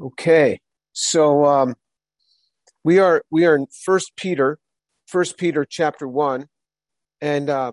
Okay, 0.00 0.60
so 0.92 1.44
um, 1.44 1.74
we 2.84 2.98
are 2.98 3.22
we 3.30 3.46
are 3.46 3.56
in 3.56 3.66
First 3.84 4.12
Peter, 4.16 4.58
First 5.06 5.38
Peter 5.38 5.64
chapter 5.68 6.06
one, 6.06 6.48
and 7.20 7.50
uh, 7.50 7.72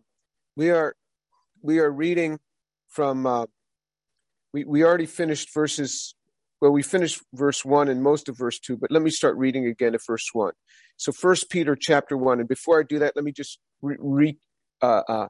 we 0.56 0.72
are 0.72 0.96
we 1.62 1.80
are 1.80 1.92
reading 1.92 2.40
from 2.88 3.26
uh, 3.26 3.46
we 4.54 4.64
we 4.64 4.84
already 4.84 5.06
finished 5.06 5.54
verses. 5.54 6.16
Well, 6.62 6.72
we 6.72 6.84
finished 6.84 7.22
verse 7.34 7.64
one 7.64 7.88
and 7.88 8.04
most 8.04 8.28
of 8.28 8.38
verse 8.38 8.60
two, 8.60 8.76
but 8.76 8.92
let 8.92 9.02
me 9.02 9.10
start 9.10 9.38
reading 9.38 9.66
again 9.66 9.96
at 9.96 10.02
verse 10.06 10.28
one. 10.34 10.54
So, 10.98 11.12
First 11.12 11.50
Peter 11.50 11.76
chapter 11.76 12.18
one, 12.18 12.40
and 12.40 12.50
before 12.50 12.80
I 12.80 12.84
do 12.84 13.00
that, 13.00 13.16
let 13.16 13.24
me 13.24 13.32
just 13.32 13.60
re, 13.82 13.96
re 13.98 14.38
uh, 14.82 15.04
uh, 15.08 15.28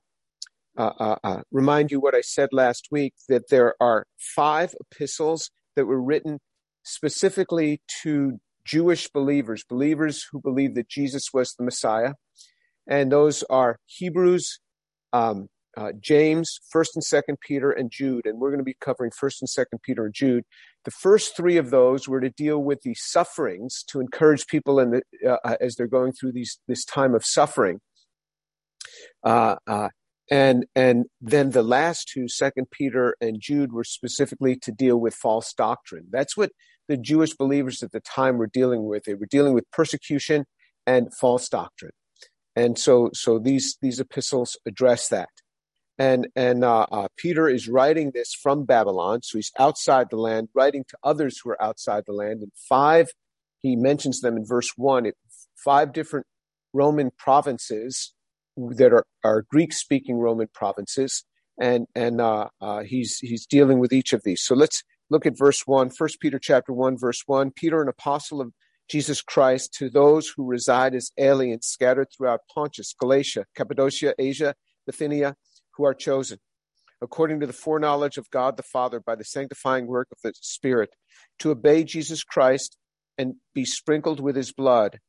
uh, 0.77 0.93
uh, 0.99 1.15
uh 1.23 1.41
remind 1.51 1.91
you 1.91 1.99
what 1.99 2.15
I 2.15 2.21
said 2.21 2.49
last 2.51 2.87
week 2.89 3.13
that 3.27 3.49
there 3.49 3.75
are 3.79 4.07
five 4.17 4.73
epistles 4.79 5.51
that 5.75 5.85
were 5.85 6.01
written 6.01 6.39
specifically 6.89 7.81
to 8.01 8.39
Jewish 8.65 9.09
believers, 9.09 9.63
believers 9.63 10.25
who 10.31 10.41
believe 10.41 10.75
that 10.75 10.89
Jesus 10.89 11.29
was 11.33 11.53
the 11.53 11.63
Messiah. 11.63 12.13
And 12.87 13.11
those 13.11 13.43
are 13.43 13.77
Hebrews, 13.85 14.59
um, 15.13 15.47
uh, 15.77 15.91
James, 15.99 16.59
First 16.71 16.95
and 16.95 17.03
Second 17.03 17.37
Peter, 17.41 17.71
and 17.71 17.91
Jude. 17.91 18.25
And 18.25 18.39
we're 18.39 18.49
going 18.49 18.59
to 18.59 18.63
be 18.63 18.75
covering 18.81 19.11
First 19.11 19.41
and 19.41 19.49
Second 19.49 19.79
Peter 19.83 20.05
and 20.05 20.13
Jude. 20.13 20.43
The 20.85 20.91
first 20.91 21.37
three 21.37 21.57
of 21.57 21.69
those 21.69 22.07
were 22.07 22.21
to 22.21 22.31
deal 22.31 22.59
with 22.59 22.81
the 22.81 22.95
sufferings, 22.95 23.83
to 23.89 23.99
encourage 23.99 24.47
people 24.47 24.79
in 24.79 24.91
the, 24.91 25.01
uh, 25.25 25.37
uh 25.43 25.57
as 25.61 25.75
they're 25.75 25.87
going 25.87 26.13
through 26.13 26.31
these 26.31 26.59
this 26.67 26.83
time 26.85 27.13
of 27.13 27.23
suffering. 27.23 27.79
Uh, 29.23 29.57
uh, 29.67 29.89
and 30.31 30.65
and 30.75 31.05
then 31.21 31.51
the 31.51 31.63
last 31.63 32.09
two, 32.13 32.27
Second 32.27 32.69
Peter 32.71 33.15
and 33.21 33.39
Jude, 33.39 33.73
were 33.73 33.83
specifically 33.83 34.55
to 34.57 34.71
deal 34.71 34.97
with 34.97 35.15
false 35.15 35.53
doctrine. 35.53 36.07
That's 36.11 36.37
what 36.37 36.51
the 36.89 36.97
Jewish 36.97 37.33
believers 37.33 37.81
at 37.81 37.93
the 37.93 38.01
time 38.01 38.37
were 38.37 38.47
dealing 38.47 38.83
with. 38.85 39.03
They 39.05 39.13
were 39.13 39.27
dealing 39.27 39.53
with 39.53 39.71
persecution 39.71 40.45
and 40.85 41.13
false 41.13 41.47
doctrine, 41.47 41.93
and 42.55 42.77
so 42.77 43.11
so 43.13 43.39
these 43.39 43.77
these 43.81 44.01
epistles 44.01 44.57
address 44.67 45.07
that. 45.07 45.29
And 45.97 46.27
and 46.35 46.63
uh, 46.63 46.87
uh, 46.91 47.07
Peter 47.17 47.47
is 47.49 47.67
writing 47.67 48.11
this 48.13 48.33
from 48.33 48.65
Babylon, 48.65 49.21
so 49.21 49.37
he's 49.37 49.51
outside 49.59 50.07
the 50.09 50.17
land, 50.17 50.49
writing 50.55 50.83
to 50.89 50.97
others 51.03 51.39
who 51.41 51.51
are 51.51 51.61
outside 51.61 52.03
the 52.05 52.13
land. 52.13 52.41
And 52.41 52.51
five, 52.67 53.07
he 53.59 53.75
mentions 53.75 54.21
them 54.21 54.37
in 54.37 54.45
verse 54.45 54.71
one. 54.77 55.05
It, 55.05 55.15
five 55.63 55.93
different 55.93 56.25
Roman 56.73 57.11
provinces 57.17 58.13
that 58.77 58.93
are, 58.93 59.05
are 59.23 59.45
Greek 59.51 59.73
speaking 59.73 60.17
Roman 60.17 60.47
provinces, 60.53 61.25
and 61.59 61.85
and 61.95 62.21
uh, 62.21 62.47
uh, 62.61 62.83
he's 62.83 63.17
he's 63.19 63.45
dealing 63.45 63.79
with 63.79 63.91
each 63.91 64.13
of 64.13 64.23
these. 64.23 64.41
So 64.41 64.55
let's 64.55 64.81
look 65.09 65.25
at 65.25 65.37
verse 65.37 65.63
1, 65.65 65.91
1 65.97 66.09
Peter 66.19 66.39
chapter 66.39 66.73
1, 66.73 66.97
verse 66.97 67.23
1. 67.25 67.51
Peter, 67.51 67.81
an 67.81 67.89
apostle 67.89 68.41
of 68.41 68.51
Jesus 68.89 69.21
Christ, 69.21 69.73
to 69.75 69.89
those 69.89 70.29
who 70.35 70.45
reside 70.45 70.95
as 70.95 71.11
aliens 71.17 71.67
scattered 71.67 72.07
throughout 72.15 72.41
Pontus, 72.53 72.93
Galatia, 72.99 73.45
Cappadocia, 73.55 74.13
Asia, 74.17 74.55
Bithynia, 74.85 75.35
who 75.75 75.85
are 75.85 75.93
chosen, 75.93 76.39
according 77.01 77.39
to 77.39 77.47
the 77.47 77.53
foreknowledge 77.53 78.17
of 78.17 78.29
God 78.29 78.57
the 78.57 78.63
Father 78.63 78.99
by 78.99 79.15
the 79.15 79.23
sanctifying 79.23 79.87
work 79.87 80.07
of 80.11 80.17
the 80.23 80.33
Spirit, 80.41 80.89
to 81.39 81.51
obey 81.51 81.83
Jesus 81.83 82.23
Christ 82.23 82.77
and 83.17 83.35
be 83.53 83.65
sprinkled 83.65 84.19
with 84.19 84.35
his 84.35 84.51
blood. 84.51 84.99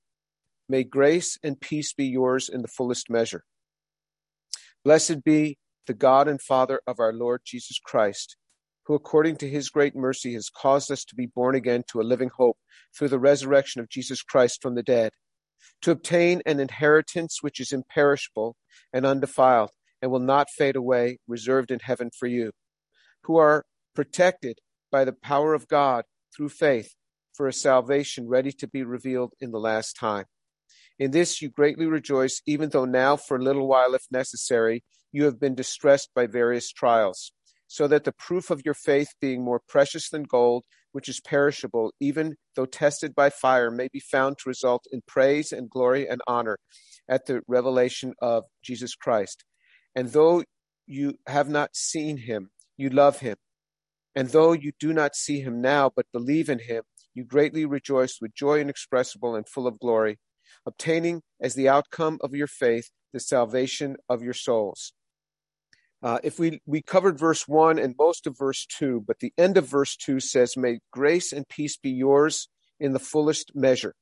May 0.68 0.84
grace 0.84 1.38
and 1.42 1.60
peace 1.60 1.92
be 1.92 2.06
yours 2.06 2.48
in 2.48 2.62
the 2.62 2.68
fullest 2.68 3.10
measure. 3.10 3.44
Blessed 4.84 5.24
be 5.24 5.58
the 5.86 5.94
God 5.94 6.28
and 6.28 6.40
Father 6.40 6.80
of 6.86 7.00
our 7.00 7.12
Lord 7.12 7.42
Jesus 7.44 7.78
Christ 7.78 8.36
who 8.90 8.96
according 8.96 9.36
to 9.36 9.48
his 9.48 9.68
great 9.68 9.94
mercy 9.94 10.34
has 10.34 10.50
caused 10.50 10.90
us 10.90 11.04
to 11.04 11.14
be 11.14 11.26
born 11.26 11.54
again 11.54 11.84
to 11.86 12.00
a 12.00 12.02
living 12.02 12.28
hope 12.36 12.58
through 12.92 13.06
the 13.06 13.20
resurrection 13.20 13.80
of 13.80 13.88
Jesus 13.88 14.20
Christ 14.20 14.60
from 14.60 14.74
the 14.74 14.82
dead, 14.82 15.12
to 15.82 15.92
obtain 15.92 16.42
an 16.44 16.58
inheritance 16.58 17.38
which 17.40 17.60
is 17.60 17.70
imperishable 17.70 18.56
and 18.92 19.06
undefiled 19.06 19.70
and 20.02 20.10
will 20.10 20.18
not 20.18 20.50
fade 20.50 20.74
away, 20.74 21.18
reserved 21.28 21.70
in 21.70 21.78
heaven 21.78 22.10
for 22.18 22.26
you, 22.26 22.50
who 23.22 23.36
are 23.36 23.64
protected 23.94 24.58
by 24.90 25.04
the 25.04 25.12
power 25.12 25.54
of 25.54 25.68
God 25.68 26.02
through 26.36 26.48
faith 26.48 26.96
for 27.32 27.46
a 27.46 27.52
salvation 27.52 28.26
ready 28.26 28.50
to 28.50 28.66
be 28.66 28.82
revealed 28.82 29.34
in 29.40 29.52
the 29.52 29.60
last 29.60 29.92
time. 29.92 30.24
In 30.98 31.12
this 31.12 31.40
you 31.40 31.48
greatly 31.48 31.86
rejoice, 31.86 32.42
even 32.44 32.70
though 32.70 32.86
now, 32.86 33.16
for 33.16 33.36
a 33.36 33.40
little 33.44 33.68
while, 33.68 33.94
if 33.94 34.06
necessary, 34.10 34.82
you 35.12 35.26
have 35.26 35.38
been 35.38 35.54
distressed 35.54 36.10
by 36.12 36.26
various 36.26 36.72
trials 36.72 37.30
so 37.70 37.86
that 37.86 38.02
the 38.02 38.10
proof 38.10 38.50
of 38.50 38.62
your 38.64 38.74
faith, 38.74 39.14
being 39.20 39.44
more 39.44 39.60
precious 39.68 40.10
than 40.10 40.24
gold, 40.24 40.64
which 40.90 41.08
is 41.08 41.20
perishable, 41.20 41.92
even 42.00 42.34
though 42.56 42.66
tested 42.66 43.14
by 43.14 43.30
fire, 43.30 43.70
may 43.70 43.86
be 43.92 44.00
found 44.00 44.38
to 44.38 44.48
result 44.48 44.86
in 44.90 45.02
praise 45.06 45.52
and 45.52 45.70
glory 45.70 46.04
and 46.08 46.20
honor 46.26 46.58
at 47.08 47.26
the 47.26 47.42
revelation 47.46 48.12
of 48.20 48.42
Jesus 48.60 48.96
Christ. 48.96 49.44
And 49.94 50.08
though 50.08 50.42
you 50.84 51.20
have 51.28 51.48
not 51.48 51.76
seen 51.76 52.16
him, 52.16 52.50
you 52.76 52.90
love 52.90 53.20
him. 53.20 53.36
And 54.16 54.30
though 54.30 54.50
you 54.50 54.72
do 54.80 54.92
not 54.92 55.14
see 55.14 55.40
him 55.40 55.60
now, 55.60 55.92
but 55.94 56.06
believe 56.12 56.48
in 56.48 56.58
him, 56.58 56.82
you 57.14 57.22
greatly 57.22 57.64
rejoice 57.64 58.18
with 58.20 58.34
joy 58.34 58.58
inexpressible 58.58 59.36
and 59.36 59.48
full 59.48 59.68
of 59.68 59.78
glory, 59.78 60.18
obtaining 60.66 61.22
as 61.40 61.54
the 61.54 61.68
outcome 61.68 62.18
of 62.20 62.34
your 62.34 62.48
faith 62.48 62.90
the 63.12 63.20
salvation 63.20 63.96
of 64.08 64.24
your 64.24 64.34
souls. 64.34 64.92
Uh, 66.02 66.18
if 66.22 66.38
we 66.38 66.60
we 66.66 66.80
covered 66.80 67.18
verse 67.18 67.46
one 67.46 67.78
and 67.78 67.94
most 67.98 68.26
of 68.26 68.36
verse 68.38 68.66
two, 68.66 69.04
but 69.06 69.18
the 69.20 69.32
end 69.36 69.58
of 69.58 69.66
verse 69.66 69.96
two 69.96 70.18
says, 70.18 70.56
"May 70.56 70.78
grace 70.90 71.32
and 71.32 71.46
peace 71.48 71.76
be 71.76 71.90
yours 71.90 72.48
in 72.78 72.92
the 72.92 72.98
fullest 72.98 73.52
measure." 73.54 73.94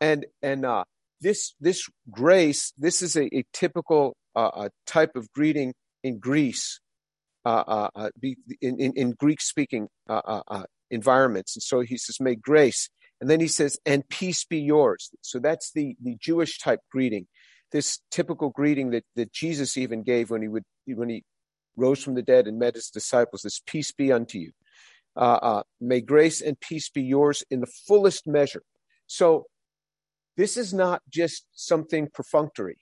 And 0.00 0.26
and 0.42 0.64
uh, 0.66 0.84
this 1.20 1.54
this 1.60 1.88
grace, 2.10 2.72
this 2.76 3.02
is 3.02 3.16
a, 3.16 3.32
a 3.34 3.44
typical 3.52 4.16
uh, 4.34 4.68
type 4.84 5.14
of 5.14 5.30
greeting 5.32 5.74
in 6.02 6.18
Greece, 6.18 6.80
uh, 7.44 7.62
uh, 7.66 7.90
uh, 7.94 8.10
in, 8.60 8.80
in, 8.80 8.92
in 8.96 9.12
Greek 9.12 9.40
speaking 9.40 9.88
environments. 10.90 11.54
And 11.54 11.62
so 11.62 11.80
he 11.80 11.96
says, 11.96 12.16
"May 12.18 12.34
grace," 12.34 12.90
and 13.20 13.30
then 13.30 13.38
he 13.38 13.48
says, 13.48 13.78
"And 13.86 14.08
peace 14.08 14.44
be 14.44 14.58
yours." 14.58 15.10
So 15.20 15.38
that's 15.38 15.70
the 15.72 15.94
the 16.02 16.16
Jewish 16.20 16.58
type 16.58 16.80
greeting 16.90 17.28
this 17.72 18.00
typical 18.10 18.50
greeting 18.50 18.90
that, 18.90 19.04
that 19.16 19.32
Jesus 19.32 19.76
even 19.76 20.02
gave 20.02 20.30
when 20.30 20.42
he 20.42 20.48
would 20.48 20.64
when 20.86 21.08
he 21.08 21.24
rose 21.76 22.02
from 22.02 22.14
the 22.14 22.22
dead 22.22 22.46
and 22.46 22.58
met 22.58 22.74
his 22.74 22.90
disciples. 22.90 23.42
This 23.42 23.60
peace 23.66 23.92
be 23.92 24.12
unto 24.12 24.38
you. 24.38 24.52
Uh, 25.16 25.38
uh, 25.42 25.62
may 25.80 26.00
grace 26.00 26.40
and 26.40 26.58
peace 26.60 26.88
be 26.88 27.02
yours 27.02 27.42
in 27.50 27.60
the 27.60 27.66
fullest 27.66 28.26
measure. 28.26 28.62
So 29.06 29.46
this 30.36 30.56
is 30.56 30.72
not 30.72 31.02
just 31.10 31.46
something 31.52 32.08
perfunctory. 32.12 32.78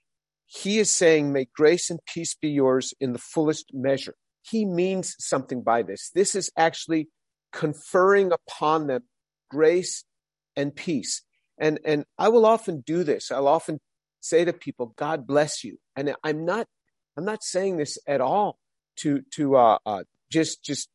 He 0.47 0.79
is 0.79 0.91
saying, 0.91 1.33
may 1.33 1.47
grace 1.55 1.91
and 1.91 2.01
peace 2.07 2.35
be 2.35 2.51
yours 2.51 2.95
in 3.01 3.13
the 3.13 3.19
fullest 3.19 3.73
measure. 3.73 4.15
He 4.43 4.65
means 4.65 5.17
something 5.19 5.63
by 5.63 5.83
this. 5.83 6.11
This 6.15 6.35
is 6.35 6.51
actually 6.57 7.09
conferring 7.53 8.33
upon 8.33 8.87
them 8.87 9.03
grace 9.49 10.05
and 10.57 10.75
peace. 10.75 11.23
And, 11.59 11.79
and 11.85 12.05
I 12.19 12.29
will 12.29 12.47
often 12.47 12.83
do 12.87 13.05
this. 13.05 13.31
I'll 13.31 13.49
often 13.49 13.81
say 14.21 14.45
to 14.45 14.53
people, 14.53 14.95
God 14.97 15.27
bless 15.27 15.65
you. 15.65 15.79
And 15.97 16.15
I'm 16.23 16.45
not, 16.45 16.67
I'm 17.17 17.25
not 17.25 17.43
saying 17.43 17.79
this 17.79 17.99
at 18.07 18.21
all 18.21 18.59
to, 18.97 19.23
to, 19.35 19.57
uh, 19.57 19.79
uh, 19.85 20.03
just, 20.31 20.63
just 20.63 20.89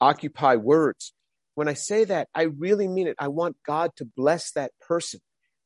occupy 0.00 0.56
words. 0.56 1.12
When 1.54 1.68
I 1.68 1.74
say 1.74 2.04
that, 2.04 2.28
I 2.34 2.42
really 2.42 2.88
mean 2.88 3.06
it. 3.06 3.16
I 3.18 3.28
want 3.28 3.56
God 3.64 3.90
to 3.96 4.04
bless 4.04 4.50
that 4.52 4.72
person. 4.80 5.20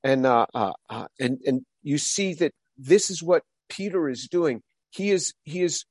And, 0.04 0.26
uh, 0.26 0.46
uh, 0.54 0.72
uh 0.88 1.06
and, 1.18 1.38
and 1.44 1.62
you 1.82 1.98
see 1.98 2.34
that 2.34 2.52
this 2.76 3.10
is 3.10 3.22
what 3.22 3.42
Peter 3.68 4.08
is 4.08 4.28
doing. 4.30 4.62
He 4.90 5.10
is, 5.10 5.34
he 5.44 5.62
is 5.62 5.84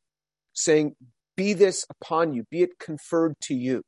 saying, 0.54 0.96
be 1.36 1.54
this 1.54 1.86
upon 1.90 2.34
you, 2.34 2.46
be 2.50 2.64
it 2.64 2.80
conferred 2.80 3.36
to 3.42 3.54
you. 3.54 3.84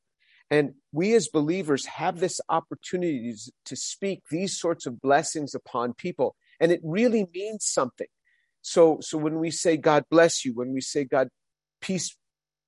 And 0.52 0.74
we 0.92 1.14
as 1.14 1.28
believers 1.28 1.86
have 1.86 2.20
this 2.20 2.42
opportunity 2.50 3.36
to 3.66 3.76
speak 3.76 4.22
these 4.32 4.60
sorts 4.60 4.86
of 4.86 5.00
blessings 5.00 5.54
upon 5.54 5.94
people 5.94 6.36
and 6.60 6.72
it 6.72 6.82
really 6.84 7.28
means 7.34 7.66
something. 7.66 8.08
So, 8.62 9.00
so 9.02 9.18
when 9.18 9.40
we 9.40 9.52
say 9.52 9.78
God 9.78 10.04
bless 10.10 10.44
you, 10.44 10.54
when 10.54 10.74
we 10.74 10.82
say 10.82 11.06
God 11.06 11.30
peace 11.82 12.16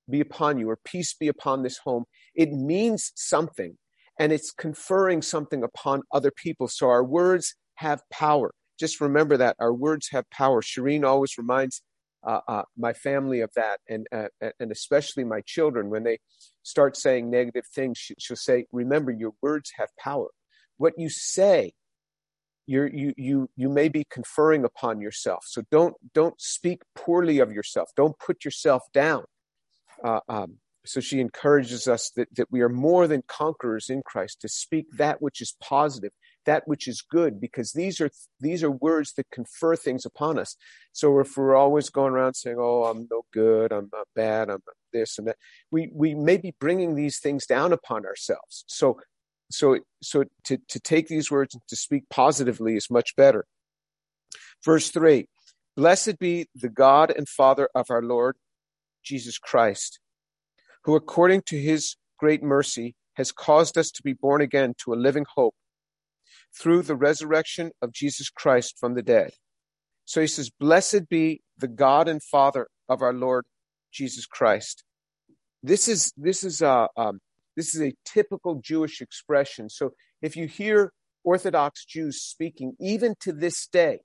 be 0.08 0.20
upon 0.20 0.58
you 0.58 0.70
or 0.70 0.78
peace 0.84 1.14
be 1.14 1.28
upon 1.28 1.62
this 1.62 1.78
home, 1.78 2.04
it 2.34 2.50
means 2.50 3.12
something 3.14 3.76
and 4.18 4.32
it's 4.32 4.50
conferring 4.50 5.22
something 5.22 5.62
upon 5.62 6.02
other 6.12 6.30
people. 6.30 6.68
So 6.68 6.88
our 6.88 7.04
words 7.04 7.54
have 7.76 8.02
power. 8.10 8.52
Just 8.78 9.00
remember 9.00 9.36
that 9.36 9.56
our 9.58 9.72
words 9.72 10.08
have 10.12 10.28
power. 10.30 10.62
Shireen 10.62 11.04
always 11.04 11.38
reminds 11.38 11.82
uh, 12.26 12.40
uh, 12.46 12.62
my 12.76 12.92
family 12.92 13.40
of 13.40 13.50
that, 13.56 13.80
and 13.88 14.06
uh, 14.12 14.28
and 14.60 14.70
especially 14.70 15.24
my 15.24 15.40
children 15.44 15.90
when 15.90 16.04
they 16.04 16.18
start 16.62 16.96
saying 16.96 17.30
negative 17.30 17.64
things. 17.74 17.98
She'll 18.18 18.36
say, 18.36 18.66
"Remember, 18.72 19.10
your 19.10 19.32
words 19.42 19.72
have 19.76 19.88
power. 19.98 20.28
What 20.76 20.94
you 20.96 21.10
say 21.10 21.72
you're, 22.66 22.88
you 22.88 23.12
you 23.16 23.50
you 23.56 23.68
may 23.68 23.88
be 23.88 24.04
conferring 24.10 24.64
upon 24.64 25.00
yourself. 25.00 25.44
So 25.46 25.62
don't 25.70 25.94
don't 26.14 26.40
speak 26.40 26.82
poorly 26.94 27.38
of 27.38 27.52
yourself. 27.52 27.90
Don't 27.96 28.18
put 28.18 28.44
yourself 28.44 28.82
down. 28.92 29.24
Uh, 30.02 30.20
um, 30.28 30.58
so 30.84 31.00
she 31.00 31.20
encourages 31.20 31.86
us 31.86 32.10
that, 32.16 32.28
that 32.34 32.50
we 32.50 32.60
are 32.60 32.68
more 32.68 33.06
than 33.06 33.22
conquerors 33.28 33.88
in 33.88 34.02
Christ 34.02 34.40
to 34.40 34.48
speak 34.48 34.86
that 34.96 35.22
which 35.22 35.40
is 35.40 35.54
positive, 35.60 36.10
that 36.44 36.66
which 36.66 36.88
is 36.88 37.02
good, 37.02 37.40
because 37.40 37.72
these 37.72 38.00
are 38.00 38.10
these 38.40 38.64
are 38.64 38.70
words 38.70 39.12
that 39.14 39.30
confer 39.30 39.76
things 39.76 40.04
upon 40.04 40.38
us. 40.38 40.56
So 40.92 41.20
if 41.20 41.36
we're 41.36 41.54
always 41.54 41.88
going 41.88 42.12
around 42.12 42.34
saying, 42.34 42.56
"Oh, 42.58 42.84
I'm 42.84 43.06
no 43.10 43.22
good, 43.32 43.72
I'm 43.72 43.90
not 43.92 44.08
bad, 44.16 44.50
I'm 44.50 44.62
this 44.92 45.18
and 45.18 45.28
that," 45.28 45.36
we 45.70 45.88
we 45.94 46.14
may 46.14 46.36
be 46.36 46.54
bringing 46.58 46.94
these 46.96 47.20
things 47.20 47.46
down 47.46 47.72
upon 47.72 48.04
ourselves. 48.04 48.64
So 48.66 48.98
so 49.52 49.78
so 50.02 50.24
to 50.44 50.58
to 50.68 50.80
take 50.80 51.08
these 51.08 51.30
words 51.30 51.54
and 51.54 51.62
to 51.68 51.76
speak 51.76 52.04
positively 52.10 52.76
is 52.76 52.90
much 52.90 53.14
better. 53.16 53.44
Verse 54.64 54.90
three: 54.90 55.26
Blessed 55.76 56.18
be 56.18 56.46
the 56.54 56.68
God 56.68 57.12
and 57.16 57.28
Father 57.28 57.68
of 57.74 57.86
our 57.90 58.02
Lord 58.02 58.36
Jesus 59.04 59.38
Christ 59.38 60.00
who 60.84 60.94
according 60.94 61.42
to 61.42 61.60
his 61.60 61.96
great 62.18 62.42
mercy 62.42 62.94
has 63.14 63.32
caused 63.32 63.76
us 63.76 63.90
to 63.90 64.02
be 64.02 64.12
born 64.12 64.40
again 64.40 64.74
to 64.78 64.92
a 64.92 64.96
living 64.96 65.26
hope 65.34 65.54
through 66.56 66.82
the 66.82 66.96
resurrection 66.96 67.70
of 67.80 67.92
Jesus 67.92 68.30
Christ 68.30 68.76
from 68.78 68.94
the 68.94 69.02
dead. 69.02 69.32
So 70.04 70.20
he 70.20 70.26
says, 70.26 70.50
Blessed 70.50 71.08
be 71.08 71.42
the 71.58 71.68
God 71.68 72.08
and 72.08 72.22
Father 72.22 72.68
of 72.88 73.02
our 73.02 73.12
Lord 73.12 73.44
Jesus 73.92 74.26
Christ. 74.26 74.84
This 75.62 75.86
is 75.88 76.12
this 76.16 76.42
is 76.42 76.60
a 76.60 76.88
um, 76.96 77.20
this 77.56 77.74
is 77.74 77.82
a 77.82 77.94
typical 78.04 78.56
Jewish 78.56 79.00
expression. 79.00 79.68
So 79.68 79.90
if 80.20 80.36
you 80.36 80.46
hear 80.46 80.92
Orthodox 81.24 81.84
Jews 81.84 82.20
speaking, 82.22 82.74
even 82.80 83.14
to 83.20 83.32
this 83.32 83.66
day, 83.66 84.00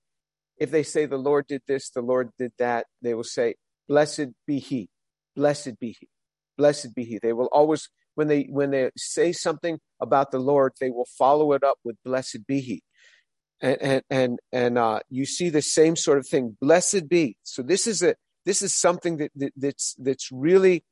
if 0.57 0.71
they 0.71 0.83
say 0.83 1.05
the 1.05 1.17
Lord 1.17 1.47
did 1.47 1.61
this, 1.67 1.89
the 1.89 2.01
Lord 2.01 2.29
did 2.37 2.51
that, 2.57 2.87
they 3.01 3.13
will 3.13 3.23
say, 3.23 3.55
"Blessed 3.87 4.29
be 4.45 4.59
He, 4.59 4.89
blessed 5.35 5.79
be 5.79 5.95
He." 5.99 6.09
blessed 6.57 6.93
be 6.95 7.05
he. 7.05 7.19
They 7.21 7.33
will 7.33 7.49
always, 7.51 7.89
when 8.15 8.27
they 8.27 8.43
when 8.49 8.71
they 8.71 8.89
say 8.97 9.31
something 9.31 9.79
about 10.01 10.31
the 10.31 10.39
Lord, 10.39 10.73
they 10.81 10.89
will 10.89 11.07
follow 11.17 11.53
it 11.53 11.63
up 11.63 11.77
with 11.83 11.95
blessed 12.03 12.45
be 12.47 12.59
he. 12.59 12.83
And 13.61 13.77
and 13.81 14.01
and, 14.09 14.39
and 14.51 14.77
uh, 14.77 14.99
you 15.09 15.25
see 15.25 15.49
the 15.49 15.61
same 15.61 15.95
sort 15.95 16.17
of 16.17 16.27
thing. 16.27 16.57
Blessed 16.59 17.07
be. 17.07 17.37
So 17.43 17.61
this 17.61 17.87
is 17.87 18.03
a 18.03 18.15
this 18.45 18.61
is 18.61 18.73
something 18.73 19.17
that, 19.17 19.31
that 19.35 19.53
that's 19.55 19.95
that's 19.99 20.29
really 20.31 20.83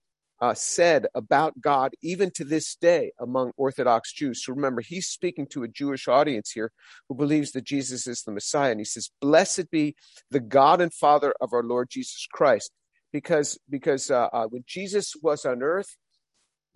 uh, 0.41 0.53
said 0.53 1.07
about 1.15 1.61
God 1.61 1.93
even 2.01 2.29
to 2.31 2.43
this 2.43 2.75
day 2.75 3.11
among 3.19 3.51
Orthodox 3.57 4.13
Jews. 4.13 4.43
So 4.43 4.53
remember, 4.53 4.81
he's 4.81 5.07
speaking 5.07 5.47
to 5.47 5.63
a 5.63 5.67
Jewish 5.67 6.07
audience 6.07 6.51
here 6.51 6.71
who 7.07 7.15
believes 7.15 7.51
that 7.53 7.63
Jesus 7.63 8.05
is 8.07 8.23
the 8.23 8.31
Messiah, 8.31 8.71
and 8.71 8.79
he 8.79 8.85
says, 8.85 9.09
"Blessed 9.21 9.71
be 9.71 9.95
the 10.31 10.39
God 10.39 10.81
and 10.81 10.93
Father 10.93 11.33
of 11.39 11.53
our 11.53 11.63
Lord 11.63 11.89
Jesus 11.89 12.27
Christ." 12.31 12.71
because 13.15 13.57
because 13.69 14.11
uh, 14.11 14.27
uh, 14.33 14.45
when 14.47 14.65
Jesus 14.67 15.13
was 15.21 15.45
on 15.45 15.63
earth, 15.63 15.95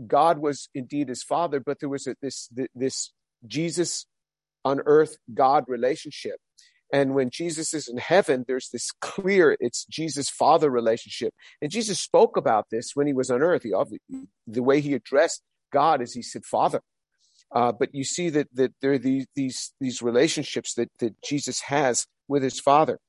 God 0.07 0.37
was 0.37 0.69
indeed 0.73 1.09
his 1.09 1.21
father, 1.21 1.59
but 1.59 1.81
there 1.81 1.89
was 1.89 2.07
a, 2.07 2.15
this 2.21 2.49
this 2.73 3.11
Jesus 3.45 4.05
on 4.63 4.79
earth 4.85 5.17
God 5.33 5.65
relationship. 5.67 6.37
And 6.91 7.13
when 7.13 7.29
Jesus 7.29 7.73
is 7.73 7.87
in 7.87 7.97
heaven, 7.97 8.45
there's 8.47 8.69
this 8.69 8.91
clear, 8.99 9.55
it's 9.59 9.85
Jesus 9.85 10.29
Father 10.29 10.69
relationship. 10.69 11.33
And 11.61 11.71
Jesus 11.71 11.99
spoke 11.99 12.35
about 12.35 12.67
this 12.71 12.91
when 12.95 13.05
he 13.07 13.13
was 13.13 13.29
on 13.29 13.41
earth. 13.41 13.63
He, 13.63 13.73
the 14.47 14.63
way 14.63 14.81
he 14.81 14.93
addressed 14.93 15.43
God 15.71 16.01
is 16.01 16.13
he 16.13 16.23
said, 16.23 16.45
Father. 16.45 16.81
Uh, 17.51 17.71
but 17.71 17.93
you 17.93 18.03
see 18.03 18.29
that, 18.29 18.47
that 18.53 18.73
there 18.81 18.93
are 18.93 18.97
these, 18.97 19.25
these, 19.35 19.73
these 19.79 20.01
relationships 20.01 20.73
that, 20.75 20.89
that 20.99 21.15
Jesus 21.23 21.61
has 21.61 22.05
with 22.27 22.43
his 22.43 22.59
Father 22.59 22.99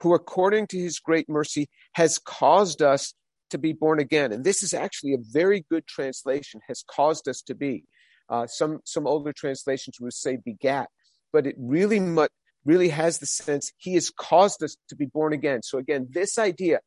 who 0.00 0.14
according 0.14 0.66
to 0.68 0.78
his 0.78 0.98
great 0.98 1.28
mercy 1.28 1.68
has 1.94 2.18
caused 2.18 2.82
us 2.82 3.14
to 3.50 3.58
be 3.58 3.72
born 3.72 4.00
again. 4.00 4.32
And 4.32 4.44
this 4.44 4.62
is 4.62 4.74
actually 4.74 5.14
a 5.14 5.18
very 5.32 5.64
good 5.70 5.86
translation, 5.86 6.60
has 6.68 6.84
caused 6.90 7.28
us 7.28 7.42
to 7.42 7.54
be. 7.54 7.84
Uh, 8.28 8.46
some, 8.46 8.80
some 8.84 9.06
older 9.06 9.32
translations 9.32 10.00
would 10.00 10.12
say 10.12 10.36
begat, 10.44 10.88
but 11.32 11.46
it 11.46 11.54
really 11.58 12.00
much, 12.00 12.30
really 12.66 12.90
has 12.90 13.18
the 13.18 13.26
sense 13.26 13.72
he 13.78 13.94
has 13.94 14.10
caused 14.10 14.62
us 14.62 14.76
to 14.88 14.96
be 14.96 15.06
born 15.06 15.32
again. 15.32 15.62
So 15.62 15.78
again, 15.78 16.08
this 16.10 16.38
idea 16.38 16.80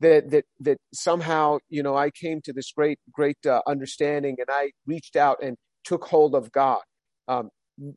that, 0.00 0.30
that, 0.30 0.44
that 0.60 0.78
somehow, 0.94 1.58
you 1.68 1.82
know, 1.82 1.96
I 1.96 2.10
came 2.10 2.40
to 2.42 2.52
this 2.52 2.72
great, 2.72 2.98
great 3.12 3.44
uh, 3.44 3.60
understanding 3.66 4.36
and 4.38 4.48
I 4.48 4.70
reached 4.86 5.16
out 5.16 5.42
and 5.42 5.56
took 5.84 6.06
hold 6.06 6.34
of 6.34 6.50
God. 6.52 6.80
Um, 7.28 7.50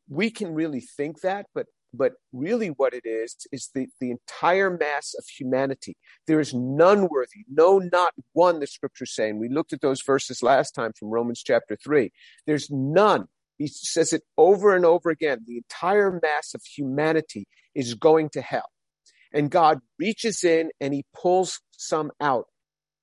we 0.08 0.30
can 0.30 0.52
really 0.54 0.80
think 0.80 1.20
that, 1.20 1.46
but 1.54 1.66
but 1.96 2.14
really 2.32 2.68
what 2.68 2.92
it 2.92 3.06
is 3.06 3.36
is 3.52 3.70
the, 3.74 3.86
the 4.00 4.10
entire 4.10 4.70
mass 4.70 5.14
of 5.16 5.24
humanity 5.26 5.96
there 6.26 6.40
is 6.40 6.52
none 6.52 7.08
worthy 7.08 7.44
no 7.48 7.78
not 7.78 8.12
one 8.32 8.60
the 8.60 8.66
scriptures 8.66 9.14
saying 9.14 9.38
we 9.38 9.48
looked 9.48 9.72
at 9.72 9.80
those 9.80 10.02
verses 10.02 10.42
last 10.42 10.72
time 10.72 10.92
from 10.98 11.08
romans 11.08 11.42
chapter 11.44 11.76
3 11.76 12.10
there's 12.46 12.68
none 12.70 13.26
he 13.58 13.68
says 13.68 14.12
it 14.12 14.22
over 14.36 14.74
and 14.74 14.84
over 14.84 15.10
again 15.10 15.40
the 15.46 15.56
entire 15.56 16.20
mass 16.22 16.54
of 16.54 16.62
humanity 16.64 17.46
is 17.74 17.94
going 17.94 18.28
to 18.28 18.40
hell 18.40 18.70
and 19.32 19.50
god 19.50 19.80
reaches 19.98 20.44
in 20.44 20.70
and 20.80 20.94
he 20.94 21.04
pulls 21.14 21.60
some 21.72 22.10
out 22.20 22.46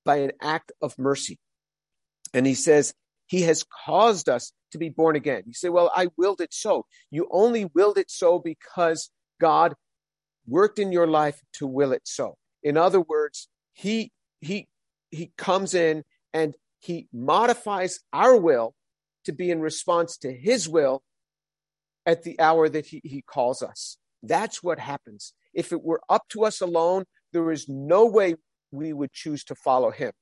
by 0.04 0.16
an 0.16 0.32
act 0.40 0.72
of 0.80 0.98
mercy 0.98 1.38
and 2.34 2.46
he 2.46 2.54
says 2.54 2.94
he 3.26 3.42
has 3.42 3.64
caused 3.86 4.28
us 4.28 4.52
to 4.72 4.78
be 4.78 4.88
born 4.88 5.16
again. 5.16 5.42
You 5.46 5.54
say, 5.54 5.68
well, 5.68 5.90
I 5.94 6.08
willed 6.16 6.40
it 6.40 6.52
so. 6.52 6.86
You 7.10 7.28
only 7.30 7.66
willed 7.74 7.98
it 7.98 8.10
so 8.10 8.38
because 8.38 9.10
God 9.40 9.74
worked 10.46 10.78
in 10.78 10.92
your 10.92 11.06
life 11.06 11.40
to 11.54 11.66
will 11.66 11.92
it 11.92 12.02
so. 12.04 12.36
In 12.62 12.76
other 12.76 13.00
words, 13.00 13.48
he, 13.72 14.12
he, 14.40 14.68
he 15.10 15.32
comes 15.38 15.74
in 15.74 16.04
and 16.34 16.54
he 16.80 17.08
modifies 17.12 18.00
our 18.12 18.36
will 18.36 18.74
to 19.24 19.32
be 19.32 19.50
in 19.50 19.60
response 19.60 20.16
to 20.18 20.32
his 20.32 20.68
will 20.68 21.02
at 22.06 22.22
the 22.22 22.38
hour 22.40 22.68
that 22.68 22.86
he, 22.86 23.00
he 23.04 23.22
calls 23.22 23.62
us. 23.62 23.96
That's 24.22 24.62
what 24.62 24.78
happens. 24.78 25.32
If 25.54 25.72
it 25.72 25.82
were 25.82 26.00
up 26.08 26.22
to 26.30 26.44
us 26.44 26.60
alone, 26.60 27.04
there 27.32 27.50
is 27.50 27.68
no 27.68 28.06
way 28.06 28.36
we 28.70 28.92
would 28.92 29.12
choose 29.12 29.44
to 29.44 29.54
follow 29.54 29.90
him. 29.90 30.12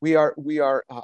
We 0.00 0.16
are, 0.16 0.34
we 0.36 0.58
are 0.60 0.84
uh, 0.90 1.02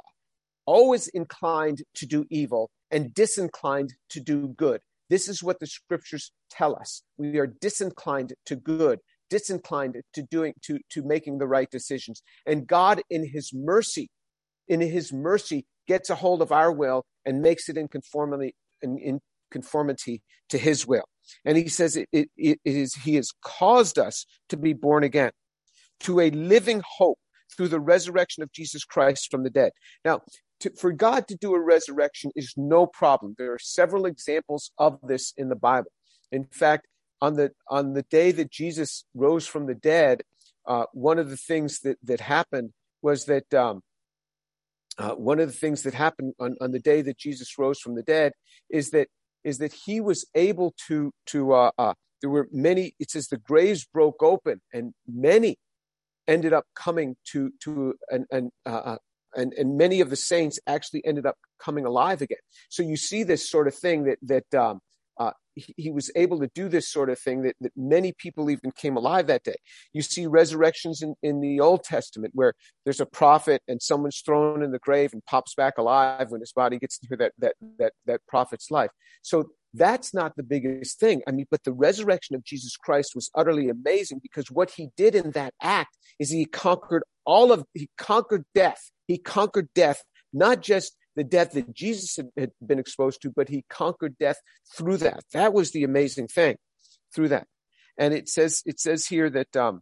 always 0.65 1.07
inclined 1.07 1.83
to 1.95 2.05
do 2.05 2.25
evil 2.29 2.69
and 2.91 3.13
disinclined 3.13 3.93
to 4.09 4.19
do 4.19 4.49
good. 4.49 4.81
This 5.09 5.27
is 5.27 5.43
what 5.43 5.59
the 5.59 5.67
scriptures 5.67 6.31
tell 6.49 6.75
us. 6.75 7.03
We 7.17 7.37
are 7.39 7.47
disinclined 7.47 8.33
to 8.45 8.55
good, 8.55 8.99
disinclined 9.29 9.97
to 10.13 10.21
doing 10.23 10.53
to, 10.63 10.79
to 10.91 11.03
making 11.03 11.39
the 11.39 11.47
right 11.47 11.69
decisions. 11.69 12.21
And 12.45 12.67
God 12.67 13.01
in 13.09 13.27
his 13.27 13.51
mercy, 13.53 14.09
in 14.67 14.79
his 14.79 15.11
mercy, 15.11 15.65
gets 15.87 16.09
a 16.09 16.15
hold 16.15 16.41
of 16.41 16.51
our 16.51 16.71
will 16.71 17.03
and 17.25 17.41
makes 17.41 17.69
it 17.69 17.77
in 17.77 17.87
conformity 17.87 18.55
in, 18.81 18.97
in 18.97 19.21
conformity 19.51 20.21
to 20.49 20.57
his 20.57 20.87
will. 20.87 21.05
And 21.45 21.57
he 21.57 21.67
says 21.67 21.95
it, 21.95 22.07
it, 22.11 22.29
it 22.37 22.59
is 22.63 22.95
he 22.95 23.15
has 23.15 23.31
caused 23.43 23.99
us 23.99 24.25
to 24.49 24.57
be 24.57 24.73
born 24.73 25.03
again 25.03 25.31
to 26.01 26.19
a 26.19 26.31
living 26.31 26.81
hope 26.97 27.19
through 27.55 27.67
the 27.67 27.79
resurrection 27.79 28.43
of 28.43 28.51
Jesus 28.51 28.83
Christ 28.83 29.29
from 29.29 29.43
the 29.43 29.49
dead. 29.49 29.71
Now, 30.03 30.21
to, 30.61 30.71
for 30.71 30.91
God 30.91 31.27
to 31.27 31.35
do 31.35 31.53
a 31.53 31.59
resurrection 31.59 32.31
is 32.35 32.53
no 32.55 32.85
problem. 32.85 33.35
There 33.37 33.53
are 33.53 33.59
several 33.59 34.05
examples 34.05 34.71
of 34.77 34.99
this 35.03 35.33
in 35.37 35.49
the 35.49 35.55
Bible. 35.55 35.91
In 36.31 36.45
fact, 36.45 36.87
on 37.21 37.35
the 37.35 37.51
on 37.67 37.93
the 37.93 38.03
day 38.03 38.31
that 38.31 38.51
Jesus 38.51 39.05
rose 39.13 39.45
from 39.45 39.67
the 39.67 39.75
dead, 39.75 40.23
uh, 40.65 40.85
one 40.93 41.19
of 41.19 41.29
the 41.29 41.37
things 41.37 41.79
that 41.79 41.97
that 42.03 42.21
happened 42.21 42.71
was 43.01 43.25
that 43.25 43.53
um, 43.53 43.81
uh, 45.01 45.15
one 45.15 45.39
of 45.39 45.47
the 45.47 45.57
things 45.57 45.83
that 45.83 45.93
happened 45.93 46.33
on, 46.39 46.55
on 46.61 46.71
the 46.71 46.79
day 46.79 47.01
that 47.01 47.17
Jesus 47.17 47.57
rose 47.57 47.79
from 47.79 47.95
the 47.95 48.03
dead 48.03 48.33
is 48.69 48.91
that 48.91 49.07
is 49.43 49.57
that 49.57 49.73
he 49.73 49.99
was 49.99 50.25
able 50.35 50.73
to 50.87 51.11
to 51.27 51.53
uh, 51.53 51.71
uh 51.77 51.93
there 52.21 52.29
were 52.29 52.47
many. 52.51 52.93
It 52.99 53.09
says 53.09 53.27
the 53.27 53.37
graves 53.37 53.85
broke 53.85 54.21
open 54.21 54.61
and 54.71 54.93
many 55.07 55.57
ended 56.27 56.53
up 56.53 56.65
coming 56.75 57.15
to 57.31 57.51
to 57.63 57.95
an, 58.09 58.25
an 58.31 58.51
uh, 58.65 58.69
uh 58.69 58.97
and, 59.33 59.53
and 59.53 59.77
many 59.77 60.01
of 60.01 60.09
the 60.09 60.15
saints 60.15 60.59
actually 60.67 61.05
ended 61.05 61.25
up 61.25 61.37
coming 61.57 61.85
alive 61.85 62.21
again. 62.21 62.37
So 62.69 62.83
you 62.83 62.97
see 62.97 63.23
this 63.23 63.49
sort 63.49 63.67
of 63.67 63.75
thing 63.75 64.03
that 64.03 64.19
that 64.23 64.59
um, 64.59 64.81
he, 65.55 65.91
was 65.91 66.11
able 66.15 66.39
to 66.39 66.49
do 66.53 66.69
this 66.69 66.89
sort 66.89 67.09
of 67.09 67.19
thing 67.19 67.43
that, 67.43 67.55
that 67.61 67.73
many 67.75 68.13
people 68.17 68.49
even 68.49 68.71
came 68.71 68.95
alive 68.95 69.27
that 69.27 69.43
day. 69.43 69.55
You 69.93 70.01
see 70.01 70.25
resurrections 70.25 71.01
in, 71.01 71.15
in 71.21 71.41
the 71.41 71.59
Old 71.59 71.83
Testament 71.83 72.33
where 72.35 72.53
there's 72.85 72.99
a 72.99 73.05
prophet 73.05 73.61
and 73.67 73.81
someone's 73.81 74.21
thrown 74.25 74.63
in 74.63 74.71
the 74.71 74.79
grave 74.79 75.13
and 75.13 75.23
pops 75.25 75.53
back 75.55 75.77
alive 75.77 76.27
when 76.29 76.41
his 76.41 76.53
body 76.53 76.79
gets 76.79 76.99
near 77.09 77.17
that 77.17 77.33
that 77.39 77.55
that 77.79 77.93
that 78.05 78.21
prophet's 78.27 78.71
life. 78.71 78.91
So 79.21 79.49
that's 79.73 80.13
not 80.13 80.35
the 80.35 80.43
biggest 80.43 80.99
thing. 80.99 81.21
I 81.27 81.31
mean, 81.31 81.45
but 81.49 81.63
the 81.63 81.73
resurrection 81.73 82.35
of 82.35 82.43
Jesus 82.43 82.75
Christ 82.75 83.13
was 83.15 83.29
utterly 83.35 83.69
amazing 83.69 84.19
because 84.21 84.51
what 84.51 84.71
he 84.71 84.89
did 84.97 85.15
in 85.15 85.31
that 85.31 85.53
act 85.61 85.97
is 86.19 86.29
he 86.29 86.45
conquered 86.45 87.03
all 87.25 87.51
of 87.51 87.65
he 87.73 87.89
conquered 87.97 88.45
death 88.53 88.91
he 89.11 89.17
conquered 89.17 89.67
death, 89.75 90.03
not 90.31 90.61
just 90.61 90.95
the 91.15 91.23
death 91.23 91.51
that 91.51 91.73
Jesus 91.73 92.17
had 92.37 92.51
been 92.65 92.79
exposed 92.79 93.21
to, 93.21 93.29
but 93.29 93.49
he 93.49 93.65
conquered 93.69 94.17
death 94.17 94.39
through 94.75 94.97
that. 94.97 95.23
That 95.33 95.53
was 95.53 95.71
the 95.71 95.83
amazing 95.83 96.27
thing 96.27 96.57
through 97.13 97.29
that. 97.29 97.47
And 97.97 98.13
it 98.13 98.29
says, 98.29 98.63
it 98.65 98.79
says 98.79 99.05
here 99.05 99.29
that, 99.29 99.55
um, 99.55 99.81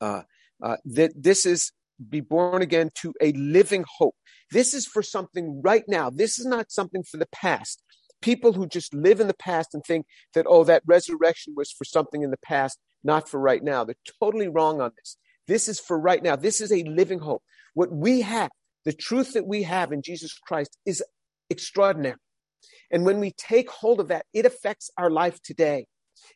uh, 0.00 0.22
uh, 0.62 0.76
that 0.84 1.12
this 1.14 1.46
is, 1.46 1.72
be 2.08 2.20
born 2.20 2.62
again 2.62 2.90
to 2.94 3.12
a 3.20 3.32
living 3.32 3.84
hope. 3.98 4.14
This 4.52 4.72
is 4.72 4.86
for 4.86 5.02
something 5.02 5.60
right 5.62 5.84
now. 5.88 6.10
This 6.10 6.38
is 6.38 6.46
not 6.46 6.70
something 6.70 7.02
for 7.02 7.16
the 7.16 7.28
past. 7.32 7.82
People 8.22 8.52
who 8.52 8.66
just 8.66 8.94
live 8.94 9.20
in 9.20 9.26
the 9.26 9.34
past 9.34 9.74
and 9.74 9.82
think 9.84 10.06
that, 10.34 10.46
oh, 10.48 10.64
that 10.64 10.82
resurrection 10.86 11.54
was 11.56 11.70
for 11.70 11.84
something 11.84 12.22
in 12.22 12.30
the 12.30 12.38
past, 12.38 12.78
not 13.02 13.28
for 13.28 13.40
right 13.40 13.62
now. 13.62 13.84
They're 13.84 13.94
totally 14.20 14.48
wrong 14.48 14.80
on 14.80 14.92
this. 14.96 15.16
This 15.46 15.68
is 15.68 15.80
for 15.80 15.98
right 15.98 16.22
now. 16.22 16.36
This 16.36 16.60
is 16.60 16.72
a 16.72 16.82
living 16.84 17.20
hope. 17.20 17.42
What 17.74 17.92
we 17.92 18.20
have, 18.20 18.50
the 18.88 18.94
truth 18.94 19.34
that 19.34 19.46
we 19.46 19.64
have 19.64 19.92
in 19.92 20.00
Jesus 20.00 20.32
Christ 20.38 20.78
is 20.86 21.04
extraordinary. 21.50 22.16
And 22.90 23.04
when 23.04 23.20
we 23.20 23.32
take 23.32 23.68
hold 23.68 24.00
of 24.00 24.08
that, 24.08 24.24
it 24.32 24.46
affects 24.46 24.90
our 24.96 25.10
life 25.10 25.42
today. 25.42 25.84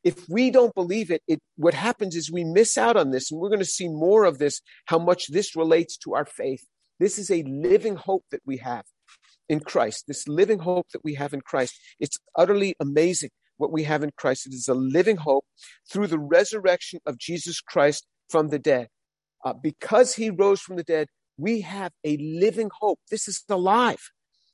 If 0.05 0.29
we 0.29 0.51
don't 0.51 0.75
believe 0.75 1.11
it, 1.11 1.23
it 1.27 1.41
what 1.57 1.73
happens 1.73 2.15
is 2.15 2.31
we 2.31 2.45
miss 2.45 2.77
out 2.77 2.95
on 2.95 3.11
this. 3.11 3.31
And 3.31 3.41
we're 3.41 3.49
going 3.49 3.61
to 3.61 3.65
see 3.65 3.89
more 3.89 4.25
of 4.25 4.37
this, 4.37 4.61
how 4.85 4.99
much 4.99 5.29
this 5.29 5.57
relates 5.57 5.97
to 6.05 6.13
our 6.13 6.27
faith. 6.27 6.67
This 7.01 7.19
is 7.19 7.31
a 7.31 7.43
living 7.45 7.97
hope 7.97 8.25
that 8.31 8.43
we 8.45 8.59
have 8.59 8.85
in 9.49 9.61
Christ, 9.61 10.05
this 10.07 10.29
living 10.29 10.59
hope 10.59 10.89
that 10.93 11.03
we 11.03 11.15
have 11.15 11.33
in 11.33 11.41
Christ. 11.41 11.75
It's 12.01 12.19
utterly 12.37 12.75
amazing 12.79 13.31
what 13.57 13.73
we 13.73 13.85
have 13.85 14.03
in 14.03 14.11
Christ. 14.19 14.47
It 14.47 14.53
is 14.53 14.69
a 14.69 14.75
living 14.75 15.17
hope 15.17 15.47
through 15.91 16.09
the 16.09 16.19
resurrection 16.19 17.01
of 17.07 17.17
Jesus 17.17 17.63
Christ 17.63 18.07
from 18.29 18.49
the 18.49 18.59
dead. 18.59 18.89
Uh, 19.43 19.55
because 19.55 20.17
he 20.17 20.29
rose 20.29 20.61
from 20.61 20.77
the 20.77 20.85
dead, 20.85 21.09
we 21.39 21.63
have 21.63 21.93
a 22.05 22.17
living 22.19 22.71
hope. 22.81 23.01
This 23.11 23.29
is 23.29 23.45
alive. 23.49 24.11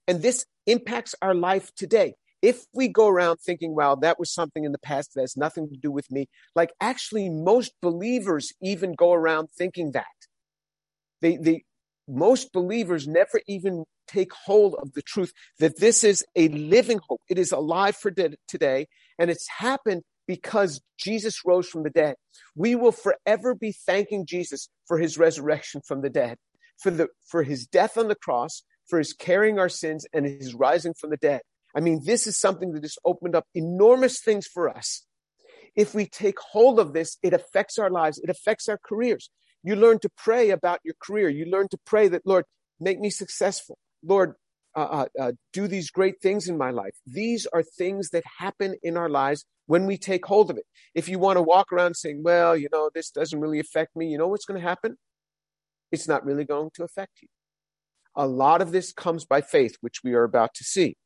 And 0.07 0.23
this 0.23 0.45
impacts 0.67 1.15
our 1.21 1.35
life 1.35 1.71
today. 1.77 2.15
If 2.41 2.65
we 2.73 2.89
go 2.89 3.09
around 3.09 3.39
thinking, 3.39 3.75
well, 3.75 3.97
that 3.97 4.19
was 4.19 4.33
something 4.33 4.65
in 4.65 4.73
the 4.73 4.79
past 4.79 5.15
that 5.15 5.23
has 5.23 5.37
nothing 5.37 5.69
to 5.71 5.77
do 5.77 5.91
with 5.91 6.11
me, 6.11 6.29
like 6.55 6.71
actually 6.81 7.29
most 7.29 7.73
believers 7.83 8.53
even 8.63 8.95
go 8.95 9.13
around 9.13 9.49
thinking 9.57 9.93
that. 9.93 10.07
They, 11.21 11.37
they, 11.37 11.65
most 12.07 12.53
believers 12.53 13.09
never 13.09 13.41
even 13.49 13.85
take 14.07 14.33
hold 14.33 14.77
of 14.81 14.93
the 14.95 15.03
truth 15.03 15.33
that 15.59 15.79
this 15.79 16.05
is 16.05 16.25
a 16.37 16.49
living 16.49 17.01
hope. 17.09 17.21
It 17.29 17.39
is 17.39 17.53
alive 17.53 17.97
for 17.97 18.11
today, 18.49 18.87
and 19.19 19.31
it's 19.31 19.49
happened 19.59 20.03
because 20.27 20.81
Jesus 20.99 21.43
rose 21.45 21.69
from 21.69 21.83
the 21.83 21.91
dead. 21.91 22.15
We 22.55 22.75
will 22.75 22.93
forever 22.93 23.55
be 23.55 23.73
thanking 23.73 24.27
Jesus 24.27 24.69
for 24.87 24.99
his 24.99 25.19
resurrection 25.19 25.81
from 25.87 26.03
the 26.03 26.11
dead, 26.11 26.37
for 26.79 26.91
the 26.91 27.09
for 27.27 27.43
his 27.43 27.67
death 27.67 27.97
on 27.97 28.09
the 28.09 28.15
cross, 28.15 28.63
for 28.89 28.99
his 28.99 29.13
carrying 29.13 29.59
our 29.59 29.69
sins 29.69 30.07
and 30.13 30.25
his 30.25 30.55
rising 30.55 30.95
from 30.95 31.11
the 31.11 31.17
dead. 31.17 31.43
I 31.75 31.81
mean, 31.81 32.03
this 32.05 32.27
is 32.27 32.39
something 32.39 32.73
that 32.73 32.83
has 32.83 32.97
opened 33.05 33.35
up 33.35 33.45
enormous 33.55 34.21
things 34.21 34.47
for 34.47 34.69
us. 34.69 35.05
If 35.77 35.95
we 35.95 36.07
take 36.07 36.39
hold 36.39 36.81
of 36.81 36.93
this, 36.93 37.19
it 37.23 37.33
affects 37.33 37.79
our 37.79 37.91
lives, 37.91 38.19
it 38.19 38.31
affects 38.31 38.69
our 38.69 38.79
careers. 38.83 39.31
You 39.63 39.77
learn 39.77 39.99
to 40.01 40.09
pray 40.17 40.51
about 40.51 40.81
your 40.85 40.95
career. 41.01 41.29
You 41.29 41.47
learn 41.47 41.69
to 41.69 41.79
pray 41.85 42.09
that, 42.09 42.23
Lord, 42.25 42.45
make 42.81 42.99
me 42.99 43.11
successful. 43.11 43.77
Lord, 44.03 44.35
uh, 44.77 44.81
uh, 44.81 45.07
uh, 45.21 45.33
do 45.53 45.67
these 45.67 45.91
great 45.91 46.21
things 46.23 46.49
in 46.49 46.57
my 46.57 46.71
life. 46.71 46.95
These 47.07 47.47
are 47.53 47.63
things 47.63 48.11
that 48.11 48.23
happen 48.39 48.77
in 48.83 48.97
our 48.97 49.09
lives 49.09 49.45
when 49.67 49.87
we 49.87 49.99
take 49.99 50.25
hold 50.25 50.51
of 50.51 50.57
it. 50.57 50.65
If 50.95 51.09
you 51.09 51.19
want 51.19 51.37
to 51.37 51.43
walk 51.43 51.73
around 51.73 51.97
saying, 51.97 52.23
well, 52.23 52.57
you 52.57 52.69
know, 52.73 52.91
this 52.95 53.11
doesn't 53.11 53.41
really 53.41 53.59
affect 53.61 53.97
me, 53.97 54.07
you 54.09 54.19
know 54.19 54.29
what's 54.29 54.45
going 54.45 54.61
to 54.61 54.67
happen? 54.67 54.97
It's 55.93 56.09
not 56.09 56.25
really 56.25 56.45
going 56.45 56.71
to 56.75 56.85
affect 56.85 57.23
you. 57.23 57.29
A 58.17 58.27
lot 58.27 58.63
of 58.63 58.73
this 58.73 58.93
comes 58.93 59.25
by 59.25 59.41
faith, 59.41 59.77
which 59.81 60.01
we 60.03 60.15
are 60.15 60.25
about 60.25 60.55
to 60.55 60.65
see. 60.65 60.97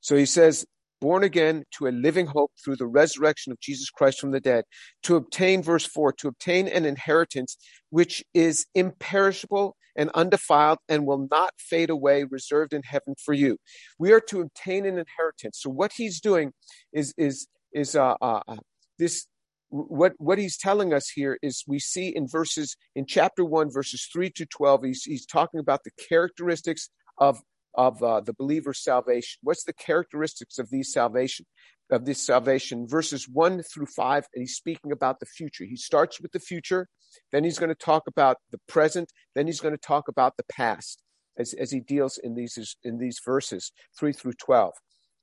So 0.00 0.16
he 0.16 0.26
says, 0.26 0.66
born 1.00 1.22
again 1.24 1.64
to 1.72 1.86
a 1.86 1.90
living 1.90 2.26
hope 2.26 2.52
through 2.62 2.76
the 2.76 2.86
resurrection 2.86 3.52
of 3.52 3.60
Jesus 3.60 3.90
Christ 3.90 4.20
from 4.20 4.30
the 4.30 4.40
dead, 4.40 4.64
to 5.04 5.16
obtain, 5.16 5.62
verse 5.62 5.86
4, 5.86 6.12
to 6.14 6.28
obtain 6.28 6.68
an 6.68 6.84
inheritance 6.84 7.56
which 7.90 8.24
is 8.34 8.66
imperishable 8.74 9.76
and 9.96 10.10
undefiled 10.14 10.78
and 10.88 11.06
will 11.06 11.26
not 11.30 11.52
fade 11.58 11.90
away, 11.90 12.24
reserved 12.24 12.72
in 12.72 12.82
heaven 12.84 13.14
for 13.24 13.34
you. 13.34 13.56
We 13.98 14.12
are 14.12 14.20
to 14.20 14.42
obtain 14.42 14.84
an 14.84 14.98
inheritance. 14.98 15.58
So 15.60 15.70
what 15.70 15.92
he's 15.96 16.20
doing 16.20 16.52
is 16.92 17.14
is 17.16 17.46
is 17.72 17.96
uh, 17.96 18.14
uh, 18.20 18.40
uh 18.46 18.56
this 18.98 19.26
what 19.68 20.12
what 20.18 20.38
he's 20.38 20.56
telling 20.56 20.92
us 20.92 21.08
here 21.08 21.38
is 21.42 21.64
we 21.66 21.78
see 21.78 22.08
in 22.08 22.28
verses 22.28 22.76
in 22.94 23.04
chapter 23.06 23.44
1 23.44 23.70
verses 23.70 24.08
3 24.12 24.30
to 24.30 24.46
12 24.46 24.84
he's 24.84 25.02
he's 25.02 25.26
talking 25.26 25.60
about 25.60 25.82
the 25.84 25.90
characteristics 26.08 26.88
of 27.18 27.40
of 27.74 28.02
uh, 28.02 28.20
the 28.20 28.32
believer's 28.32 28.82
salvation. 28.82 29.38
What's 29.42 29.64
the 29.64 29.74
characteristics 29.74 30.58
of 30.58 30.70
these 30.70 30.92
salvation 30.92 31.44
of 31.90 32.06
this 32.06 32.24
salvation? 32.24 32.88
Verses 32.88 33.28
1 33.28 33.62
through 33.62 33.86
5 33.86 34.26
and 34.34 34.42
he's 34.42 34.54
speaking 34.54 34.92
about 34.92 35.20
the 35.20 35.26
future. 35.26 35.64
He 35.64 35.76
starts 35.76 36.20
with 36.20 36.32
the 36.32 36.40
future 36.40 36.88
then 37.32 37.44
he's 37.44 37.58
going 37.58 37.70
to 37.70 37.74
talk 37.74 38.04
about 38.06 38.38
the 38.50 38.60
present 38.68 39.10
then 39.34 39.46
he's 39.46 39.60
going 39.60 39.74
to 39.74 39.80
talk 39.80 40.08
about 40.08 40.36
the 40.36 40.44
past 40.44 41.02
as, 41.38 41.54
as 41.54 41.70
he 41.70 41.80
deals 41.80 42.18
in 42.18 42.34
these 42.34 42.76
in 42.84 42.98
these 42.98 43.20
verses 43.24 43.72
3 43.98 44.12
through 44.12 44.34
12 44.34 44.74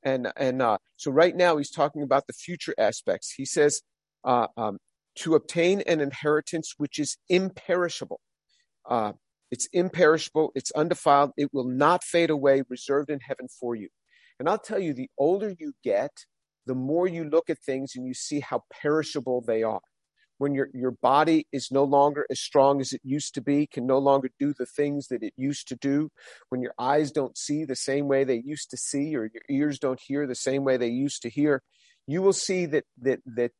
and 0.04 0.32
and 0.36 0.62
uh, 0.62 0.78
so 0.98 1.12
right 1.12 1.36
now 1.36 1.58
he's 1.58 1.72
talking 1.72 2.02
about 2.02 2.28
the 2.28 2.34
future 2.34 2.74
aspects. 2.78 3.32
He 3.32 3.46
says 3.46 3.82
uh, 4.24 4.48
um, 4.58 4.77
to 5.15 5.36
obtain 5.36 5.82
an 5.82 6.00
inheritance 6.00 6.74
which 6.77 7.00
is 7.00 7.18
imperishable. 7.30 8.20
Uh, 8.89 9.13
it's 9.51 9.68
imperishable, 9.72 10.51
it's 10.56 10.72
undefiled, 10.72 11.32
it 11.38 11.50
will 11.53 11.68
not 11.68 12.03
fade 12.03 12.32
away, 12.32 12.63
reserved 12.70 13.10
in 13.10 13.20
heaven 13.20 13.48
for 13.60 13.75
you. 13.75 13.89
And 14.39 14.50
I'll 14.50 14.58
tell 14.58 14.80
you, 14.80 14.94
the 14.94 15.10
older 15.18 15.53
you 15.60 15.74
get, 15.84 16.12
the 16.65 16.74
more 16.74 17.08
you 17.08 17.24
look 17.24 17.50
at 17.50 17.60
things 17.60 17.94
and 17.96 18.08
you 18.08 18.13
see 18.13 18.39
how 18.39 18.63
perishable 18.82 19.44
they 19.46 19.62
are. 19.63 19.82
When 20.39 20.56
your, 20.56 20.70
your 20.74 20.92
body 20.92 21.46
is 21.53 21.70
no 21.72 21.84
longer 21.84 22.25
as 22.32 22.39
strong 22.39 22.82
as 22.82 22.92
it 22.92 23.01
used 23.03 23.36
to 23.36 23.42
be, 23.42 23.68
can 23.68 23.86
no 23.86 24.00
longer 24.00 24.30
do 24.39 24.53
the 24.58 24.65
things 24.65 25.08
that 25.10 25.22
it 25.22 25.34
used 25.38 25.68
to 25.68 25.75
do, 25.75 26.10
when 26.50 26.62
your 26.62 26.74
eyes 26.80 27.12
don't 27.12 27.38
see 27.38 27.63
the 27.63 27.75
same 27.75 28.08
way 28.08 28.24
they 28.24 28.42
used 28.44 28.72
to 28.72 28.77
see, 28.77 29.15
or 29.15 29.30
your 29.32 29.44
ears 29.50 29.77
don't 29.77 30.01
hear 30.06 30.25
the 30.25 30.36
same 30.36 30.63
way 30.63 30.77
they 30.77 30.89
used 30.89 31.22
to 31.22 31.30
hear, 31.30 31.62
you 32.08 32.22
will 32.22 32.34
see 32.34 32.65
that 32.65 32.86
that 33.01 33.20
that 33.25 33.51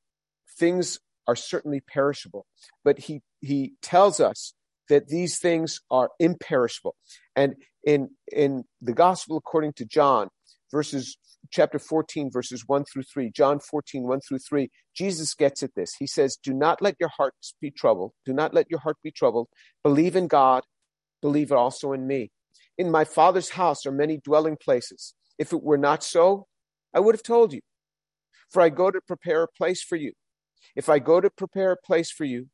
things 0.57 1.00
are 1.27 1.36
certainly 1.36 1.81
perishable, 1.81 2.45
but 2.83 3.00
he, 3.00 3.22
he 3.41 3.74
tells 3.81 4.19
us 4.19 4.53
that 4.89 5.07
these 5.07 5.39
things 5.39 5.79
are 5.89 6.10
imperishable. 6.19 6.95
And 7.36 7.55
in, 7.83 8.10
in 8.31 8.65
the 8.81 8.93
gospel 8.93 9.38
according 9.38 9.74
to 9.74 9.86
John, 9.86 10.29
verses 10.72 11.17
chapter 11.51 11.79
14, 11.79 12.31
verses 12.31 12.63
1 12.67 12.86
through 12.86 13.03
3, 13.03 13.31
John 13.31 13.60
14, 13.60 14.03
1 14.03 14.19
through 14.27 14.39
3, 14.39 14.69
Jesus 14.95 15.33
gets 15.33 15.63
at 15.63 15.75
this. 15.75 15.95
He 15.95 16.07
says, 16.07 16.38
Do 16.41 16.53
not 16.53 16.81
let 16.81 16.95
your 17.00 17.10
hearts 17.10 17.55
be 17.62 17.72
troubled. 17.72 18.12
Do 18.25 18.33
not 18.33 18.53
let 18.53 18.69
your 18.69 18.79
heart 18.79 18.98
be 19.03 19.12
troubled. 19.12 19.48
Believe 19.83 20.15
in 20.15 20.27
God. 20.27 20.63
Believe 21.22 21.51
also 21.51 21.93
in 21.93 22.05
me. 22.05 22.31
In 22.77 22.91
my 22.91 23.05
Father's 23.05 23.51
house 23.51 23.86
are 23.86 23.91
many 23.91 24.17
dwelling 24.17 24.57
places. 24.57 25.13
If 25.38 25.53
it 25.53 25.63
were 25.63 25.77
not 25.77 26.03
so, 26.03 26.48
I 26.93 27.00
would 27.00 27.15
have 27.15 27.24
told 27.24 27.53
you. 27.53 27.62
For 28.50 28.62
I 28.62 28.69
go 28.69 28.91
to 28.91 29.01
prepare 29.01 29.43
a 29.43 29.48
place 29.48 29.81
for 29.81 29.95
you. 29.95 30.13
If 30.75 30.89
I 30.89 31.00
go 31.00 31.22
to 31.22 31.30
prepare 31.30 31.72
a 31.72 31.77
place 31.77 32.12
for 32.12 32.25
you, 32.25 32.48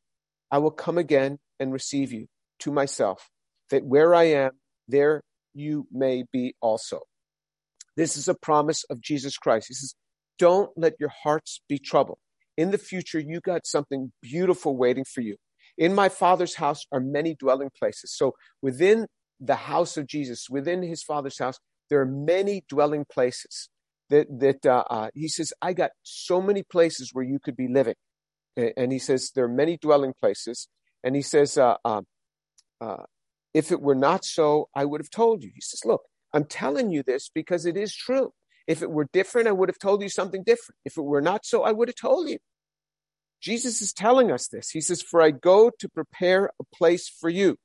I 0.50 0.58
will 0.58 0.70
come 0.70 0.98
again 0.98 1.38
and 1.58 1.72
receive 1.72 2.12
you 2.12 2.26
to 2.60 2.72
myself, 2.72 3.30
that 3.70 3.84
where 3.84 4.14
I 4.14 4.24
am, 4.24 4.52
there 4.88 5.22
you 5.54 5.86
may 5.90 6.24
be 6.32 6.54
also. 6.60 7.00
This 7.96 8.16
is 8.16 8.28
a 8.28 8.34
promise 8.34 8.84
of 8.84 9.00
Jesus 9.00 9.36
Christ. 9.36 9.68
He 9.68 9.74
says, 9.74 9.94
Don't 10.38 10.70
let 10.76 10.94
your 10.98 11.12
hearts 11.22 11.60
be 11.68 11.78
troubled. 11.78 12.18
In 12.56 12.70
the 12.70 12.78
future, 12.78 13.20
you 13.20 13.40
got 13.40 13.66
something 13.66 14.12
beautiful 14.22 14.76
waiting 14.76 15.04
for 15.04 15.20
you. 15.22 15.36
In 15.78 15.94
my 15.94 16.08
Father's 16.08 16.56
house 16.56 16.84
are 16.92 17.00
many 17.00 17.34
dwelling 17.34 17.70
places. 17.78 18.14
So 18.14 18.34
within 18.60 19.06
the 19.40 19.56
house 19.56 19.96
of 19.96 20.06
Jesus, 20.06 20.48
within 20.50 20.82
his 20.82 21.02
Father's 21.02 21.38
house, 21.38 21.58
there 21.88 22.00
are 22.00 22.06
many 22.06 22.62
dwelling 22.68 23.06
places 23.10 23.68
that 24.10 24.26
that 24.40 24.66
uh, 24.66 24.84
uh, 24.90 25.08
he 25.14 25.28
says, 25.28 25.52
I 25.62 25.72
got 25.72 25.90
so 26.02 26.42
many 26.42 26.62
places 26.62 27.10
where 27.12 27.24
you 27.24 27.38
could 27.42 27.56
be 27.56 27.68
living, 27.68 27.94
and 28.56 28.92
he 28.92 28.98
says 28.98 29.30
there 29.34 29.44
are 29.44 29.48
many 29.48 29.76
dwelling 29.76 30.14
places, 30.18 30.68
and 31.02 31.16
he 31.16 31.22
says, 31.22 31.56
uh, 31.56 31.76
um, 31.84 32.06
uh, 32.80 33.04
if 33.54 33.72
it 33.72 33.80
were 33.80 33.94
not 33.94 34.24
so, 34.24 34.68
I 34.74 34.84
would 34.84 35.00
have 35.00 35.10
told 35.10 35.42
you. 35.42 35.50
He 35.54 35.60
says, 35.60 35.84
look, 35.84 36.02
I'm 36.32 36.44
telling 36.44 36.90
you 36.90 37.02
this 37.02 37.30
because 37.34 37.66
it 37.66 37.76
is 37.76 37.94
true. 37.94 38.32
If 38.66 38.82
it 38.82 38.90
were 38.90 39.08
different, 39.12 39.48
I 39.48 39.52
would 39.52 39.68
have 39.68 39.78
told 39.78 40.02
you 40.02 40.08
something 40.08 40.44
different. 40.44 40.78
If 40.84 40.96
it 40.96 41.02
were 41.02 41.20
not 41.20 41.44
so, 41.44 41.62
I 41.62 41.72
would 41.72 41.88
have 41.88 41.96
told 41.96 42.28
you. 42.28 42.38
Jesus 43.40 43.80
is 43.80 43.92
telling 43.92 44.30
us 44.30 44.48
this. 44.48 44.70
He 44.70 44.80
says, 44.80 45.02
For 45.02 45.22
I 45.22 45.30
go 45.30 45.70
to 45.78 45.88
prepare 45.88 46.50
a 46.60 46.64
place 46.76 47.08
for 47.08 47.28
you. 47.30 47.56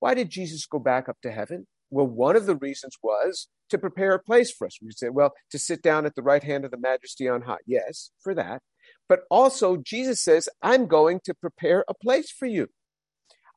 Why 0.00 0.14
did 0.14 0.30
Jesus 0.30 0.66
go 0.66 0.78
back 0.78 1.08
up 1.08 1.18
to 1.22 1.30
heaven? 1.30 1.66
Well, 1.90 2.06
one 2.06 2.34
of 2.36 2.46
the 2.46 2.56
reasons 2.56 2.96
was 3.02 3.48
to 3.68 3.78
prepare 3.78 4.14
a 4.14 4.18
place 4.18 4.50
for 4.50 4.66
us. 4.66 4.78
We 4.82 4.90
say, 4.92 5.10
well, 5.10 5.32
to 5.50 5.58
sit 5.58 5.82
down 5.82 6.06
at 6.06 6.14
the 6.14 6.22
right 6.22 6.42
hand 6.42 6.64
of 6.64 6.70
the 6.70 6.78
majesty 6.78 7.28
on 7.28 7.42
high. 7.42 7.58
Yes, 7.66 8.10
for 8.20 8.34
that. 8.34 8.62
But 9.08 9.20
also, 9.30 9.76
Jesus 9.76 10.20
says, 10.20 10.48
I'm 10.62 10.86
going 10.86 11.20
to 11.24 11.34
prepare 11.34 11.84
a 11.88 11.94
place 11.94 12.30
for 12.30 12.46
you. 12.46 12.68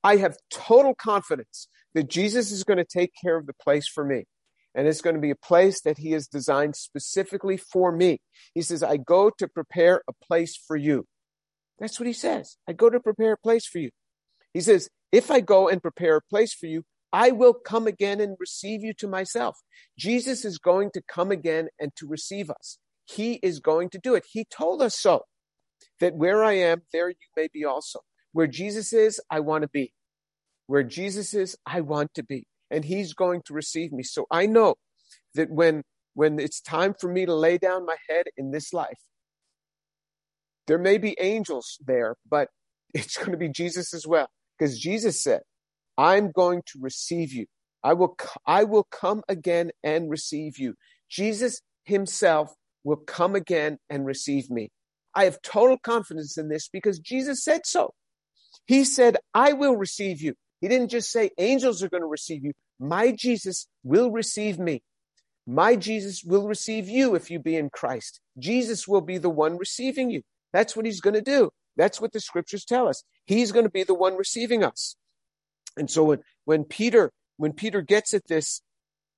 I 0.03 0.17
have 0.17 0.37
total 0.51 0.93
confidence 0.93 1.67
that 1.93 2.09
Jesus 2.09 2.51
is 2.51 2.63
going 2.63 2.77
to 2.77 2.85
take 2.85 3.11
care 3.21 3.37
of 3.37 3.47
the 3.47 3.53
place 3.53 3.87
for 3.87 4.03
me. 4.03 4.25
And 4.75 4.87
it's 4.87 5.01
going 5.01 5.15
to 5.15 5.21
be 5.21 5.31
a 5.31 5.35
place 5.35 5.81
that 5.81 5.97
he 5.97 6.11
has 6.11 6.27
designed 6.27 6.75
specifically 6.75 7.55
for 7.55 7.91
me. 7.91 8.19
He 8.53 8.61
says, 8.61 8.83
I 8.83 8.97
go 8.97 9.31
to 9.37 9.47
prepare 9.47 10.01
a 10.07 10.13
place 10.25 10.57
for 10.57 10.75
you. 10.75 11.05
That's 11.79 11.99
what 11.99 12.07
he 12.07 12.13
says. 12.13 12.57
I 12.67 12.73
go 12.73 12.89
to 12.89 12.99
prepare 12.99 13.33
a 13.33 13.37
place 13.37 13.65
for 13.65 13.79
you. 13.79 13.91
He 14.53 14.61
says, 14.61 14.89
If 15.11 15.31
I 15.31 15.39
go 15.39 15.69
and 15.69 15.81
prepare 15.81 16.17
a 16.17 16.21
place 16.29 16.53
for 16.53 16.65
you, 16.65 16.83
I 17.13 17.31
will 17.31 17.53
come 17.53 17.87
again 17.87 18.19
and 18.19 18.35
receive 18.39 18.83
you 18.83 18.93
to 18.95 19.07
myself. 19.07 19.57
Jesus 19.97 20.43
is 20.43 20.57
going 20.57 20.91
to 20.93 21.01
come 21.07 21.31
again 21.31 21.69
and 21.79 21.91
to 21.95 22.07
receive 22.07 22.49
us. 22.49 22.77
He 23.05 23.35
is 23.35 23.59
going 23.59 23.89
to 23.91 23.99
do 23.99 24.15
it. 24.15 24.25
He 24.29 24.45
told 24.45 24.81
us 24.81 24.99
so 24.99 25.23
that 25.99 26.15
where 26.15 26.43
I 26.43 26.53
am, 26.53 26.83
there 26.91 27.09
you 27.09 27.15
may 27.35 27.47
be 27.51 27.65
also. 27.65 27.99
Where 28.31 28.47
Jesus 28.47 28.93
is, 28.93 29.21
I 29.29 29.39
want 29.39 29.61
to 29.63 29.69
be. 29.69 29.93
Where 30.67 30.83
Jesus 30.83 31.33
is, 31.33 31.55
I 31.65 31.81
want 31.81 32.13
to 32.15 32.23
be. 32.23 32.47
And 32.69 32.83
he's 32.83 33.13
going 33.13 33.41
to 33.45 33.53
receive 33.53 33.91
me. 33.91 34.03
So 34.03 34.25
I 34.31 34.45
know 34.45 34.75
that 35.35 35.49
when, 35.49 35.83
when 36.13 36.39
it's 36.39 36.59
time 36.59 36.95
for 36.99 37.11
me 37.11 37.25
to 37.25 37.33
lay 37.33 37.57
down 37.57 37.85
my 37.85 37.95
head 38.09 38.25
in 38.35 38.51
this 38.51 38.73
life, 38.73 38.97
there 40.67 40.79
may 40.79 40.97
be 40.97 41.15
angels 41.19 41.77
there, 41.85 42.15
but 42.29 42.49
it's 42.93 43.17
going 43.17 43.31
to 43.31 43.37
be 43.37 43.49
Jesus 43.49 43.93
as 43.93 44.07
well. 44.07 44.27
Because 44.57 44.79
Jesus 44.79 45.21
said, 45.21 45.41
I'm 45.97 46.31
going 46.31 46.61
to 46.67 46.79
receive 46.81 47.31
you. 47.33 47.45
I 47.83 47.93
will, 47.93 48.17
I 48.47 48.63
will 48.63 48.87
come 48.89 49.21
again 49.29 49.71
and 49.83 50.09
receive 50.09 50.57
you. 50.57 50.73
Jesus 51.09 51.61
himself 51.83 52.53
will 52.83 52.97
come 52.97 53.35
again 53.35 53.77
and 53.89 54.05
receive 54.05 54.49
me. 54.49 54.71
I 55.15 55.23
have 55.23 55.41
total 55.41 55.77
confidence 55.77 56.37
in 56.37 56.49
this 56.49 56.67
because 56.67 56.99
Jesus 56.99 57.43
said 57.43 57.65
so. 57.65 57.93
He 58.67 58.83
said, 58.83 59.17
I 59.33 59.53
will 59.53 59.75
receive 59.75 60.21
you. 60.21 60.33
He 60.61 60.67
didn't 60.67 60.89
just 60.89 61.11
say 61.11 61.29
angels 61.37 61.83
are 61.83 61.89
going 61.89 62.01
to 62.01 62.07
receive 62.07 62.43
you. 62.43 62.53
My 62.79 63.11
Jesus 63.11 63.67
will 63.83 64.11
receive 64.11 64.59
me. 64.59 64.83
My 65.47 65.75
Jesus 65.75 66.23
will 66.23 66.47
receive 66.47 66.89
you 66.89 67.15
if 67.15 67.29
you 67.29 67.39
be 67.39 67.55
in 67.55 67.69
Christ. 67.69 68.19
Jesus 68.39 68.87
will 68.87 69.01
be 69.01 69.17
the 69.17 69.29
one 69.29 69.57
receiving 69.57 70.09
you. 70.09 70.23
That's 70.51 70.75
what 70.75 70.85
he's 70.85 71.01
going 71.01 71.13
to 71.13 71.21
do. 71.21 71.51
That's 71.77 72.01
what 72.01 72.13
the 72.13 72.19
scriptures 72.19 72.65
tell 72.65 72.87
us. 72.87 73.03
He's 73.25 73.51
going 73.51 73.65
to 73.65 73.71
be 73.71 73.83
the 73.83 73.93
one 73.93 74.15
receiving 74.15 74.63
us. 74.63 74.95
And 75.77 75.89
so 75.89 76.05
when, 76.05 76.19
when 76.45 76.63
Peter, 76.63 77.11
when 77.37 77.53
Peter 77.53 77.81
gets 77.81 78.13
at 78.13 78.27
this, 78.27 78.61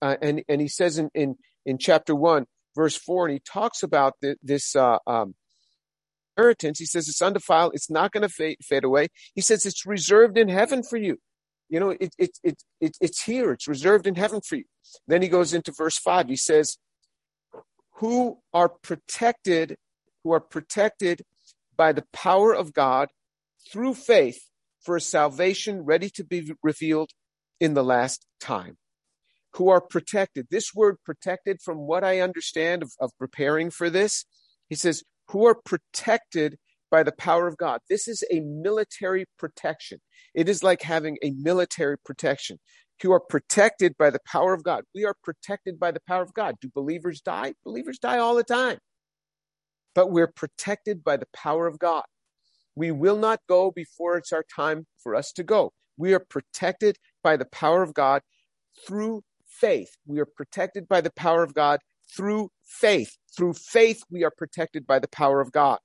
uh, 0.01 0.17
and, 0.21 0.43
and 0.49 0.59
he 0.59 0.67
says 0.67 0.97
in, 0.97 1.09
in, 1.13 1.35
in 1.65 1.77
chapter 1.77 2.13
one, 2.15 2.45
verse 2.75 2.95
four, 2.95 3.27
and 3.27 3.33
he 3.33 3.39
talks 3.39 3.83
about 3.83 4.13
the, 4.21 4.35
this, 4.43 4.75
uh, 4.75 4.97
um, 5.07 5.35
inheritance. 6.37 6.79
He 6.79 6.85
says 6.85 7.07
it's 7.07 7.21
undefiled. 7.21 7.71
It's 7.73 7.89
not 7.89 8.11
going 8.11 8.21
to 8.21 8.29
fade, 8.29 8.57
fade 8.61 8.83
away. 8.83 9.07
He 9.33 9.41
says 9.41 9.65
it's 9.65 9.85
reserved 9.85 10.37
in 10.37 10.49
heaven 10.49 10.83
for 10.83 10.97
you. 10.97 11.17
You 11.69 11.79
know, 11.79 11.89
it, 11.89 12.13
it, 12.17 12.37
it, 12.43 12.63
it, 12.79 12.97
it's 13.01 13.23
here. 13.23 13.51
It's 13.51 13.67
reserved 13.67 14.07
in 14.07 14.15
heaven 14.15 14.41
for 14.41 14.55
you. 14.55 14.63
Then 15.07 15.21
he 15.21 15.27
goes 15.27 15.53
into 15.53 15.71
verse 15.71 15.97
five. 15.97 16.29
He 16.29 16.37
says, 16.37 16.77
who 17.95 18.37
are 18.53 18.69
protected, 18.69 19.75
who 20.23 20.31
are 20.31 20.39
protected 20.39 21.23
by 21.75 21.91
the 21.91 22.05
power 22.13 22.53
of 22.53 22.73
God 22.73 23.09
through 23.69 23.95
faith 23.95 24.39
for 24.81 24.95
a 24.95 25.01
salvation 25.01 25.83
ready 25.83 26.09
to 26.11 26.23
be 26.23 26.53
revealed 26.63 27.09
in 27.59 27.73
the 27.73 27.83
last 27.83 28.25
time. 28.39 28.77
Who 29.53 29.69
are 29.69 29.81
protected. 29.81 30.47
This 30.49 30.73
word 30.73 30.97
protected, 31.03 31.61
from 31.61 31.79
what 31.79 32.03
I 32.03 32.19
understand 32.19 32.83
of, 32.83 32.91
of 32.99 33.11
preparing 33.17 33.71
for 33.71 33.89
this, 33.89 34.23
he 34.69 34.75
says, 34.75 35.03
who 35.29 35.45
are 35.45 35.55
protected 35.55 36.57
by 36.89 37.03
the 37.03 37.11
power 37.11 37.47
of 37.47 37.57
God. 37.57 37.79
This 37.89 38.07
is 38.07 38.23
a 38.31 38.39
military 38.39 39.25
protection. 39.37 39.99
It 40.33 40.47
is 40.47 40.63
like 40.63 40.81
having 40.81 41.17
a 41.23 41.31
military 41.31 41.97
protection. 41.97 42.59
Who 43.03 43.11
are 43.11 43.19
protected 43.19 43.95
by 43.95 44.09
the 44.09 44.21
power 44.25 44.55
of 44.55 44.63
God. 44.63 44.83
We 44.95 45.05
are 45.05 45.15
protected 45.23 45.79
by 45.79 45.91
the 45.91 45.99
power 46.07 46.23
of 46.23 46.33
God. 46.33 46.55
Do 46.59 46.69
believers 46.73 47.21
die? 47.21 47.53
Believers 47.63 47.99
die 47.99 48.17
all 48.17 48.33
the 48.33 48.43
time. 48.43 48.79
But 49.93 50.11
we're 50.11 50.31
protected 50.35 51.03
by 51.03 51.17
the 51.17 51.27
power 51.31 51.67
of 51.67 51.77
God. 51.77 52.05
We 52.75 52.91
will 52.91 53.17
not 53.17 53.41
go 53.47 53.69
before 53.69 54.17
it's 54.17 54.33
our 54.33 54.45
time 54.55 54.87
for 54.97 55.13
us 55.13 55.31
to 55.33 55.43
go. 55.43 55.73
We 55.95 56.13
are 56.15 56.25
protected 56.27 56.97
by 57.23 57.37
the 57.37 57.45
power 57.45 57.83
of 57.83 57.93
God 57.93 58.21
through 58.87 59.21
faith. 59.47 59.89
We 60.07 60.19
are 60.19 60.27
protected 60.27 60.87
by 60.87 61.01
the 61.01 61.11
power 61.11 61.43
of 61.43 61.53
God 61.53 61.79
through 62.15 62.49
faith. 62.67 63.17
Through 63.35 63.53
faith, 63.53 64.03
we 64.09 64.23
are 64.23 64.31
protected 64.35 64.85
by 64.85 64.99
the 64.99 65.07
power 65.07 65.41
of 65.41 65.51
God 65.51 65.79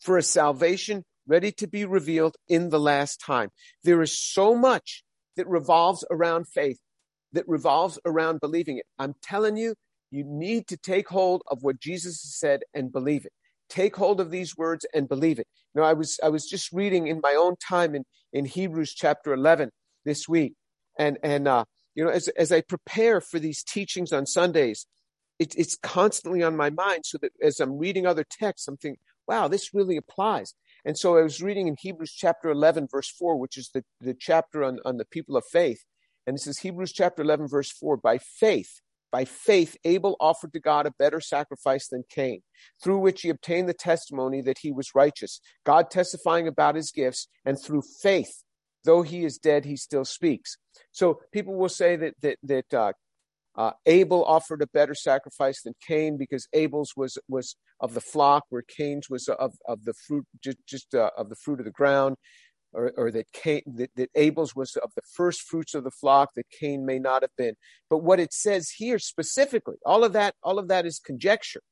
for 0.00 0.16
a 0.16 0.22
salvation 0.22 1.04
ready 1.26 1.52
to 1.52 1.68
be 1.68 1.84
revealed 1.84 2.36
in 2.48 2.70
the 2.70 2.80
last 2.80 3.20
time. 3.20 3.50
There 3.84 4.02
is 4.02 4.18
so 4.18 4.54
much 4.54 5.04
that 5.36 5.48
revolves 5.48 6.04
around 6.10 6.48
faith, 6.48 6.78
that 7.32 7.48
revolves 7.48 7.98
around 8.04 8.40
believing 8.40 8.78
it. 8.78 8.86
I'm 8.98 9.14
telling 9.22 9.56
you, 9.56 9.74
you 10.10 10.24
need 10.26 10.66
to 10.68 10.76
take 10.76 11.08
hold 11.08 11.42
of 11.48 11.58
what 11.62 11.80
Jesus 11.80 12.20
said 12.22 12.62
and 12.74 12.92
believe 12.92 13.24
it 13.24 13.32
take 13.72 13.96
hold 13.96 14.20
of 14.20 14.30
these 14.30 14.56
words 14.56 14.84
and 14.92 15.08
believe 15.08 15.38
it. 15.38 15.46
You 15.74 15.80
know, 15.80 15.86
I 15.86 15.94
was 15.94 16.20
I 16.22 16.28
was 16.28 16.46
just 16.46 16.70
reading 16.72 17.06
in 17.06 17.20
my 17.22 17.34
own 17.34 17.56
time 17.56 17.94
in 17.94 18.04
in 18.32 18.44
Hebrews 18.44 18.94
chapter 18.94 19.32
11 19.32 19.70
this 20.04 20.28
week, 20.28 20.54
and 20.98 21.18
and 21.22 21.48
uh, 21.48 21.64
you 21.94 22.04
know, 22.04 22.10
as 22.10 22.28
as 22.28 22.52
I 22.52 22.60
prepare 22.60 23.20
for 23.20 23.38
these 23.38 23.62
teachings 23.62 24.12
on 24.12 24.26
Sundays, 24.26 24.86
it, 25.42 25.54
it's 25.56 25.76
constantly 25.76 26.42
on 26.42 26.56
my 26.56 26.70
mind. 26.70 27.04
So 27.04 27.18
that 27.18 27.32
as 27.42 27.60
I'm 27.60 27.78
reading 27.78 28.06
other 28.06 28.24
texts, 28.24 28.68
I'm 28.68 28.76
thinking, 28.76 29.00
wow, 29.26 29.48
this 29.48 29.74
really 29.74 29.96
applies. 29.96 30.54
And 30.84 30.98
so 30.98 31.16
I 31.16 31.22
was 31.22 31.42
reading 31.42 31.68
in 31.68 31.76
Hebrews 31.78 32.12
chapter 32.12 32.50
11, 32.50 32.88
verse 32.90 33.10
4, 33.10 33.36
which 33.36 33.56
is 33.56 33.70
the, 33.72 33.84
the 34.00 34.14
chapter 34.14 34.64
on, 34.64 34.78
on 34.84 34.96
the 34.96 35.04
people 35.04 35.36
of 35.36 35.44
faith. 35.44 35.84
And 36.26 36.36
it 36.36 36.40
says, 36.40 36.58
Hebrews 36.58 36.92
chapter 36.92 37.22
11, 37.22 37.48
verse 37.48 37.70
4, 37.70 37.96
by 37.96 38.18
faith, 38.18 38.80
by 39.10 39.24
faith, 39.24 39.76
Abel 39.84 40.16
offered 40.20 40.52
to 40.54 40.60
God 40.60 40.86
a 40.86 40.92
better 40.98 41.20
sacrifice 41.20 41.88
than 41.88 42.04
Cain, 42.08 42.42
through 42.82 42.98
which 42.98 43.22
he 43.22 43.28
obtained 43.28 43.68
the 43.68 43.74
testimony 43.74 44.40
that 44.42 44.58
he 44.58 44.72
was 44.72 44.94
righteous, 44.94 45.40
God 45.64 45.90
testifying 45.90 46.48
about 46.48 46.76
his 46.76 46.90
gifts, 46.90 47.28
and 47.44 47.60
through 47.60 47.82
faith, 48.00 48.42
though 48.84 49.02
he 49.02 49.24
is 49.24 49.38
dead, 49.38 49.64
he 49.64 49.76
still 49.76 50.04
speaks. 50.04 50.56
So 50.92 51.20
people 51.32 51.54
will 51.54 51.68
say 51.68 51.96
that 51.96 52.14
that 52.22 52.38
that 52.42 52.74
uh, 52.74 52.92
uh, 53.56 53.72
Abel 53.86 54.24
offered 54.24 54.62
a 54.62 54.66
better 54.66 54.94
sacrifice 54.94 55.62
than 55.62 55.74
Cain 55.86 56.16
because 56.16 56.48
Abel's 56.52 56.94
was 56.96 57.18
was 57.28 57.56
of 57.80 57.94
the 57.94 58.00
flock, 58.00 58.44
where 58.48 58.62
Cain's 58.62 59.10
was 59.10 59.28
of 59.28 59.54
of 59.66 59.84
the 59.84 59.94
fruit, 59.94 60.26
just 60.42 60.58
just 60.66 60.94
uh, 60.94 61.10
of 61.16 61.28
the 61.28 61.36
fruit 61.36 61.58
of 61.58 61.66
the 61.66 61.70
ground 61.72 62.16
or, 62.72 62.92
or 62.96 63.10
that, 63.10 63.30
Cain, 63.32 63.62
that, 63.66 63.90
that 63.96 64.10
Abel's 64.14 64.54
was 64.54 64.76
of 64.76 64.92
the 64.94 65.02
first 65.14 65.42
fruits 65.42 65.74
of 65.74 65.84
the 65.84 65.90
flock, 65.90 66.30
that 66.36 66.46
Cain 66.50 66.86
may 66.86 66.98
not 66.98 67.22
have 67.22 67.36
been. 67.36 67.54
But 67.90 67.98
what 67.98 68.20
it 68.20 68.32
says 68.32 68.70
here 68.70 68.98
specifically, 68.98 69.76
all 69.84 70.04
of 70.04 70.12
that, 70.14 70.34
all 70.42 70.58
of 70.58 70.68
that 70.68 70.86
is 70.86 70.98
conjecture. 70.98 71.62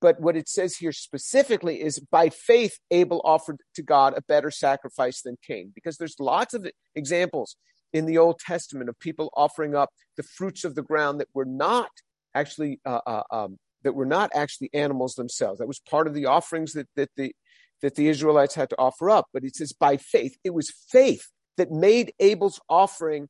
But 0.00 0.20
what 0.20 0.36
it 0.36 0.48
says 0.48 0.76
here 0.76 0.92
specifically 0.92 1.80
is 1.80 1.98
by 1.98 2.28
faith, 2.28 2.78
Abel 2.90 3.22
offered 3.24 3.60
to 3.74 3.82
God 3.82 4.14
a 4.16 4.22
better 4.22 4.50
sacrifice 4.50 5.22
than 5.22 5.38
Cain, 5.44 5.72
because 5.74 5.96
there's 5.96 6.20
lots 6.20 6.54
of 6.54 6.68
examples 6.94 7.56
in 7.92 8.06
the 8.06 8.18
Old 8.18 8.38
Testament 8.38 8.88
of 8.88 8.98
people 8.98 9.30
offering 9.36 9.74
up 9.74 9.90
the 10.16 10.22
fruits 10.22 10.64
of 10.64 10.74
the 10.74 10.82
ground 10.82 11.20
that 11.20 11.28
were 11.34 11.44
not 11.44 11.90
actually 12.34 12.80
uh, 12.84 13.00
uh, 13.06 13.22
um, 13.30 13.58
that 13.82 13.94
were 13.94 14.06
not 14.06 14.30
actually 14.34 14.70
animals 14.74 15.14
themselves. 15.14 15.58
That 15.58 15.68
was 15.68 15.80
part 15.80 16.06
of 16.06 16.14
the 16.14 16.26
offerings 16.26 16.72
that 16.72 16.88
that 16.96 17.10
the 17.16 17.32
that 17.82 17.94
the 17.94 18.08
Israelites 18.08 18.54
had 18.54 18.70
to 18.70 18.78
offer 18.78 19.10
up. 19.10 19.26
But 19.32 19.44
it 19.44 19.56
says 19.56 19.72
by 19.72 19.96
faith. 19.96 20.36
It 20.44 20.54
was 20.54 20.72
faith 20.90 21.28
that 21.56 21.70
made 21.70 22.12
Abel's 22.20 22.60
offering 22.68 23.28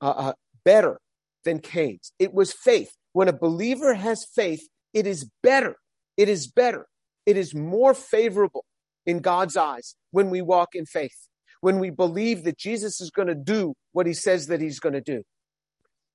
uh, 0.00 0.10
uh, 0.10 0.32
better 0.64 0.98
than 1.44 1.60
Cain's. 1.60 2.12
It 2.18 2.34
was 2.34 2.52
faith. 2.52 2.90
When 3.12 3.28
a 3.28 3.32
believer 3.32 3.94
has 3.94 4.26
faith, 4.34 4.68
it 4.92 5.06
is 5.06 5.30
better. 5.42 5.76
It 6.16 6.28
is 6.28 6.46
better. 6.46 6.86
It 7.24 7.36
is 7.36 7.54
more 7.54 7.94
favorable 7.94 8.64
in 9.06 9.20
God's 9.20 9.56
eyes 9.56 9.94
when 10.10 10.30
we 10.30 10.42
walk 10.42 10.70
in 10.74 10.84
faith, 10.86 11.28
when 11.66 11.80
we 11.80 11.90
believe 11.90 12.44
that 12.44 12.56
Jesus 12.56 13.00
is 13.00 13.10
going 13.10 13.26
to 13.26 13.34
do 13.34 13.74
what 13.90 14.06
he 14.06 14.14
says 14.14 14.46
that 14.46 14.60
he's 14.60 14.78
going 14.78 14.92
to 14.92 15.00
do. 15.00 15.24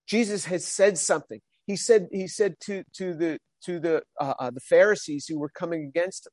Jesus 0.08 0.46
has 0.46 0.64
said 0.64 0.98
something. 0.98 1.42
He 1.68 1.76
said, 1.76 2.08
he 2.10 2.30
said 2.30 2.54
to, 2.62 2.86
to 2.94 3.14
the, 3.14 3.38
to 3.66 3.78
the, 3.78 4.02
uh, 4.18 4.34
uh, 4.40 4.52
the 4.52 4.62
Pharisees 4.62 5.26
who 5.28 5.38
were 5.38 5.50
coming 5.50 5.84
against 5.84 6.26
him, 6.26 6.32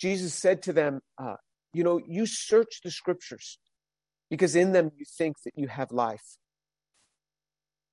Jesus 0.00 0.32
said 0.32 0.62
to 0.62 0.72
them, 0.72 1.00
uh, 1.22 1.34
You 1.74 1.84
know, 1.84 2.00
you 2.08 2.24
search 2.24 2.80
the 2.82 2.90
scriptures 2.90 3.58
because 4.30 4.56
in 4.56 4.72
them 4.72 4.92
you 4.96 5.04
think 5.18 5.36
that 5.44 5.52
you 5.54 5.68
have 5.68 5.92
life. 5.92 6.38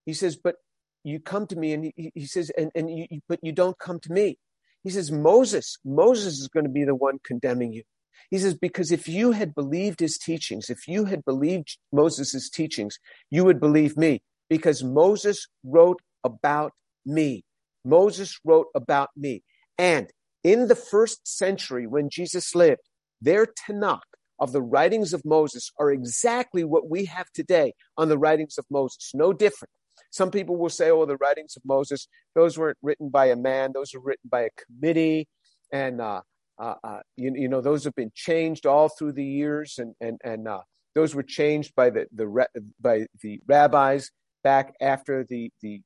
He 0.05 0.13
says, 0.13 0.37
But 0.41 0.55
you 1.03 1.19
come 1.19 1.47
to 1.47 1.57
me, 1.57 1.73
and 1.73 1.91
he, 1.97 2.13
he 2.15 2.25
says, 2.25 2.49
and, 2.57 2.71
and 2.75 2.89
you, 2.89 3.07
but 3.27 3.39
you 3.43 3.51
don't 3.51 3.77
come 3.77 3.99
to 3.99 4.13
me. 4.13 4.37
He 4.85 4.89
says, 4.89 5.11
Moses, 5.11 5.79
Moses 5.83 6.39
is 6.39 6.47
going 6.47 6.65
to 6.65 6.71
be 6.71 6.85
the 6.85 6.95
one 6.95 7.17
condemning 7.25 7.73
you. 7.73 7.83
He 8.29 8.37
says, 8.37 8.55
because 8.55 8.91
if 8.91 9.07
you 9.07 9.31
had 9.31 9.55
believed 9.55 9.99
his 9.99 10.17
teachings, 10.17 10.69
if 10.69 10.87
you 10.87 11.05
had 11.05 11.25
believed 11.25 11.77
Moses' 11.91 12.49
teachings, 12.49 12.99
you 13.29 13.43
would 13.45 13.59
believe 13.59 13.97
me 13.97 14.21
because 14.49 14.83
Moses 14.83 15.47
wrote 15.63 16.01
about 16.23 16.73
me. 17.05 17.43
Moses 17.85 18.39
wrote 18.43 18.67
about 18.75 19.09
me. 19.15 19.43
And 19.77 20.11
in 20.43 20.67
the 20.67 20.75
first 20.75 21.27
century 21.27 21.87
when 21.87 22.09
Jesus 22.09 22.53
lived, 22.55 22.81
their 23.21 23.45
Tanakh 23.45 23.99
of 24.39 24.51
the 24.51 24.61
writings 24.61 25.13
of 25.13 25.23
Moses 25.25 25.71
are 25.79 25.91
exactly 25.91 26.63
what 26.63 26.89
we 26.89 27.05
have 27.05 27.29
today 27.33 27.73
on 27.97 28.09
the 28.09 28.17
writings 28.17 28.57
of 28.57 28.65
Moses, 28.69 29.11
no 29.13 29.33
different. 29.33 29.71
Some 30.11 30.31
people 30.31 30.55
will 30.57 30.69
say, 30.69 30.89
oh, 30.89 31.05
the 31.05 31.17
writings 31.17 31.55
of 31.55 31.63
Moses, 31.65 32.07
those 32.35 32.57
weren't 32.57 32.77
written 32.81 33.09
by 33.09 33.27
a 33.27 33.35
man, 33.35 33.71
those 33.73 33.93
were 33.93 34.01
written 34.01 34.29
by 34.29 34.41
a 34.41 34.49
committee. 34.65 35.27
And, 35.71 36.01
uh, 36.01 36.21
uh, 36.59 36.75
uh, 36.83 36.99
you, 37.15 37.33
you, 37.35 37.47
know, 37.47 37.61
those 37.61 37.85
have 37.85 37.95
been 37.95 38.11
changed 38.13 38.65
all 38.65 38.89
through 38.89 39.13
the 39.13 39.23
years. 39.23 39.75
And, 39.77 39.95
and, 40.01 40.19
and 40.23 40.47
uh, 40.47 40.61
those 40.95 41.15
were 41.15 41.23
changed 41.23 41.73
by 41.75 41.89
the, 41.89 42.07
the 42.13 42.45
by 42.81 43.05
the 43.21 43.39
rabbis 43.47 44.11
back 44.43 44.73
after 44.81 45.23
the 45.23 45.51
the 45.61 45.81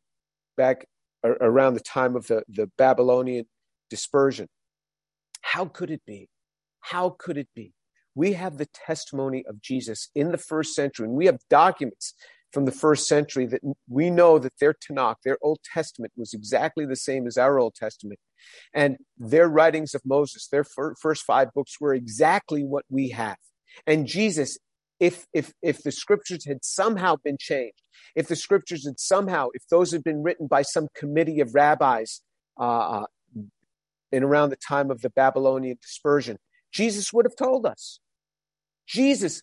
back 0.57 0.85
around 1.23 1.73
the 1.73 1.79
time 1.79 2.15
of 2.15 2.27
the, 2.27 2.43
the 2.49 2.69
Babylonian 2.77 3.45
dispersion. 3.89 4.47
How 5.41 5.65
could 5.65 5.91
it 5.91 6.01
be? 6.05 6.29
How 6.79 7.15
could 7.17 7.37
it 7.37 7.47
be? 7.55 7.73
We 8.15 8.33
have 8.33 8.57
the 8.57 8.67
testimony 8.73 9.43
of 9.47 9.61
Jesus 9.61 10.09
in 10.15 10.31
the 10.31 10.37
first 10.37 10.75
century, 10.75 11.07
and 11.07 11.15
we 11.15 11.25
have 11.25 11.39
documents 11.49 12.13
from 12.51 12.65
the 12.65 12.71
first 12.71 13.07
century 13.07 13.47
that 13.47 13.61
we 13.89 14.09
know 14.09 14.37
that 14.37 14.53
their 14.59 14.73
Tanakh, 14.73 15.15
their 15.25 15.37
Old 15.41 15.59
Testament, 15.73 16.13
was 16.15 16.33
exactly 16.33 16.85
the 16.85 16.95
same 16.95 17.25
as 17.25 17.37
our 17.37 17.57
Old 17.57 17.73
Testament. 17.73 18.19
And 18.73 18.97
their 19.17 19.47
writings 19.47 19.93
of 19.93 20.01
Moses, 20.05 20.47
their 20.47 20.63
fir- 20.63 20.95
first 21.01 21.23
five 21.23 21.49
books, 21.53 21.79
were 21.79 21.93
exactly 21.93 22.63
what 22.63 22.85
we 22.89 23.09
have. 23.09 23.37
And 23.87 24.07
Jesus, 24.07 24.57
if, 24.99 25.25
if, 25.33 25.53
if 25.61 25.83
the 25.83 25.91
scriptures 25.91 26.45
had 26.45 26.63
somehow 26.63 27.15
been 27.23 27.37
changed, 27.39 27.81
if 28.15 28.27
the 28.27 28.35
scriptures 28.35 28.85
had 28.85 28.99
somehow, 28.99 29.47
if 29.53 29.63
those 29.69 29.91
had 29.91 30.03
been 30.03 30.23
written 30.23 30.47
by 30.47 30.61
some 30.61 30.87
committee 30.95 31.39
of 31.39 31.55
rabbis 31.55 32.21
uh, 32.59 33.01
uh 33.01 33.05
in 34.11 34.23
around 34.23 34.51
the 34.51 34.55
time 34.55 34.91
of 34.91 35.01
the 35.01 35.09
Babylonian 35.09 35.77
dispersion, 35.81 36.37
Jesus 36.71 37.11
would 37.11 37.25
have 37.25 37.35
told 37.35 37.65
us. 37.65 37.99
Jesus 38.87 39.41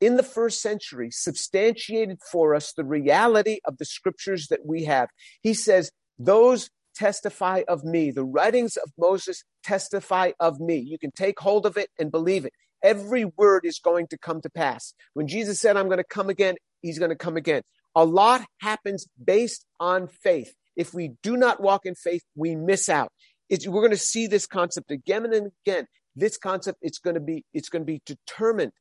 in 0.00 0.16
the 0.16 0.22
first 0.22 0.60
century 0.60 1.10
substantiated 1.10 2.18
for 2.30 2.54
us 2.54 2.72
the 2.72 2.84
reality 2.84 3.58
of 3.66 3.76
the 3.78 3.84
scriptures 3.84 4.48
that 4.48 4.64
we 4.64 4.84
have. 4.84 5.08
He 5.42 5.54
says, 5.54 5.90
Those 6.18 6.70
testify 6.94 7.62
of 7.68 7.84
me. 7.84 8.10
The 8.10 8.24
writings 8.24 8.76
of 8.76 8.90
Moses 8.98 9.44
testify 9.62 10.32
of 10.40 10.60
me. 10.60 10.76
You 10.76 10.98
can 10.98 11.10
take 11.12 11.38
hold 11.38 11.66
of 11.66 11.76
it 11.76 11.88
and 11.98 12.10
believe 12.10 12.44
it. 12.44 12.52
Every 12.82 13.24
word 13.24 13.64
is 13.64 13.78
going 13.78 14.06
to 14.08 14.18
come 14.18 14.40
to 14.40 14.50
pass. 14.50 14.94
When 15.14 15.28
Jesus 15.28 15.60
said, 15.60 15.76
I'm 15.76 15.86
going 15.86 15.98
to 15.98 16.04
come 16.04 16.30
again, 16.30 16.56
he's 16.80 16.98
going 16.98 17.10
to 17.10 17.16
come 17.16 17.36
again. 17.36 17.62
A 17.94 18.04
lot 18.04 18.42
happens 18.60 19.06
based 19.22 19.66
on 19.78 20.06
faith. 20.06 20.54
If 20.76 20.94
we 20.94 21.12
do 21.22 21.36
not 21.36 21.60
walk 21.60 21.84
in 21.84 21.94
faith, 21.94 22.22
we 22.34 22.56
miss 22.56 22.88
out. 22.88 23.10
It's, 23.48 23.66
we're 23.66 23.82
going 23.82 23.90
to 23.90 23.96
see 23.96 24.26
this 24.26 24.46
concept 24.46 24.90
again 24.90 25.24
and 25.26 25.50
again. 25.66 25.86
This 26.16 26.38
concept, 26.38 26.78
it's 26.80 26.98
going 26.98 27.14
to 27.14 27.20
be, 27.20 27.44
it's 27.52 27.68
going 27.68 27.82
to 27.82 27.86
be 27.86 28.00
determined 28.06 28.72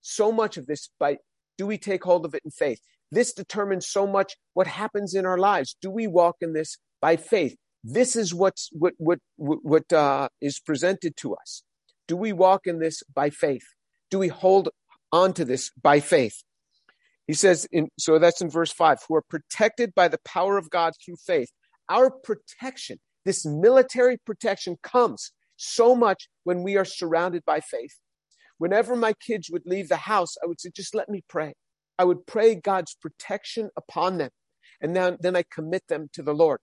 so 0.00 0.32
much 0.32 0.56
of 0.56 0.66
this 0.66 0.90
by 0.98 1.18
do 1.56 1.66
we 1.66 1.78
take 1.78 2.02
hold 2.02 2.24
of 2.24 2.34
it 2.34 2.42
in 2.44 2.50
faith? 2.50 2.80
This 3.10 3.32
determines 3.32 3.86
so 3.86 4.06
much 4.06 4.34
what 4.54 4.66
happens 4.66 5.14
in 5.14 5.24
our 5.24 5.38
lives. 5.38 5.76
Do 5.80 5.90
we 5.90 6.06
walk 6.06 6.36
in 6.40 6.52
this 6.52 6.78
by 7.04 7.16
faith? 7.16 7.54
This 7.96 8.16
is 8.16 8.32
what's 8.32 8.70
what 8.72 8.94
what 8.96 9.18
what 9.36 9.92
uh, 9.92 10.28
is 10.40 10.58
presented 10.58 11.18
to 11.18 11.34
us. 11.34 11.62
Do 12.08 12.16
we 12.16 12.32
walk 12.32 12.62
in 12.64 12.78
this 12.78 13.02
by 13.14 13.28
faith? 13.28 13.66
Do 14.10 14.18
we 14.18 14.28
hold 14.28 14.70
on 15.12 15.34
to 15.34 15.44
this 15.44 15.70
by 15.88 16.00
faith? 16.00 16.36
He 17.26 17.34
says 17.34 17.68
in 17.70 17.88
so 17.98 18.18
that's 18.18 18.40
in 18.40 18.48
verse 18.48 18.72
5, 18.72 19.00
who 19.06 19.16
are 19.16 19.28
protected 19.34 19.94
by 19.94 20.08
the 20.08 20.22
power 20.24 20.56
of 20.56 20.70
God 20.70 20.94
through 20.94 21.16
faith. 21.32 21.50
Our 21.90 22.10
protection, 22.10 22.96
this 23.26 23.44
military 23.44 24.16
protection 24.16 24.76
comes 24.82 25.32
so 25.56 25.94
much 25.94 26.28
when 26.44 26.62
we 26.62 26.78
are 26.78 26.86
surrounded 26.86 27.42
by 27.44 27.60
faith. 27.60 27.96
Whenever 28.56 28.96
my 28.96 29.12
kids 29.12 29.50
would 29.50 29.66
leave 29.66 29.90
the 29.90 30.04
house, 30.14 30.36
I 30.42 30.46
would 30.46 30.58
say, 30.58 30.70
just 30.74 30.94
let 30.94 31.10
me 31.10 31.20
pray. 31.28 31.52
I 31.98 32.04
would 32.04 32.26
pray 32.26 32.54
God's 32.54 32.96
protection 33.04 33.68
upon 33.76 34.16
them. 34.16 34.30
And 34.80 34.96
then, 34.96 35.16
then 35.20 35.36
I 35.36 35.44
commit 35.58 35.84
them 35.88 36.08
to 36.14 36.22
the 36.22 36.34
Lord. 36.34 36.60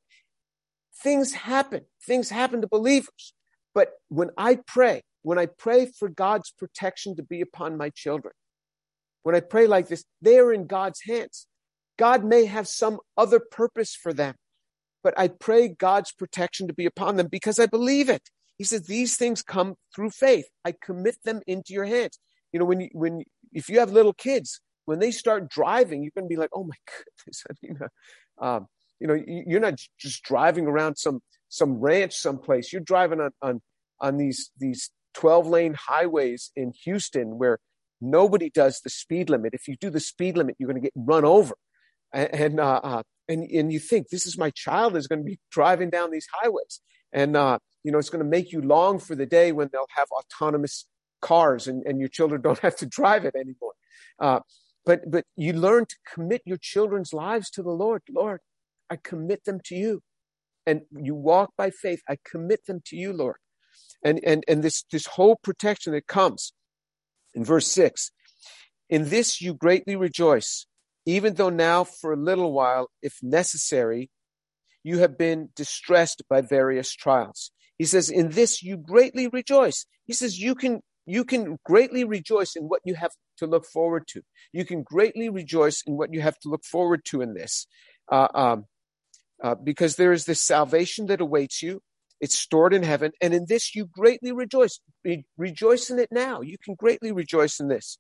Things 0.94 1.34
happen. 1.34 1.86
Things 2.06 2.30
happen 2.30 2.62
to 2.62 2.68
believers. 2.68 3.34
But 3.74 3.90
when 4.10 4.30
I 4.38 4.60
pray, 4.68 5.02
when 5.24 5.40
I 5.40 5.46
pray 5.46 5.86
for 5.86 6.10
God's 6.10 6.52
protection 6.52 7.16
to 7.16 7.24
be 7.24 7.42
upon 7.42 7.78
my 7.78 7.90
children, 7.90 8.34
when 9.24 9.36
I 9.36 9.40
pray 9.40 9.68
like 9.68 9.88
this, 9.88 10.04
they 10.22 10.40
are 10.40 10.52
in 10.52 10.68
God's 10.68 11.02
hands. 11.02 11.48
God 11.98 12.24
may 12.24 12.46
have 12.46 12.68
some 12.68 13.00
other 13.18 13.40
purpose 13.40 13.96
for 13.96 14.14
them, 14.14 14.36
but 15.04 15.14
I 15.18 15.28
pray 15.28 15.68
God's 15.68 16.12
protection 16.12 16.68
to 16.68 16.74
be 16.74 16.86
upon 16.86 17.16
them 17.16 17.28
because 17.28 17.60
I 17.60 17.68
believe 17.68 18.10
it. 18.10 18.30
He 18.58 18.64
says 18.64 18.88
these 18.88 19.18
things 19.18 19.42
come 19.42 19.76
through 19.96 20.12
faith. 20.12 20.46
I 20.66 20.74
commit 20.84 21.18
them 21.24 21.42
into 21.48 21.74
your 21.74 21.86
hands. 21.86 22.20
You 22.52 22.60
know, 22.60 22.66
when 22.66 22.82
you, 22.82 22.90
when 22.94 23.24
if 23.54 23.70
you 23.70 23.80
have 23.80 23.92
little 23.92 24.14
kids, 24.14 24.60
when 24.86 25.00
they 25.00 25.12
start 25.12 25.50
driving, 25.50 26.04
you're 26.04 26.12
going 26.16 26.26
to 26.26 26.34
be 26.34 26.40
like, 26.40 26.50
oh 26.54 26.64
my 26.64 26.76
goodness. 27.26 27.44
I 27.50 27.54
mean, 27.62 27.80
uh, 27.82 28.46
um, 28.46 28.68
you 29.02 29.08
know, 29.08 29.20
you're 29.26 29.60
not 29.60 29.76
just 30.00 30.24
driving 30.24 30.68
around 30.68 30.98
some 30.98 31.22
some 31.50 31.74
ranch 31.80 32.14
someplace. 32.14 32.72
You're 32.72 32.82
driving 32.82 33.20
on 33.20 33.32
on 33.42 33.62
on 34.00 34.18
these 34.18 34.52
these 34.58 34.92
12 35.16 35.48
lane 35.48 35.74
highways 35.74 36.52
in 36.56 36.72
Houston 36.84 37.38
where 37.38 37.60
nobody 38.00 38.50
does 38.50 38.80
the 38.82 38.90
speed 38.90 39.30
limit. 39.30 39.54
If 39.54 39.68
you 39.68 39.76
do 39.76 39.90
the 39.90 40.00
speed 40.00 40.38
limit, 40.38 40.56
you're 40.58 40.70
going 40.70 40.82
to 40.82 40.88
get 40.88 40.94
run 40.96 41.26
over. 41.26 41.56
And 42.14 42.34
and 42.34 42.60
uh, 42.60 42.80
uh, 42.84 43.04
and, 43.28 43.50
and 43.50 43.74
you 43.74 43.80
think 43.80 44.10
this 44.10 44.26
is 44.26 44.38
my 44.38 44.52
child 44.52 44.96
is 44.96 45.08
going 45.08 45.20
to 45.20 45.26
be 45.26 45.40
driving 45.52 45.90
down 45.90 46.12
these 46.12 46.28
highways, 46.32 46.82
and 47.12 47.36
uh, 47.36 47.60
you 47.84 47.92
know, 47.92 47.98
it's 47.98 48.10
going 48.10 48.24
to 48.24 48.30
make 48.30 48.52
you 48.52 48.62
long 48.62 49.00
for 49.00 49.16
the 49.16 49.26
day 49.26 49.52
when 49.52 49.70
they'll 49.72 49.88
have 49.96 50.08
autonomous 50.12 50.86
cars 51.22 51.68
and, 51.68 51.84
and 51.86 52.00
your 52.00 52.10
children 52.10 52.42
don't 52.44 52.60
have 52.60 52.76
to 52.78 52.86
drive 52.86 53.26
it 53.26 53.36
anymore. 53.36 53.74
Uh, 54.20 54.40
but, 54.86 55.10
but 55.10 55.26
you 55.36 55.54
learn 55.54 55.86
to 55.86 55.96
commit 56.12 56.42
your 56.46 56.58
children's 56.58 57.14
lives 57.14 57.50
to 57.52 57.64
the 57.64 57.72
Lord. 57.72 58.02
Lord, 58.10 58.42
I 58.92 58.98
commit 58.98 59.46
them 59.46 59.60
to 59.66 59.76
you. 59.76 60.02
And 60.68 60.82
you 60.92 61.16
walk 61.16 61.52
by 61.58 61.72
faith. 61.72 62.02
I 62.08 62.18
commit 62.24 62.66
them 62.68 62.82
to 62.86 62.96
you, 62.96 63.14
Lord. 63.14 63.38
And, 64.06 64.20
and, 64.24 64.44
and 64.48 64.64
this, 64.64 64.84
this 64.92 65.08
whole 65.08 65.38
protection 65.42 65.94
that 65.94 66.06
comes 66.06 66.54
in 67.34 67.44
verse 67.44 67.68
six, 67.68 68.12
in 68.90 69.10
this 69.10 69.42
you 69.42 69.54
greatly 69.54 69.96
rejoice, 69.96 70.68
even 71.06 71.36
though 71.36 71.50
now 71.50 71.84
for 71.84 72.14
a 72.14 72.18
little 72.18 72.52
while, 72.52 72.90
if 73.02 73.16
necessary, 73.24 74.12
you 74.84 75.00
have 75.00 75.18
been 75.18 75.50
distressed 75.56 76.22
by 76.30 76.42
various 76.42 76.94
trials 76.94 77.52
he 77.82 77.88
says, 77.88 78.12
in 78.12 78.30
this 78.30 78.62
you 78.62 78.78
greatly 78.78 79.28
rejoice. 79.28 79.88
He 80.06 80.14
says, 80.14 80.38
you 80.38 80.54
can, 80.54 80.82
you 81.08 81.26
can 81.26 81.58
greatly 81.66 82.04
rejoice 82.04 82.56
in 82.56 82.66
what 82.66 82.82
you 82.86 82.94
have 82.94 83.10
to 83.40 83.48
look 83.48 83.66
forward 83.66 84.04
to. 84.10 84.22
You 84.54 84.66
can 84.66 84.84
greatly 84.84 85.30
rejoice 85.30 85.82
in 85.88 85.98
what 85.98 86.14
you 86.14 86.22
have 86.22 86.38
to 86.42 86.50
look 86.50 86.64
forward 86.64 87.04
to 87.06 87.22
in 87.22 87.34
this. 87.34 87.66
Uh, 88.08 88.28
um, 88.36 88.66
uh, 89.44 89.56
because 89.56 89.96
there 89.96 90.12
is 90.12 90.26
this 90.26 90.42
salvation 90.42 91.08
that 91.08 91.22
awaits 91.22 91.62
you. 91.62 91.82
It's 92.20 92.38
stored 92.38 92.74
in 92.74 92.84
heaven. 92.84 93.12
And 93.22 93.34
in 93.34 93.46
this 93.48 93.76
you 93.76 93.88
greatly 93.88 94.32
rejoice. 94.32 94.80
Re- 95.04 95.26
rejoice 95.38 95.90
in 95.90 95.98
it 95.98 96.10
now. 96.12 96.42
You 96.42 96.58
can 96.64 96.76
greatly 96.76 97.12
rejoice 97.12 97.60
in 97.60 97.68
this. 97.68 97.98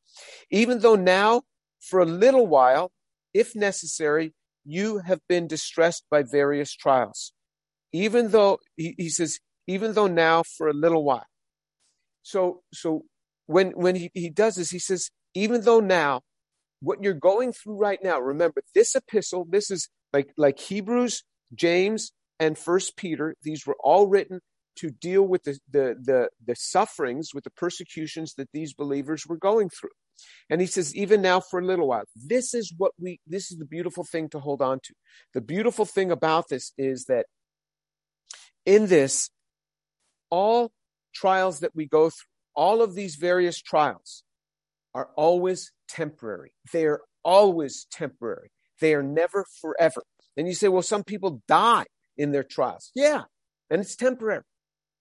Even 0.51 0.79
though 0.79 0.95
now, 0.95 1.41
for 1.79 1.99
a 1.99 2.05
little 2.05 2.45
while, 2.45 2.91
if 3.33 3.55
necessary, 3.55 4.33
you 4.63 4.99
have 4.99 5.19
been 5.27 5.47
distressed 5.47 6.03
by 6.11 6.21
various 6.21 6.75
trials. 6.75 7.33
Even 7.91 8.29
though, 8.29 8.59
he, 8.77 8.93
he 8.97 9.09
says, 9.09 9.39
even 9.65 9.93
though 9.93 10.07
now 10.07 10.43
for 10.43 10.67
a 10.67 10.73
little 10.73 11.03
while. 11.03 11.25
So, 12.21 12.61
so 12.71 13.05
when, 13.47 13.71
when 13.71 13.95
he, 13.95 14.11
he 14.13 14.29
does 14.29 14.55
this, 14.55 14.69
he 14.69 14.79
says, 14.79 15.09
even 15.33 15.61
though 15.61 15.79
now, 15.79 16.21
what 16.81 17.03
you're 17.03 17.13
going 17.13 17.53
through 17.53 17.77
right 17.77 17.99
now, 18.03 18.19
remember 18.19 18.61
this 18.75 18.95
epistle, 18.95 19.47
this 19.49 19.71
is 19.71 19.89
like, 20.13 20.31
like 20.37 20.59
Hebrews, 20.59 21.23
James, 21.53 22.11
and 22.39 22.57
First 22.57 22.97
Peter. 22.97 23.35
These 23.43 23.65
were 23.65 23.77
all 23.79 24.07
written 24.07 24.41
to 24.77 24.89
deal 24.89 25.23
with 25.23 25.43
the, 25.43 25.59
the, 25.69 25.95
the, 26.01 26.29
the 26.45 26.55
sufferings, 26.55 27.33
with 27.33 27.43
the 27.43 27.51
persecutions 27.51 28.33
that 28.35 28.49
these 28.53 28.73
believers 28.73 29.27
were 29.27 29.37
going 29.37 29.69
through. 29.69 29.89
And 30.49 30.61
he 30.61 30.67
says, 30.67 30.95
even 30.95 31.21
now 31.21 31.39
for 31.39 31.59
a 31.59 31.65
little 31.65 31.87
while, 31.87 32.03
this 32.15 32.53
is 32.53 32.73
what 32.77 32.93
we, 32.99 33.19
this 33.27 33.51
is 33.51 33.57
the 33.57 33.65
beautiful 33.65 34.03
thing 34.03 34.29
to 34.29 34.39
hold 34.39 34.61
on 34.61 34.79
to. 34.83 34.93
The 35.33 35.41
beautiful 35.41 35.85
thing 35.85 36.11
about 36.11 36.49
this 36.49 36.73
is 36.77 37.05
that 37.05 37.25
in 38.65 38.87
this, 38.87 39.29
all 40.29 40.71
trials 41.13 41.59
that 41.59 41.75
we 41.75 41.85
go 41.85 42.09
through, 42.09 42.29
all 42.55 42.81
of 42.81 42.95
these 42.95 43.15
various 43.15 43.59
trials 43.59 44.23
are 44.93 45.09
always 45.15 45.71
temporary. 45.87 46.53
They 46.71 46.85
are 46.85 47.01
always 47.23 47.87
temporary. 47.91 48.51
They 48.79 48.93
are 48.93 49.03
never 49.03 49.45
forever. 49.61 50.03
And 50.37 50.47
you 50.47 50.53
say, 50.53 50.67
well, 50.67 50.81
some 50.81 51.03
people 51.03 51.41
die 51.47 51.85
in 52.17 52.31
their 52.31 52.43
trials. 52.43 52.91
Yeah, 52.95 53.23
and 53.69 53.81
it's 53.81 53.95
temporary 53.95 54.43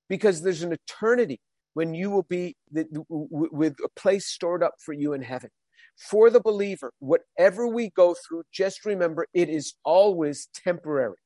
because 0.09 0.43
there's 0.43 0.63
an 0.63 0.73
eternity 0.73 1.41
when 1.75 1.95
you 1.95 2.11
will 2.11 2.27
be 2.29 2.57
with 2.71 3.77
a 3.85 3.89
place 3.95 4.27
stored 4.27 4.63
up 4.63 4.75
for 4.85 4.93
you 4.93 5.13
in 5.13 5.23
heaven. 5.23 5.51
For 5.97 6.31
the 6.31 6.41
believer, 6.41 6.93
whatever 6.99 7.67
we 7.67 7.91
go 7.91 8.15
through, 8.15 8.45
just 8.53 8.85
remember 8.85 9.27
it 9.35 9.49
is 9.49 9.75
always 9.85 10.49
temporary. 10.55 11.17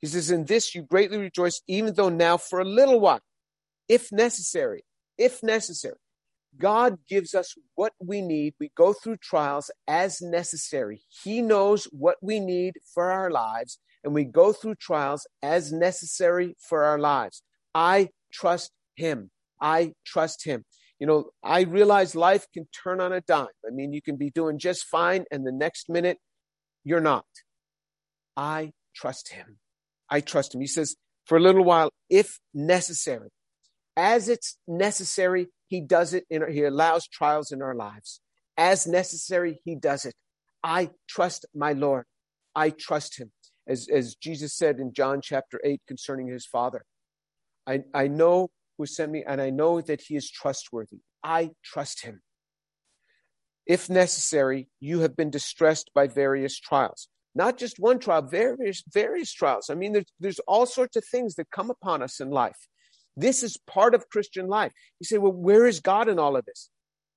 He 0.00 0.06
says, 0.06 0.30
In 0.30 0.44
this 0.44 0.74
you 0.74 0.82
greatly 0.82 1.18
rejoice, 1.18 1.60
even 1.66 1.94
though 1.94 2.08
now 2.08 2.36
for 2.36 2.60
a 2.60 2.64
little 2.64 3.00
while, 3.00 3.20
if 3.88 4.12
necessary, 4.12 4.84
if 5.18 5.42
necessary, 5.42 5.96
God 6.58 6.98
gives 7.08 7.34
us 7.34 7.54
what 7.74 7.92
we 8.00 8.22
need. 8.22 8.54
We 8.58 8.70
go 8.76 8.92
through 8.92 9.18
trials 9.18 9.70
as 9.86 10.20
necessary. 10.20 11.02
He 11.24 11.42
knows 11.42 11.84
what 11.92 12.16
we 12.22 12.40
need 12.40 12.74
for 12.94 13.10
our 13.10 13.30
lives, 13.30 13.78
and 14.04 14.14
we 14.14 14.24
go 14.24 14.52
through 14.52 14.76
trials 14.76 15.26
as 15.42 15.72
necessary 15.72 16.56
for 16.58 16.84
our 16.84 16.98
lives. 16.98 17.42
I 17.74 18.10
trust 18.32 18.72
Him. 18.94 19.30
I 19.60 19.92
trust 20.04 20.44
Him. 20.44 20.64
You 20.98 21.06
know, 21.06 21.30
I 21.42 21.62
realize 21.62 22.14
life 22.14 22.46
can 22.54 22.66
turn 22.72 23.00
on 23.00 23.12
a 23.12 23.20
dime. 23.20 23.46
I 23.66 23.70
mean, 23.70 23.92
you 23.92 24.00
can 24.00 24.16
be 24.16 24.30
doing 24.30 24.58
just 24.58 24.86
fine, 24.86 25.24
and 25.30 25.46
the 25.46 25.52
next 25.52 25.88
minute, 25.88 26.18
you're 26.84 27.00
not. 27.00 27.26
I 28.36 28.72
trust 28.94 29.32
him. 29.32 29.58
I 30.10 30.20
trust 30.20 30.54
him. 30.54 30.60
He 30.60 30.66
says, 30.66 30.94
for 31.24 31.36
a 31.36 31.40
little 31.40 31.64
while, 31.64 31.90
if 32.08 32.38
necessary. 32.54 33.30
As 33.96 34.28
it's 34.28 34.58
necessary, 34.68 35.48
he 35.68 35.80
does 35.80 36.14
it 36.14 36.24
in 36.30 36.50
he 36.50 36.64
allows 36.64 37.06
trials 37.06 37.52
in 37.52 37.62
our 37.62 37.74
lives. 37.74 38.20
As 38.56 38.86
necessary, 38.86 39.60
he 39.64 39.74
does 39.74 40.04
it. 40.04 40.14
I 40.62 40.90
trust 41.08 41.46
my 41.54 41.72
Lord. 41.72 42.04
I 42.54 42.70
trust 42.70 43.18
him. 43.18 43.32
As, 43.68 43.88
as 43.88 44.14
Jesus 44.14 44.54
said 44.54 44.78
in 44.78 44.92
John 44.92 45.20
chapter 45.20 45.60
8 45.62 45.80
concerning 45.86 46.28
his 46.28 46.46
father, 46.46 46.84
I, 47.66 47.82
I 47.92 48.08
know 48.08 48.50
who 48.78 48.86
sent 48.86 49.10
me, 49.10 49.24
and 49.26 49.40
I 49.40 49.50
know 49.50 49.80
that 49.80 50.02
he 50.02 50.16
is 50.16 50.30
trustworthy. 50.30 50.98
I 51.22 51.50
trust 51.64 52.04
him. 52.04 52.22
If 53.66 53.90
necessary, 53.90 54.68
you 54.80 55.00
have 55.00 55.16
been 55.16 55.30
distressed 55.30 55.90
by 55.94 56.06
various 56.06 56.58
trials. 56.58 57.08
Not 57.34 57.58
just 57.58 57.78
one 57.78 57.98
trial, 57.98 58.22
various, 58.22 58.82
various 58.92 59.32
trials. 59.32 59.68
I 59.68 59.74
mean, 59.74 59.92
there's, 59.92 60.12
there's 60.20 60.38
all 60.40 60.66
sorts 60.66 60.96
of 60.96 61.04
things 61.04 61.34
that 61.34 61.50
come 61.50 61.70
upon 61.70 62.02
us 62.02 62.20
in 62.20 62.30
life. 62.30 62.56
This 63.16 63.42
is 63.42 63.56
part 63.66 63.94
of 63.94 64.08
Christian 64.08 64.46
life. 64.46 64.72
You 65.00 65.06
say, 65.06 65.18
well, 65.18 65.32
where 65.32 65.66
is 65.66 65.80
God 65.80 66.08
in 66.08 66.18
all 66.18 66.36
of 66.36 66.44
this? 66.44 66.68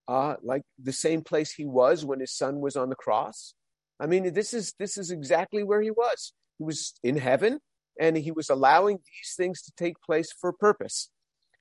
Uh, 0.08 0.36
like 0.42 0.64
the 0.82 0.94
same 0.94 1.22
place 1.22 1.52
he 1.52 1.66
was 1.66 2.06
when 2.06 2.20
his 2.20 2.34
son 2.34 2.62
was 2.62 2.76
on 2.76 2.90
the 2.90 2.96
cross. 2.96 3.54
I 4.00 4.08
mean, 4.08 4.34
this 4.34 4.54
is 4.54 4.74
this 4.80 4.98
is 4.98 5.12
exactly 5.12 5.64
where 5.64 5.82
he 5.82 5.92
was. 5.92 6.34
He 6.58 6.64
was 6.64 6.94
in 7.04 7.18
heaven, 7.18 7.60
and 8.00 8.18
he 8.18 8.32
was 8.32 8.50
allowing 8.50 8.98
these 8.98 9.34
things 9.36 9.62
to 9.64 9.72
take 9.78 10.02
place 10.02 10.32
for 10.32 10.54
purpose. 10.54 11.10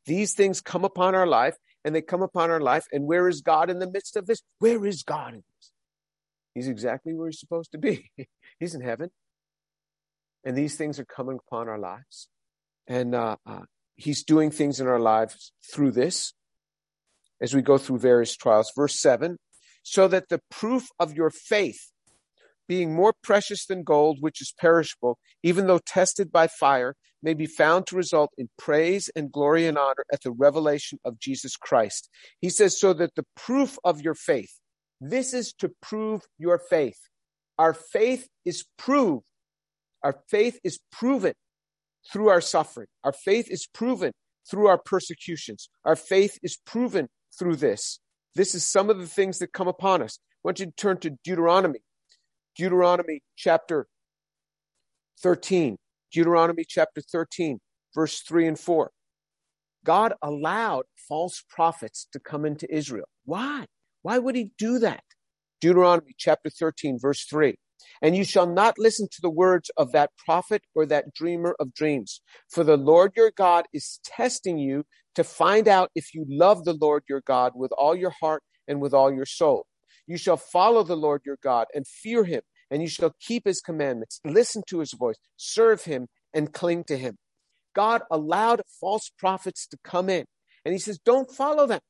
These 0.06 0.34
things 0.34 0.60
come 0.60 0.84
upon 0.84 1.14
our 1.14 1.26
life, 1.26 1.56
and 1.84 1.94
they 1.94 2.00
come 2.00 2.22
upon 2.22 2.50
our 2.50 2.60
life. 2.60 2.86
And 2.92 3.06
where 3.06 3.28
is 3.28 3.42
God 3.42 3.70
in 3.70 3.80
the 3.80 3.90
midst 3.90 4.16
of 4.16 4.26
this? 4.26 4.40
Where 4.60 4.86
is 4.86 5.02
God 5.02 5.34
in 5.34 5.42
this? 5.56 5.72
He's 6.54 6.68
exactly 6.68 7.12
where 7.12 7.28
he's 7.28 7.40
supposed 7.40 7.72
to 7.72 7.78
be. 7.78 8.10
he's 8.60 8.74
in 8.74 8.80
heaven, 8.80 9.10
and 10.44 10.56
these 10.56 10.76
things 10.76 10.98
are 11.00 11.04
coming 11.04 11.38
upon 11.46 11.68
our 11.68 11.78
lives, 11.78 12.28
and 12.86 13.14
uh, 13.14 13.36
uh, 13.44 13.62
he's 13.98 14.24
doing 14.24 14.50
things 14.50 14.80
in 14.80 14.86
our 14.86 14.98
lives 14.98 15.52
through 15.70 15.90
this 15.90 16.32
as 17.42 17.54
we 17.54 17.60
go 17.60 17.76
through 17.76 17.98
various 17.98 18.34
trials. 18.34 18.72
Verse 18.74 18.98
7 18.98 19.36
so 19.88 20.06
that 20.06 20.28
the 20.28 20.40
proof 20.50 20.88
of 20.98 21.14
your 21.14 21.30
faith, 21.30 21.92
being 22.68 22.94
more 22.94 23.14
precious 23.22 23.64
than 23.64 23.82
gold, 23.82 24.18
which 24.20 24.42
is 24.42 24.52
perishable, 24.60 25.18
even 25.42 25.66
though 25.66 25.80
tested 25.86 26.30
by 26.30 26.46
fire, 26.46 26.94
may 27.22 27.32
be 27.32 27.46
found 27.46 27.86
to 27.86 27.96
result 27.96 28.30
in 28.36 28.50
praise 28.58 29.08
and 29.16 29.32
glory 29.32 29.66
and 29.66 29.78
honor 29.78 30.04
at 30.12 30.22
the 30.22 30.30
revelation 30.30 30.98
of 31.06 31.18
Jesus 31.18 31.56
Christ. 31.56 32.10
He 32.38 32.50
says, 32.50 32.78
so 32.78 32.92
that 32.92 33.14
the 33.16 33.24
proof 33.34 33.78
of 33.82 34.02
your 34.02 34.14
faith, 34.14 34.58
this 35.00 35.32
is 35.32 35.54
to 35.54 35.70
prove 35.80 36.22
your 36.38 36.58
faith. 36.58 36.98
Our 37.58 37.72
faith 37.72 38.28
is 38.44 38.66
proved. 38.76 39.24
Our 40.02 40.20
faith 40.28 40.60
is 40.62 40.78
proven 40.92 41.32
through 42.12 42.28
our 42.28 42.40
suffering. 42.40 42.88
Our 43.04 43.12
faith 43.12 43.50
is 43.50 43.66
proven 43.66 44.12
through 44.50 44.68
our 44.68 44.78
persecutions. 44.78 45.68
Our 45.84 45.96
faith 45.96 46.38
is 46.42 46.58
proven 46.64 47.08
through 47.38 47.56
this. 47.56 48.00
This 48.34 48.54
is 48.54 48.64
some 48.64 48.90
of 48.90 48.98
the 48.98 49.06
things 49.06 49.38
that 49.38 49.52
come 49.52 49.68
upon 49.68 50.02
us. 50.02 50.18
I 50.20 50.40
want 50.44 50.60
you 50.60 50.66
to 50.66 50.72
turn 50.72 50.98
to 50.98 51.10
Deuteronomy, 51.24 51.80
Deuteronomy 52.56 53.22
chapter 53.36 53.86
13. 55.22 55.76
Deuteronomy 56.12 56.64
chapter 56.66 57.00
13, 57.00 57.58
verse 57.94 58.20
3 58.22 58.46
and 58.46 58.58
4. 58.58 58.90
God 59.84 60.14
allowed 60.22 60.84
false 61.08 61.44
prophets 61.48 62.08
to 62.12 62.20
come 62.20 62.44
into 62.44 62.72
Israel. 62.74 63.08
Why? 63.24 63.66
Why 64.02 64.18
would 64.18 64.36
he 64.36 64.52
do 64.58 64.78
that? 64.78 65.02
Deuteronomy 65.60 66.14
chapter 66.16 66.50
13, 66.50 66.98
verse 67.00 67.24
3. 67.24 67.56
And 68.02 68.16
you 68.16 68.24
shall 68.24 68.46
not 68.46 68.78
listen 68.78 69.08
to 69.10 69.20
the 69.22 69.30
words 69.30 69.70
of 69.76 69.92
that 69.92 70.10
prophet 70.24 70.62
or 70.74 70.86
that 70.86 71.12
dreamer 71.14 71.56
of 71.60 71.74
dreams. 71.74 72.20
For 72.48 72.64
the 72.64 72.76
Lord 72.76 73.12
your 73.16 73.32
God 73.36 73.66
is 73.72 74.00
testing 74.04 74.58
you 74.58 74.84
to 75.14 75.24
find 75.24 75.68
out 75.68 75.90
if 75.94 76.14
you 76.14 76.24
love 76.28 76.64
the 76.64 76.74
Lord 76.74 77.02
your 77.08 77.22
God 77.26 77.52
with 77.54 77.72
all 77.72 77.96
your 77.96 78.14
heart 78.20 78.42
and 78.68 78.80
with 78.80 78.94
all 78.94 79.12
your 79.12 79.26
soul. 79.26 79.66
You 80.06 80.16
shall 80.16 80.36
follow 80.36 80.82
the 80.82 80.96
Lord 80.96 81.22
your 81.26 81.38
God 81.42 81.66
and 81.74 81.86
fear 81.86 82.24
him, 82.24 82.42
and 82.70 82.82
you 82.82 82.88
shall 82.88 83.14
keep 83.20 83.46
his 83.46 83.60
commandments, 83.60 84.20
listen 84.24 84.62
to 84.68 84.80
his 84.80 84.92
voice, 84.92 85.16
serve 85.36 85.84
him, 85.84 86.06
and 86.32 86.52
cling 86.52 86.84
to 86.84 86.96
him. 86.96 87.16
God 87.74 88.02
allowed 88.10 88.62
false 88.80 89.10
prophets 89.18 89.66
to 89.68 89.78
come 89.84 90.08
in, 90.08 90.24
and 90.64 90.72
he 90.72 90.78
says, 90.78 90.98
Don't 91.04 91.30
follow 91.30 91.66
them. 91.66 91.80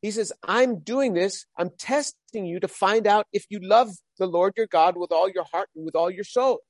He 0.00 0.10
says, 0.10 0.32
I'm 0.46 0.80
doing 0.80 1.14
this. 1.14 1.44
I'm 1.56 1.70
testing 1.78 2.46
you 2.46 2.60
to 2.60 2.68
find 2.68 3.06
out 3.06 3.26
if 3.32 3.46
you 3.50 3.58
love 3.60 3.90
the 4.18 4.26
Lord 4.26 4.54
your 4.56 4.68
God 4.68 4.96
with 4.96 5.10
all 5.10 5.28
your 5.28 5.44
heart 5.44 5.68
and 5.74 5.84
with 5.84 5.96
all 5.96 6.10
your 6.10 6.24
soul. 6.24 6.60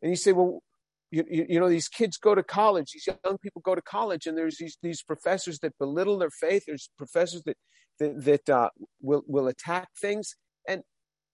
And 0.00 0.10
you 0.10 0.16
say, 0.16 0.32
well, 0.32 0.62
you, 1.10 1.24
you, 1.30 1.46
you, 1.50 1.60
know, 1.60 1.68
these 1.68 1.88
kids 1.88 2.16
go 2.16 2.34
to 2.34 2.42
college, 2.42 2.92
these 2.92 3.08
young 3.24 3.38
people 3.38 3.62
go 3.62 3.74
to 3.74 3.82
college, 3.82 4.26
and 4.26 4.36
there's 4.36 4.56
these, 4.58 4.78
these 4.82 5.02
professors 5.02 5.58
that 5.60 5.78
belittle 5.78 6.18
their 6.18 6.30
faith. 6.30 6.64
There's 6.66 6.90
professors 6.96 7.42
that, 7.44 7.56
that, 8.00 8.24
that 8.24 8.48
uh, 8.48 8.70
will, 9.00 9.22
will 9.26 9.48
attack 9.48 9.88
things. 10.00 10.34
And 10.66 10.82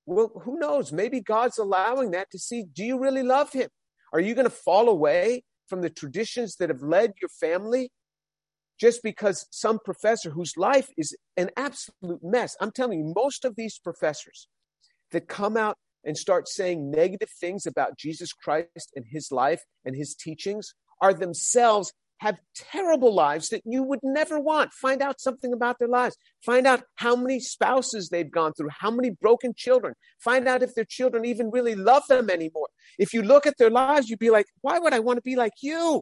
well, 0.07 0.33
who 0.45 0.59
knows? 0.59 0.93
Maybe 0.93 1.21
God's 1.21 1.59
allowing 1.59 2.11
that 2.11 2.31
to 2.33 2.39
see, 2.39 2.65
do 2.65 2.85
you 2.85 2.99
really 2.99 3.23
love 3.23 3.53
him? 3.53 3.69
Are 4.13 4.21
you 4.21 4.35
going 4.35 4.47
to 4.47 4.51
fall 4.51 4.89
away 4.89 5.45
from 5.69 5.81
the 5.81 5.91
traditions 5.91 6.57
that 6.57 6.69
have 6.69 6.83
led 6.83 7.13
your 7.21 7.31
family 7.41 7.91
just 8.83 9.01
because 9.05 9.47
some 9.53 9.79
professor 9.85 10.31
whose 10.31 10.57
life 10.57 10.89
is 10.99 11.17
an 11.37 11.51
absolute 11.57 12.19
mess. 12.21 12.57
I'm 12.61 12.73
telling 12.73 12.99
you, 12.99 13.13
most 13.15 13.45
of 13.45 13.55
these 13.55 13.79
professors 13.79 14.49
that 15.13 15.29
come 15.29 15.57
out 15.57 15.77
and 16.05 16.19
start 16.19 16.49
saying 16.49 16.91
negative 16.91 17.29
things 17.41 17.65
about 17.65 17.97
Jesus 17.97 18.33
Christ 18.33 18.91
and 18.97 19.05
his 19.09 19.31
life 19.31 19.63
and 19.85 19.95
his 19.95 20.17
teachings 20.17 20.75
are 21.01 21.15
themselves 21.15 21.93
have 22.19 22.41
terrible 22.57 23.15
lives 23.15 23.51
that 23.51 23.63
you 23.65 23.85
would 23.85 24.01
never 24.03 24.41
want. 24.41 24.73
Find 24.73 25.01
out 25.01 25.21
something 25.21 25.53
about 25.53 25.79
their 25.79 25.87
lives. 25.87 26.17
Find 26.45 26.67
out 26.67 26.83
how 26.97 27.15
many 27.15 27.39
spouses 27.39 28.09
they've 28.09 28.31
gone 28.31 28.53
through, 28.53 28.71
how 28.81 28.91
many 28.91 29.11
broken 29.11 29.55
children. 29.57 29.95
Find 30.19 30.49
out 30.49 30.65
if 30.65 30.75
their 30.75 30.85
children 30.85 31.25
even 31.25 31.53
really 31.53 31.77
love 31.77 32.03
them 32.09 32.31
anymore. 32.31 32.69
If 32.99 33.15
you 33.15 33.23
look 33.23 33.47
at 33.47 33.59
their 33.59 33.71
lives, 33.71 34.09
you'd 34.09 34.19
be 34.19 34.31
like, 34.31 34.47
why 34.61 34.81
would 34.81 34.93
I 34.93 34.99
want 34.99 35.19
to 35.19 35.23
be 35.23 35.37
like 35.37 35.53
you? 35.63 36.01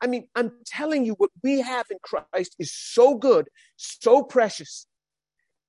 I 0.00 0.06
mean, 0.06 0.28
I'm 0.34 0.52
telling 0.66 1.04
you, 1.04 1.14
what 1.14 1.30
we 1.42 1.60
have 1.60 1.86
in 1.90 1.98
Christ 2.02 2.56
is 2.58 2.72
so 2.72 3.16
good, 3.16 3.48
so 3.76 4.22
precious. 4.22 4.86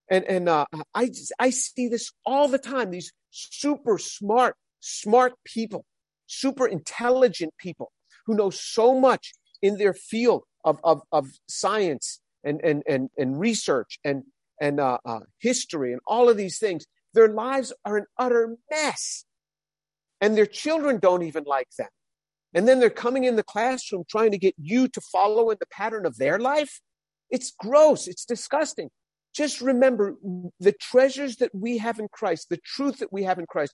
And, 0.09 0.25
and 0.25 0.49
uh, 0.49 0.65
I, 0.93 1.11
I 1.39 1.49
see 1.49 1.87
this 1.87 2.11
all 2.25 2.47
the 2.47 2.57
time 2.57 2.91
these 2.91 3.11
super 3.29 3.97
smart, 3.97 4.55
smart 4.79 5.33
people, 5.45 5.85
super 6.27 6.67
intelligent 6.67 7.53
people 7.57 7.91
who 8.25 8.35
know 8.35 8.49
so 8.49 8.99
much 8.99 9.33
in 9.61 9.77
their 9.77 9.93
field 9.93 10.43
of, 10.65 10.79
of, 10.83 11.01
of 11.11 11.27
science 11.47 12.19
and, 12.43 12.61
and, 12.63 12.83
and, 12.87 13.09
and 13.17 13.39
research 13.39 13.99
and, 14.03 14.23
and 14.59 14.79
uh, 14.79 14.97
uh, 15.05 15.19
history 15.39 15.91
and 15.91 16.01
all 16.05 16.29
of 16.29 16.37
these 16.37 16.57
things. 16.57 16.85
Their 17.13 17.29
lives 17.29 17.73
are 17.85 17.97
an 17.97 18.05
utter 18.17 18.55
mess. 18.69 19.25
And 20.19 20.37
their 20.37 20.45
children 20.45 20.99
don't 20.99 21.23
even 21.23 21.45
like 21.45 21.69
them. 21.77 21.89
And 22.53 22.67
then 22.67 22.79
they're 22.79 22.89
coming 22.89 23.23
in 23.23 23.35
the 23.35 23.43
classroom 23.43 24.03
trying 24.09 24.31
to 24.31 24.37
get 24.37 24.55
you 24.57 24.87
to 24.89 25.01
follow 25.01 25.49
in 25.49 25.57
the 25.59 25.67
pattern 25.67 26.05
of 26.05 26.17
their 26.17 26.37
life. 26.39 26.81
It's 27.29 27.51
gross. 27.57 28.07
It's 28.07 28.25
disgusting. 28.25 28.89
Just 29.33 29.61
remember 29.61 30.17
the 30.59 30.73
treasures 30.73 31.37
that 31.37 31.55
we 31.55 31.77
have 31.77 31.99
in 31.99 32.09
Christ, 32.11 32.47
the 32.49 32.59
truth 32.65 32.99
that 32.99 33.13
we 33.13 33.23
have 33.23 33.39
in 33.39 33.45
Christ. 33.45 33.73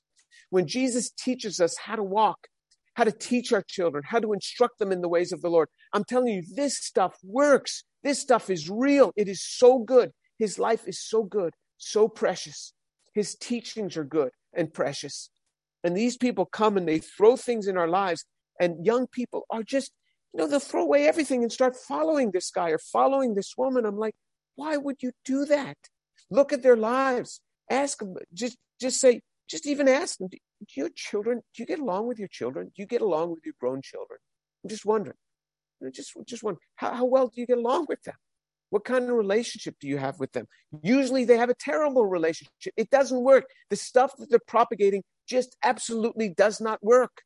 When 0.51 0.67
Jesus 0.67 1.09
teaches 1.09 1.59
us 1.59 1.75
how 1.77 1.95
to 1.95 2.03
walk, 2.03 2.47
how 2.93 3.03
to 3.03 3.11
teach 3.11 3.51
our 3.51 3.63
children, 3.67 4.03
how 4.05 4.19
to 4.19 4.33
instruct 4.33 4.77
them 4.77 4.91
in 4.91 5.01
the 5.01 5.09
ways 5.09 5.31
of 5.31 5.41
the 5.41 5.49
Lord, 5.49 5.69
I'm 5.93 6.03
telling 6.03 6.33
you, 6.33 6.43
this 6.55 6.77
stuff 6.77 7.15
works. 7.23 7.83
This 8.03 8.19
stuff 8.19 8.49
is 8.51 8.69
real. 8.69 9.11
It 9.15 9.27
is 9.27 9.43
so 9.43 9.79
good. 9.79 10.11
His 10.37 10.59
life 10.59 10.87
is 10.87 11.01
so 11.01 11.23
good, 11.23 11.53
so 11.77 12.07
precious. 12.07 12.73
His 13.15 13.35
teachings 13.35 13.97
are 13.97 14.03
good 14.03 14.29
and 14.53 14.71
precious. 14.71 15.31
And 15.83 15.97
these 15.97 16.17
people 16.17 16.45
come 16.45 16.77
and 16.77 16.87
they 16.87 16.99
throw 16.99 17.35
things 17.35 17.67
in 17.67 17.77
our 17.77 17.87
lives 17.87 18.23
and 18.59 18.85
young 18.85 19.07
people 19.07 19.45
are 19.49 19.63
just, 19.63 19.91
you 20.33 20.39
know, 20.39 20.47
they'll 20.47 20.59
throw 20.59 20.83
away 20.83 21.07
everything 21.07 21.43
and 21.43 21.51
start 21.51 21.75
following 21.75 22.31
this 22.31 22.51
guy 22.51 22.69
or 22.69 22.77
following 22.77 23.35
this 23.35 23.55
woman. 23.57 23.85
I'm 23.85 23.97
like, 23.97 24.15
why 24.55 24.77
would 24.77 24.97
you 25.01 25.11
do 25.23 25.45
that? 25.45 25.77
Look 26.29 26.51
at 26.51 26.63
their 26.63 26.77
lives. 26.77 27.41
Ask 27.69 27.99
them, 27.99 28.15
just, 28.33 28.57
just 28.79 28.99
say, 28.99 29.21
just 29.49 29.65
even 29.67 29.87
ask 29.87 30.17
them, 30.17 30.27
do 30.29 30.37
your 30.75 30.89
children, 30.95 31.41
do 31.53 31.63
you 31.63 31.65
get 31.65 31.79
along 31.79 32.07
with 32.07 32.19
your 32.19 32.27
children? 32.27 32.67
Do 32.67 32.81
you 32.81 32.85
get 32.85 33.01
along 33.01 33.31
with 33.31 33.45
your 33.45 33.55
grown 33.59 33.81
children? 33.81 34.19
I'm 34.63 34.69
just 34.69 34.85
wondering. 34.85 35.17
Just, 35.93 36.13
just 36.25 36.43
wondering, 36.43 36.61
how, 36.75 36.93
how 36.93 37.05
well 37.05 37.27
do 37.27 37.39
you 37.39 37.47
get 37.47 37.57
along 37.57 37.85
with 37.87 38.01
them? 38.03 38.15
What 38.69 38.83
kind 38.83 39.09
of 39.09 39.15
relationship 39.15 39.75
do 39.79 39.87
you 39.87 39.97
have 39.97 40.19
with 40.19 40.33
them? 40.33 40.47
Usually 40.81 41.23
they 41.23 41.37
have 41.37 41.49
a 41.49 41.55
terrible 41.55 42.05
relationship. 42.05 42.73
It 42.75 42.89
doesn't 42.89 43.21
work. 43.21 43.45
The 43.69 43.77
stuff 43.77 44.17
that 44.17 44.29
they're 44.29 44.39
propagating 44.45 45.03
just 45.27 45.55
absolutely 45.63 46.29
does 46.29 46.59
not 46.59 46.83
work. 46.83 47.21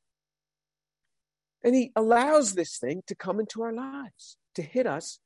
And 1.63 1.75
he 1.75 1.91
allows 1.95 2.53
this 2.53 2.77
thing 2.77 3.03
to 3.07 3.15
come 3.15 3.39
into 3.39 3.61
our 3.61 3.73
lives, 3.73 4.37
to 4.55 4.61
hit 4.61 4.87
us, 4.87 5.19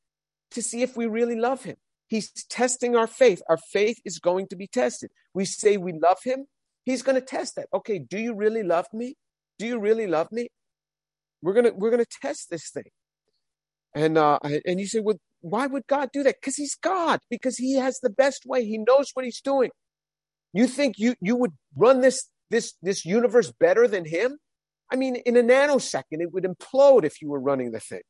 to 0.52 0.62
see 0.62 0.82
if 0.82 0.98
we 0.98 1.06
really 1.06 1.36
love 1.36 1.64
him. 1.64 1.78
He's 2.08 2.32
testing 2.50 2.96
our 2.96 3.08
faith. 3.08 3.42
Our 3.50 3.58
faith 3.58 4.00
is 4.06 4.20
going 4.20 4.48
to 4.50 4.56
be 4.56 4.68
tested. 4.68 5.10
We 5.34 5.46
say 5.46 5.78
we 5.78 5.94
love 5.94 6.20
him. 6.24 6.46
He's 6.84 7.02
going 7.02 7.16
to 7.16 7.26
test 7.26 7.56
that. 7.56 7.68
Okay, 7.74 8.00
do 8.00 8.20
you 8.20 8.36
really 8.36 8.64
love 8.64 8.88
me? 8.94 9.16
Do 9.58 9.66
you 9.66 9.80
really 9.80 10.08
love 10.08 10.32
me? 10.32 10.50
We're 11.42 11.54
gonna 11.54 11.74
we're 11.74 11.92
gonna 11.92 12.06
test 12.22 12.50
this 12.50 12.70
thing. 12.70 12.90
And 13.94 14.18
uh 14.18 14.40
and 14.66 14.80
you 14.80 14.88
say, 14.88 15.00
well, 15.00 15.20
why 15.42 15.68
would 15.68 15.86
God 15.88 16.10
do 16.12 16.24
that? 16.24 16.38
Because 16.42 16.56
he's 16.56 16.76
God, 16.76 17.20
because 17.30 17.58
he 17.58 17.76
has 17.76 18.00
the 18.00 18.10
best 18.10 18.46
way. 18.46 18.66
He 18.66 18.80
knows 18.80 19.12
what 19.14 19.26
he's 19.26 19.42
doing. 19.42 19.70
You 20.54 20.68
think 20.68 20.96
you 20.98 21.16
you 21.22 21.36
would 21.36 21.54
run 21.76 22.02
this 22.02 22.30
this 22.50 22.74
this 22.82 23.06
universe 23.06 23.52
better 23.60 23.88
than 23.88 24.06
him? 24.06 24.40
I 24.92 24.96
mean, 24.96 25.16
in 25.18 25.36
a 25.38 25.42
nanosecond, 25.42 26.22
it 26.22 26.32
would 26.32 26.44
implode 26.44 27.04
if 27.04 27.22
you 27.22 27.30
were 27.30 27.40
running 27.40 27.72
the 27.72 27.80
thing. 27.80 28.02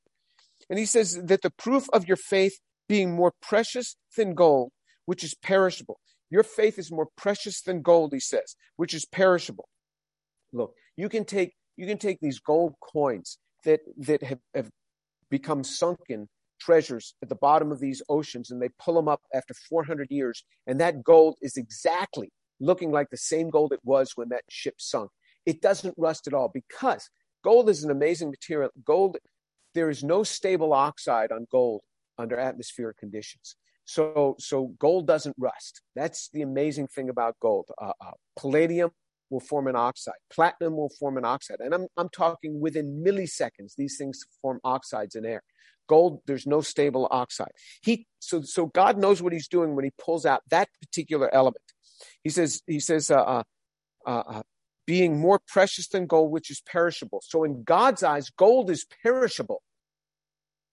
And 0.70 0.80
he 0.80 0.86
says 0.86 1.20
that 1.24 1.42
the 1.42 1.52
proof 1.52 1.88
of 1.94 2.08
your 2.08 2.18
faith 2.18 2.60
being 2.88 3.16
more 3.16 3.34
precious 3.42 3.96
than 4.18 4.34
gold, 4.34 4.72
which 5.06 5.24
is 5.24 5.36
perishable. 5.36 6.00
Your 6.30 6.44
faith 6.44 6.78
is 6.78 6.92
more 6.92 7.08
precious 7.16 7.62
than 7.62 7.82
gold, 7.82 8.14
he 8.14 8.20
says, 8.20 8.56
which 8.76 8.94
is 8.94 9.06
perishable. 9.06 9.70
Look, 10.52 10.74
you 10.98 11.10
can 11.10 11.26
take 11.26 11.54
you 11.78 11.86
can 11.86 11.98
take 11.98 12.20
these 12.20 12.40
gold 12.40 12.76
coins 12.82 13.38
that 13.64 13.82
that 13.98 14.24
have, 14.24 14.40
have 14.54 14.70
become 15.30 15.64
sunken 15.64 16.30
treasures 16.60 17.16
at 17.22 17.30
the 17.30 17.36
bottom 17.36 17.72
of 17.72 17.80
these 17.80 18.02
oceans 18.10 18.50
and 18.50 18.62
they 18.62 18.70
pull 18.80 18.96
them 18.96 19.08
up 19.08 19.22
after 19.34 19.54
400 19.54 20.08
years 20.10 20.44
and 20.66 20.80
that 20.80 21.04
gold 21.04 21.36
is 21.42 21.58
exactly 21.58 22.32
looking 22.62 22.92
like 22.92 23.10
the 23.10 23.18
same 23.18 23.50
gold 23.50 23.74
it 23.74 23.82
was 23.84 24.14
when 24.16 24.30
that 24.30 24.44
ship 24.50 24.76
sunk 24.78 25.12
it 25.46 25.62
doesn't 25.62 25.96
rust 25.98 26.28
at 26.28 26.34
all 26.34 26.50
because 26.54 27.10
gold 27.44 27.70
is 27.70 27.84
an 27.84 27.92
amazing 27.92 28.30
material. 28.30 28.70
Gold 28.84 29.18
there 29.74 29.90
is 29.90 30.04
no 30.04 30.24
stable 30.24 30.74
oxide 30.74 31.32
on 31.32 31.46
gold 31.52 31.82
under 32.18 32.38
atmospheric 32.38 32.98
conditions. 32.98 33.56
So 33.86 34.36
so 34.40 34.74
gold 34.80 35.06
doesn't 35.08 35.36
rust. 35.38 35.82
That's 35.96 36.30
the 36.30 36.42
amazing 36.42 36.88
thing 36.88 37.10
about 37.10 37.36
gold. 37.40 37.70
Uh, 37.80 37.94
uh, 38.02 38.12
palladium 38.38 38.92
will 39.30 39.40
form 39.40 39.68
an 39.68 39.76
oxide. 39.76 40.16
Platinum 40.32 40.76
will 40.78 40.90
form 40.90 41.18
an 41.18 41.26
oxide. 41.26 41.60
And 41.60 41.74
I'm, 41.74 41.88
I'm 41.98 42.10
talking 42.10 42.60
within 42.60 43.04
milliseconds 43.06 43.76
these 43.78 43.98
things 43.98 44.24
form 44.42 44.60
oxides 44.64 45.16
in 45.16 45.26
air. 45.26 45.44
Gold 45.88 46.22
there's 46.26 46.48
no 46.48 46.62
stable 46.62 47.08
oxide. 47.12 47.52
He 47.84 48.08
so 48.20 48.42
so 48.42 48.66
god 48.66 48.98
knows 48.98 49.22
what 49.22 49.34
he's 49.34 49.48
doing 49.48 49.76
when 49.76 49.86
he 49.86 49.92
pulls 50.04 50.26
out 50.26 50.42
that 50.50 50.70
particular 50.82 51.32
element. 51.34 51.62
He 52.24 52.32
says 52.32 52.64
he 52.66 52.80
says 52.80 53.12
uh, 53.12 53.22
uh, 53.24 53.44
uh, 54.08 54.24
uh, 54.28 54.42
being 54.86 55.20
more 55.20 55.40
precious 55.48 55.88
than 55.88 56.06
gold 56.06 56.32
which 56.32 56.50
is 56.50 56.62
perishable. 56.62 57.22
So 57.24 57.44
in 57.44 57.64
god's 57.64 58.04
eyes 58.04 58.30
gold 58.30 58.70
is 58.70 58.86
perishable. 59.04 59.62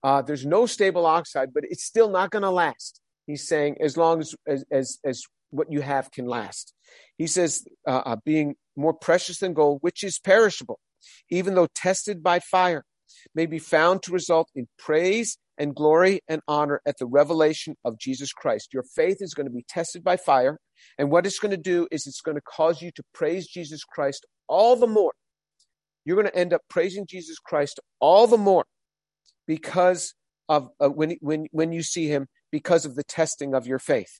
Uh, 0.03 0.21
there's 0.21 0.45
no 0.45 0.65
stable 0.65 1.05
oxide 1.05 1.53
but 1.53 1.63
it's 1.69 1.83
still 1.83 2.09
not 2.09 2.31
going 2.31 2.43
to 2.43 2.49
last. 2.49 2.99
He's 3.25 3.47
saying 3.47 3.77
as 3.79 3.97
long 3.97 4.19
as 4.19 4.35
as 4.47 4.65
as, 4.71 4.99
as 5.05 5.23
what 5.51 5.71
you 5.71 5.81
have 5.81 6.11
can 6.11 6.25
last. 6.25 6.73
He 7.17 7.27
says 7.27 7.65
uh, 7.87 8.01
uh, 8.05 8.15
being 8.25 8.55
more 8.75 8.93
precious 8.93 9.39
than 9.39 9.53
gold 9.53 9.79
which 9.81 10.03
is 10.03 10.19
perishable 10.19 10.79
even 11.29 11.55
though 11.55 11.67
tested 11.75 12.23
by 12.23 12.39
fire 12.39 12.85
may 13.33 13.45
be 13.45 13.59
found 13.59 14.03
to 14.03 14.11
result 14.11 14.49
in 14.55 14.67
praise 14.77 15.37
and 15.57 15.75
glory 15.75 16.21
and 16.27 16.41
honor 16.47 16.81
at 16.85 16.97
the 16.97 17.05
revelation 17.05 17.75
of 17.85 17.99
Jesus 17.99 18.33
Christ. 18.33 18.73
Your 18.73 18.83
faith 18.83 19.17
is 19.19 19.33
going 19.33 19.45
to 19.45 19.53
be 19.53 19.65
tested 19.67 20.03
by 20.03 20.17
fire. 20.17 20.57
And 20.97 21.11
what 21.11 21.25
it's 21.25 21.39
going 21.39 21.51
to 21.51 21.57
do 21.57 21.87
is 21.91 22.07
it's 22.07 22.21
going 22.21 22.35
to 22.35 22.41
cause 22.41 22.81
you 22.81 22.91
to 22.95 23.03
praise 23.13 23.47
Jesus 23.47 23.83
Christ 23.83 24.25
all 24.47 24.75
the 24.75 24.87
more. 24.87 25.13
You're 26.05 26.15
going 26.15 26.27
to 26.27 26.35
end 26.35 26.53
up 26.53 26.61
praising 26.69 27.05
Jesus 27.07 27.37
Christ 27.39 27.79
all 27.99 28.27
the 28.27 28.37
more 28.37 28.65
because 29.47 30.13
of 30.49 30.69
uh, 30.79 30.89
when, 30.89 31.17
when, 31.21 31.47
when 31.51 31.71
you 31.71 31.83
see 31.83 32.07
him, 32.07 32.27
because 32.51 32.85
of 32.85 32.95
the 32.95 33.03
testing 33.03 33.53
of 33.53 33.65
your 33.65 33.79
faith. 33.79 34.19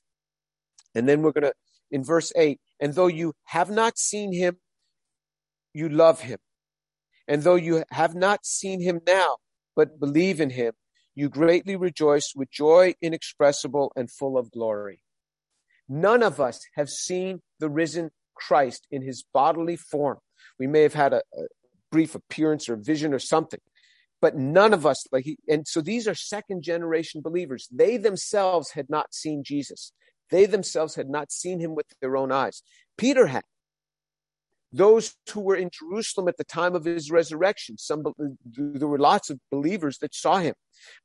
And 0.94 1.08
then 1.08 1.22
we're 1.22 1.32
going 1.32 1.44
to, 1.44 1.52
in 1.90 2.02
verse 2.02 2.32
8, 2.36 2.58
and 2.80 2.94
though 2.94 3.06
you 3.06 3.34
have 3.46 3.70
not 3.70 3.98
seen 3.98 4.32
him, 4.32 4.56
you 5.72 5.88
love 5.88 6.20
him. 6.20 6.38
And 7.26 7.42
though 7.42 7.54
you 7.54 7.84
have 7.90 8.14
not 8.14 8.44
seen 8.44 8.80
him 8.80 9.00
now, 9.06 9.36
but 9.76 9.98
believe 9.98 10.40
in 10.40 10.50
him, 10.50 10.74
you 11.14 11.28
greatly 11.28 11.76
rejoice 11.76 12.32
with 12.34 12.50
joy 12.50 12.94
inexpressible 13.00 13.92
and 13.96 14.10
full 14.10 14.36
of 14.36 14.50
glory. 14.50 15.00
None 15.88 16.22
of 16.22 16.40
us 16.40 16.60
have 16.74 16.88
seen 16.88 17.40
the 17.60 17.68
risen 17.68 18.10
Christ 18.34 18.86
in 18.90 19.02
his 19.02 19.24
bodily 19.32 19.76
form. 19.76 20.18
We 20.58 20.66
may 20.66 20.82
have 20.82 20.94
had 20.94 21.12
a, 21.12 21.22
a 21.36 21.46
brief 21.92 22.14
appearance 22.14 22.68
or 22.68 22.76
vision 22.76 23.14
or 23.14 23.18
something, 23.18 23.60
but 24.20 24.36
none 24.36 24.72
of 24.72 24.86
us, 24.86 25.06
like 25.12 25.24
he, 25.24 25.38
and 25.48 25.66
so 25.68 25.80
these 25.80 26.08
are 26.08 26.14
second 26.14 26.62
generation 26.62 27.20
believers. 27.20 27.68
They 27.70 27.96
themselves 27.96 28.72
had 28.72 28.90
not 28.90 29.14
seen 29.14 29.44
Jesus. 29.44 29.92
They 30.30 30.46
themselves 30.46 30.94
had 30.96 31.08
not 31.08 31.30
seen 31.30 31.60
him 31.60 31.74
with 31.74 31.86
their 32.00 32.16
own 32.16 32.32
eyes. 32.32 32.62
Peter 32.96 33.26
had 33.26 33.44
those 34.74 35.14
who 35.32 35.40
were 35.40 35.54
in 35.54 35.70
Jerusalem 35.72 36.28
at 36.28 36.36
the 36.36 36.44
time 36.44 36.74
of 36.74 36.84
his 36.84 37.10
resurrection. 37.10 37.78
Some 37.78 38.02
there 38.44 38.88
were 38.88 38.98
lots 38.98 39.30
of 39.30 39.38
believers 39.50 39.98
that 39.98 40.14
saw 40.14 40.38
him, 40.38 40.54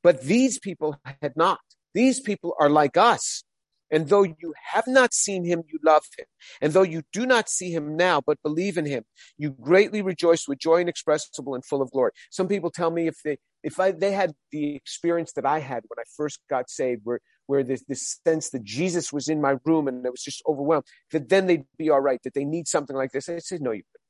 but 0.02 0.22
these 0.22 0.58
people 0.58 0.96
had 1.22 1.36
not. 1.36 1.60
These 1.94 2.20
people 2.20 2.54
are 2.58 2.68
like 2.68 2.96
us. 2.96 3.44
And 3.92 4.08
though 4.08 4.22
you 4.22 4.54
have 4.72 4.86
not 4.86 5.12
seen 5.12 5.44
him, 5.44 5.62
you 5.68 5.78
love 5.84 6.04
him. 6.16 6.26
And 6.60 6.72
though 6.72 6.82
you 6.82 7.02
do 7.12 7.26
not 7.26 7.48
see 7.48 7.72
him 7.72 7.96
now, 7.96 8.20
but 8.24 8.38
believe 8.42 8.78
in 8.78 8.86
him, 8.86 9.02
you 9.36 9.50
greatly 9.50 10.00
rejoice 10.00 10.46
with 10.46 10.58
joy 10.58 10.80
inexpressible 10.80 11.54
and 11.54 11.64
full 11.64 11.82
of 11.82 11.90
glory. 11.90 12.12
Some 12.30 12.46
people 12.46 12.70
tell 12.70 12.92
me 12.92 13.08
if 13.08 13.16
they 13.24 13.38
if 13.62 13.78
I, 13.78 13.90
they 13.90 14.12
had 14.12 14.32
the 14.52 14.74
experience 14.74 15.32
that 15.32 15.44
I 15.44 15.58
had 15.58 15.82
when 15.88 15.98
I 15.98 16.04
first 16.16 16.40
got 16.48 16.70
saved, 16.70 17.02
where 17.04 17.20
where 17.50 17.64
there's 17.64 17.82
this 17.88 18.20
sense 18.24 18.50
that 18.50 18.62
Jesus 18.62 19.12
was 19.12 19.26
in 19.26 19.40
my 19.40 19.56
room 19.64 19.88
and 19.88 20.06
I 20.06 20.10
was 20.10 20.22
just 20.22 20.40
overwhelmed, 20.46 20.84
that 21.10 21.28
then 21.28 21.48
they'd 21.48 21.64
be 21.76 21.90
all 21.90 22.00
right, 22.00 22.22
that 22.22 22.34
they 22.34 22.44
need 22.44 22.68
something 22.68 22.94
like 22.94 23.10
this. 23.10 23.28
I 23.28 23.38
said, 23.38 23.60
no, 23.60 23.72
you 23.72 23.82
wouldn't. 23.92 24.06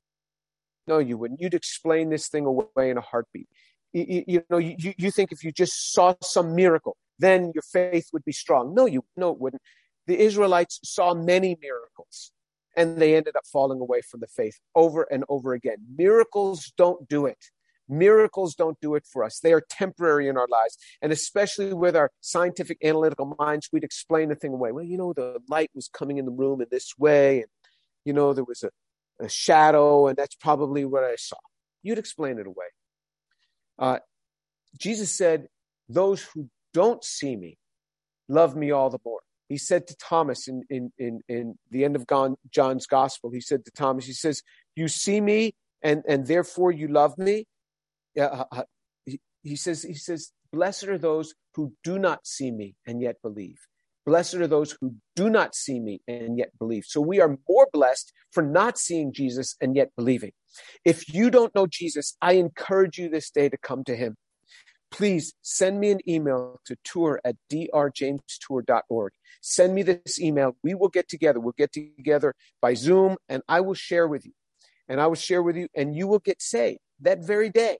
No, 0.86 0.98
you 0.98 1.16
wouldn't. 1.16 1.40
You'd 1.40 1.54
explain 1.54 2.10
this 2.10 2.28
thing 2.28 2.44
away 2.44 2.90
in 2.90 2.98
a 2.98 3.00
heartbeat. 3.00 3.48
You, 3.94 4.24
you 4.26 4.42
know, 4.50 4.58
you, 4.58 4.76
you 4.98 5.10
think 5.10 5.32
if 5.32 5.42
you 5.42 5.52
just 5.52 5.94
saw 5.94 6.14
some 6.22 6.54
miracle, 6.54 6.98
then 7.18 7.50
your 7.54 7.62
faith 7.62 8.08
would 8.12 8.26
be 8.26 8.32
strong. 8.32 8.74
No, 8.74 8.84
you 8.84 9.04
no, 9.16 9.30
it 9.30 9.40
wouldn't. 9.40 9.62
The 10.06 10.18
Israelites 10.20 10.78
saw 10.84 11.14
many 11.14 11.56
miracles 11.62 12.32
and 12.76 12.98
they 12.98 13.16
ended 13.16 13.36
up 13.36 13.46
falling 13.50 13.80
away 13.80 14.02
from 14.02 14.20
the 14.20 14.26
faith 14.26 14.60
over 14.74 15.04
and 15.10 15.24
over 15.30 15.54
again. 15.54 15.78
Miracles 15.96 16.72
don't 16.76 17.08
do 17.08 17.24
it. 17.24 17.42
Miracles 17.90 18.54
don't 18.54 18.78
do 18.80 18.94
it 18.94 19.04
for 19.10 19.24
us. 19.24 19.40
They 19.40 19.52
are 19.52 19.62
temporary 19.68 20.28
in 20.28 20.36
our 20.36 20.46
lives. 20.48 20.78
And 21.02 21.12
especially 21.12 21.74
with 21.74 21.96
our 21.96 22.10
scientific 22.20 22.78
analytical 22.84 23.36
minds, 23.38 23.68
we'd 23.72 23.84
explain 23.84 24.28
the 24.28 24.36
thing 24.36 24.52
away. 24.52 24.70
Well, 24.72 24.84
you 24.84 24.96
know, 24.96 25.12
the 25.12 25.40
light 25.48 25.70
was 25.74 25.88
coming 25.88 26.18
in 26.18 26.24
the 26.24 26.30
room 26.30 26.60
in 26.60 26.68
this 26.70 26.92
way. 26.96 27.38
And, 27.38 27.48
you 28.04 28.12
know, 28.12 28.32
there 28.32 28.44
was 28.44 28.62
a, 28.62 28.70
a 29.22 29.28
shadow, 29.28 30.06
and 30.06 30.16
that's 30.16 30.36
probably 30.36 30.84
what 30.84 31.02
I 31.02 31.16
saw. 31.16 31.36
You'd 31.82 31.98
explain 31.98 32.38
it 32.38 32.46
away. 32.46 32.66
Uh, 33.78 33.98
Jesus 34.78 35.10
said, 35.16 35.48
Those 35.88 36.22
who 36.22 36.48
don't 36.72 37.02
see 37.02 37.36
me 37.36 37.58
love 38.28 38.54
me 38.54 38.70
all 38.70 38.90
the 38.90 39.00
more. 39.04 39.20
He 39.48 39.58
said 39.58 39.88
to 39.88 39.96
Thomas 39.96 40.46
in, 40.46 40.62
in, 40.70 40.92
in, 40.96 41.20
in 41.28 41.58
the 41.72 41.84
end 41.84 41.96
of 41.96 42.06
John's 42.52 42.86
gospel, 42.86 43.30
he 43.32 43.40
said 43.40 43.64
to 43.64 43.72
Thomas, 43.72 44.06
He 44.06 44.12
says, 44.12 44.42
You 44.76 44.86
see 44.86 45.20
me 45.20 45.54
and, 45.82 46.02
and 46.06 46.26
therefore 46.26 46.70
you 46.70 46.86
love 46.86 47.18
me 47.18 47.46
uh, 48.18 48.44
uh, 48.50 48.62
he, 49.06 49.20
he 49.42 49.56
says, 49.56 49.82
he 49.82 49.94
says, 49.94 50.32
blessed 50.52 50.84
are 50.84 50.98
those 50.98 51.34
who 51.54 51.72
do 51.84 51.98
not 51.98 52.26
see 52.26 52.50
me 52.50 52.74
and 52.86 53.00
yet 53.00 53.16
believe. 53.22 53.58
Blessed 54.06 54.34
are 54.36 54.46
those 54.46 54.76
who 54.80 54.94
do 55.14 55.28
not 55.28 55.54
see 55.54 55.78
me 55.78 56.00
and 56.08 56.38
yet 56.38 56.50
believe. 56.58 56.84
So 56.86 57.00
we 57.00 57.20
are 57.20 57.38
more 57.48 57.68
blessed 57.72 58.12
for 58.32 58.42
not 58.42 58.78
seeing 58.78 59.12
Jesus 59.12 59.56
and 59.60 59.76
yet 59.76 59.90
believing. 59.96 60.32
If 60.84 61.12
you 61.12 61.30
don't 61.30 61.54
know 61.54 61.66
Jesus, 61.66 62.16
I 62.20 62.32
encourage 62.32 62.98
you 62.98 63.08
this 63.08 63.30
day 63.30 63.48
to 63.48 63.58
come 63.58 63.84
to 63.84 63.94
him. 63.94 64.16
Please 64.90 65.34
send 65.42 65.78
me 65.78 65.90
an 65.90 66.00
email 66.08 66.60
to 66.64 66.76
tour 66.82 67.20
at 67.24 67.36
drjamestour.org. 67.52 69.12
Send 69.40 69.74
me 69.74 69.82
this 69.82 70.20
email. 70.20 70.56
We 70.64 70.74
will 70.74 70.88
get 70.88 71.08
together. 71.08 71.38
We'll 71.38 71.54
get 71.56 71.72
together 71.72 72.34
by 72.60 72.74
Zoom 72.74 73.16
and 73.28 73.42
I 73.48 73.60
will 73.60 73.74
share 73.74 74.08
with 74.08 74.26
you. 74.26 74.32
And 74.88 75.00
I 75.00 75.06
will 75.06 75.14
share 75.14 75.42
with 75.42 75.56
you 75.56 75.68
and 75.74 75.94
you 75.94 76.08
will 76.08 76.18
get 76.18 76.42
saved 76.42 76.80
that 77.00 77.24
very 77.24 77.48
day 77.50 77.78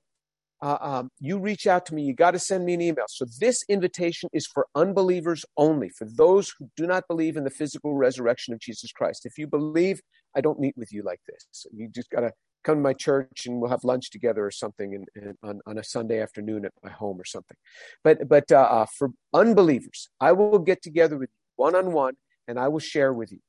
uh, 0.61 0.77
um, 0.79 1.09
you 1.19 1.39
reach 1.39 1.65
out 1.65 1.85
to 1.87 1.95
me. 1.95 2.03
You 2.03 2.13
got 2.13 2.31
to 2.31 2.39
send 2.39 2.65
me 2.65 2.73
an 2.73 2.81
email. 2.81 3.05
So 3.07 3.25
this 3.39 3.63
invitation 3.67 4.29
is 4.31 4.45
for 4.45 4.67
unbelievers 4.75 5.43
only, 5.57 5.89
for 5.89 6.05
those 6.05 6.53
who 6.57 6.69
do 6.75 6.85
not 6.85 7.07
believe 7.07 7.35
in 7.35 7.43
the 7.43 7.49
physical 7.49 7.95
resurrection 7.95 8.53
of 8.53 8.59
Jesus 8.59 8.91
Christ. 8.91 9.25
If 9.25 9.37
you 9.37 9.47
believe, 9.47 10.01
I 10.35 10.41
don't 10.41 10.59
meet 10.59 10.77
with 10.77 10.93
you 10.93 11.03
like 11.03 11.21
this. 11.27 11.65
You 11.73 11.87
just 11.87 12.09
got 12.09 12.21
to 12.21 12.31
come 12.63 12.75
to 12.75 12.81
my 12.81 12.93
church 12.93 13.47
and 13.47 13.59
we'll 13.59 13.71
have 13.71 13.83
lunch 13.83 14.11
together 14.11 14.45
or 14.45 14.51
something 14.51 14.93
in, 14.93 15.05
in, 15.15 15.35
on, 15.43 15.61
on 15.65 15.77
a 15.77 15.83
Sunday 15.83 16.21
afternoon 16.21 16.65
at 16.65 16.73
my 16.83 16.91
home 16.91 17.19
or 17.19 17.25
something. 17.25 17.57
But, 18.03 18.29
but 18.29 18.51
uh, 18.51 18.57
uh, 18.57 18.85
for 18.97 19.09
unbelievers, 19.33 20.09
I 20.19 20.33
will 20.33 20.59
get 20.59 20.83
together 20.83 21.17
with 21.17 21.29
you 21.29 21.41
one 21.55 21.75
on 21.75 21.91
one 21.91 22.15
and 22.47 22.59
I 22.59 22.67
will 22.67 22.79
share 22.79 23.13
with 23.13 23.31
you. 23.31 23.39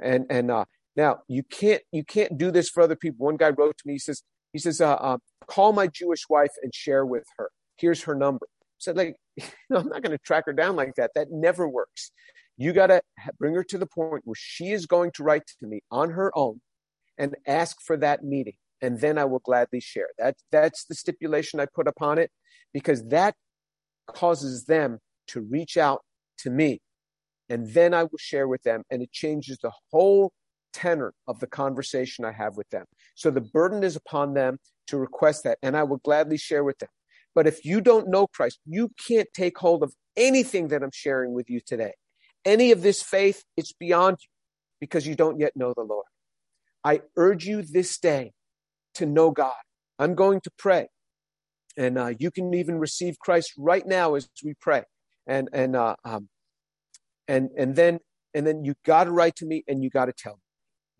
And, 0.00 0.26
and 0.30 0.50
uh, 0.50 0.64
now 0.96 1.18
you 1.28 1.42
can't, 1.42 1.82
you 1.92 2.04
can't 2.04 2.38
do 2.38 2.50
this 2.50 2.68
for 2.68 2.82
other 2.82 2.96
people. 2.96 3.26
One 3.26 3.36
guy 3.36 3.50
wrote 3.50 3.76
to 3.78 3.86
me, 3.86 3.94
he 3.94 3.98
says, 3.98 4.22
he 4.52 4.58
says, 4.58 4.80
uh, 4.80 4.94
uh, 4.94 5.18
call 5.46 5.72
my 5.72 5.86
Jewish 5.86 6.28
wife 6.28 6.52
and 6.62 6.74
share 6.74 7.04
with 7.06 7.24
her. 7.38 7.50
Here's 7.76 8.02
her 8.04 8.14
number. 8.14 8.46
said, 8.78 8.96
like, 8.96 9.16
know, 9.70 9.78
I'm 9.78 9.88
not 9.88 10.02
going 10.02 10.16
to 10.16 10.18
track 10.18 10.44
her 10.46 10.52
down 10.52 10.76
like 10.76 10.94
that. 10.96 11.12
That 11.14 11.30
never 11.30 11.68
works. 11.68 12.10
You 12.56 12.72
got 12.72 12.88
to 12.88 13.02
bring 13.38 13.54
her 13.54 13.64
to 13.64 13.78
the 13.78 13.86
point 13.86 14.22
where 14.24 14.34
she 14.36 14.72
is 14.72 14.86
going 14.86 15.12
to 15.12 15.22
write 15.22 15.46
to 15.60 15.66
me 15.66 15.80
on 15.90 16.10
her 16.10 16.30
own 16.36 16.60
and 17.18 17.34
ask 17.46 17.80
for 17.80 17.96
that 17.98 18.24
meeting. 18.24 18.54
And 18.82 19.00
then 19.00 19.18
I 19.18 19.24
will 19.24 19.40
gladly 19.40 19.80
share. 19.80 20.08
That, 20.18 20.36
that's 20.50 20.84
the 20.84 20.94
stipulation 20.94 21.60
I 21.60 21.66
put 21.66 21.86
upon 21.86 22.18
it 22.18 22.30
because 22.72 23.06
that 23.08 23.34
causes 24.06 24.64
them 24.64 24.98
to 25.28 25.40
reach 25.40 25.76
out 25.76 26.02
to 26.38 26.50
me. 26.50 26.80
And 27.48 27.68
then 27.72 27.94
I 27.94 28.04
will 28.04 28.18
share 28.18 28.46
with 28.46 28.62
them, 28.62 28.84
and 28.90 29.02
it 29.02 29.10
changes 29.10 29.58
the 29.58 29.72
whole 29.90 30.32
tenor 30.72 31.12
of 31.26 31.40
the 31.40 31.46
conversation 31.46 32.24
I 32.24 32.32
have 32.32 32.56
with 32.56 32.68
them. 32.70 32.84
So 33.14 33.30
the 33.30 33.40
burden 33.40 33.82
is 33.84 33.96
upon 33.96 34.34
them 34.34 34.58
to 34.88 34.96
request 34.96 35.44
that, 35.44 35.58
and 35.62 35.76
I 35.76 35.82
will 35.82 35.98
gladly 35.98 36.36
share 36.36 36.64
with 36.64 36.78
them. 36.78 36.88
But 37.34 37.46
if 37.46 37.64
you 37.64 37.80
don't 37.80 38.08
know 38.08 38.26
Christ, 38.26 38.58
you 38.66 38.90
can't 39.06 39.28
take 39.34 39.56
hold 39.58 39.82
of 39.82 39.94
anything 40.16 40.68
that 40.68 40.82
I'm 40.82 40.90
sharing 40.92 41.32
with 41.32 41.48
you 41.48 41.60
today. 41.64 41.92
Any 42.44 42.72
of 42.72 42.82
this 42.82 43.02
faith, 43.02 43.44
it's 43.56 43.72
beyond 43.72 44.18
you 44.20 44.28
because 44.80 45.06
you 45.06 45.14
don't 45.14 45.38
yet 45.38 45.52
know 45.54 45.72
the 45.76 45.82
Lord. 45.82 46.06
I 46.82 47.02
urge 47.16 47.44
you 47.44 47.62
this 47.62 47.98
day 47.98 48.32
to 48.94 49.06
know 49.06 49.30
God. 49.30 49.54
I'm 49.98 50.14
going 50.14 50.40
to 50.42 50.50
pray. 50.58 50.88
And 51.76 51.98
uh, 51.98 52.12
you 52.18 52.30
can 52.30 52.52
even 52.54 52.78
receive 52.78 53.18
Christ 53.18 53.52
right 53.56 53.86
now 53.86 54.14
as 54.14 54.28
we 54.44 54.54
pray. 54.60 54.82
And, 55.26 55.48
and, 55.52 55.76
uh, 55.76 55.96
um, 56.04 56.28
and, 57.28 57.50
and 57.56 57.76
then, 57.76 58.00
and 58.34 58.46
then 58.46 58.64
you 58.64 58.74
got 58.84 59.04
to 59.04 59.12
write 59.12 59.36
to 59.36 59.46
me 59.46 59.62
and 59.68 59.84
you 59.84 59.90
got 59.90 60.06
to 60.06 60.12
tell 60.12 60.34
me. 60.34 60.49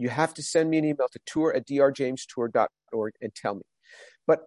You 0.01 0.09
have 0.09 0.33
to 0.35 0.43
send 0.43 0.71
me 0.71 0.79
an 0.79 0.85
email 0.87 1.09
to 1.13 1.21
tour 1.27 1.55
at 1.55 1.69
drjamestour.org 1.69 3.13
and 3.21 3.35
tell 3.35 3.55
me. 3.55 3.63
But 4.27 4.45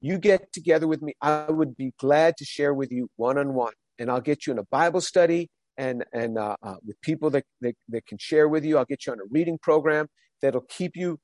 you 0.00 0.18
get 0.18 0.52
together 0.52 0.88
with 0.88 1.00
me. 1.00 1.14
I 1.22 1.50
would 1.50 1.76
be 1.76 1.92
glad 1.98 2.36
to 2.38 2.44
share 2.44 2.74
with 2.74 2.90
you 2.90 3.08
one 3.14 3.38
on 3.38 3.54
one. 3.54 3.72
And 4.00 4.10
I'll 4.10 4.20
get 4.20 4.46
you 4.46 4.52
in 4.52 4.58
a 4.58 4.64
Bible 4.64 5.00
study 5.00 5.48
and, 5.76 6.04
and 6.12 6.36
uh, 6.36 6.56
uh, 6.60 6.74
with 6.84 7.00
people 7.02 7.30
that, 7.30 7.44
that, 7.60 7.76
that 7.88 8.04
can 8.06 8.18
share 8.18 8.48
with 8.48 8.64
you. 8.64 8.78
I'll 8.78 8.84
get 8.84 9.06
you 9.06 9.12
on 9.12 9.20
a 9.20 9.28
reading 9.30 9.58
program 9.62 10.08
that'll 10.42 10.66
keep 10.68 10.96
you 10.96 11.20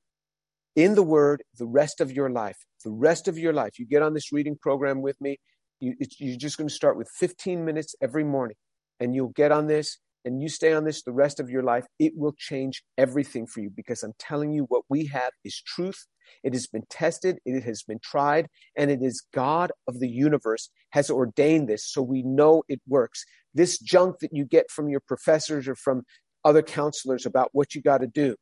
in 0.77 0.95
the 0.95 1.03
Word 1.03 1.43
the 1.59 1.67
rest 1.67 1.99
of 1.99 2.09
your 2.09 2.29
life. 2.29 2.57
The 2.85 2.91
rest 2.91 3.27
of 3.27 3.37
your 3.37 3.51
life. 3.51 3.77
You 3.77 3.85
get 3.85 4.01
on 4.01 4.13
this 4.13 4.31
reading 4.31 4.57
program 4.61 5.01
with 5.01 5.19
me. 5.19 5.37
You, 5.81 5.95
you're 6.19 6.37
just 6.37 6.57
going 6.57 6.69
to 6.69 6.73
start 6.73 6.97
with 6.97 7.09
15 7.19 7.65
minutes 7.65 7.95
every 8.01 8.23
morning. 8.23 8.55
And 9.01 9.13
you'll 9.13 9.29
get 9.35 9.51
on 9.51 9.67
this 9.67 9.97
and 10.25 10.41
you 10.41 10.49
stay 10.49 10.73
on 10.73 10.85
this 10.85 11.03
the 11.03 11.11
rest 11.11 11.39
of 11.39 11.49
your 11.49 11.63
life. 11.63 11.85
It 11.99 12.13
will 12.15 12.33
change 12.37 12.83
everything 12.97 13.47
for 13.47 13.61
you 13.61 13.69
because 13.75 14.03
I'm 14.03 14.13
telling 14.19 14.53
you 14.53 14.65
what 14.69 14.83
we 14.89 15.07
have 15.07 15.31
is 15.43 15.61
truth. 15.65 16.05
It 16.43 16.53
has 16.53 16.67
been 16.67 16.83
tested, 16.89 17.39
it 17.45 17.63
has 17.63 17.83
been 17.83 17.99
tried, 18.01 18.47
and 18.77 18.89
it 18.89 19.01
is 19.01 19.23
God 19.33 19.71
of 19.87 19.99
the 19.99 20.09
universe 20.09 20.69
has 20.91 21.09
ordained 21.09 21.67
this 21.67 21.85
so 21.85 22.01
we 22.01 22.23
know 22.23 22.63
it 22.67 22.81
works. 22.87 23.23
This 23.53 23.77
junk 23.77 24.17
that 24.21 24.31
you 24.31 24.45
get 24.45 24.71
from 24.71 24.89
your 24.89 25.01
professors 25.01 25.67
or 25.67 25.75
from 25.75 26.03
other 26.45 26.61
counselors 26.61 27.25
about 27.25 27.49
what 27.51 27.75
you 27.75 27.81
got 27.81 27.99
to 27.99 28.07
do, 28.07 28.35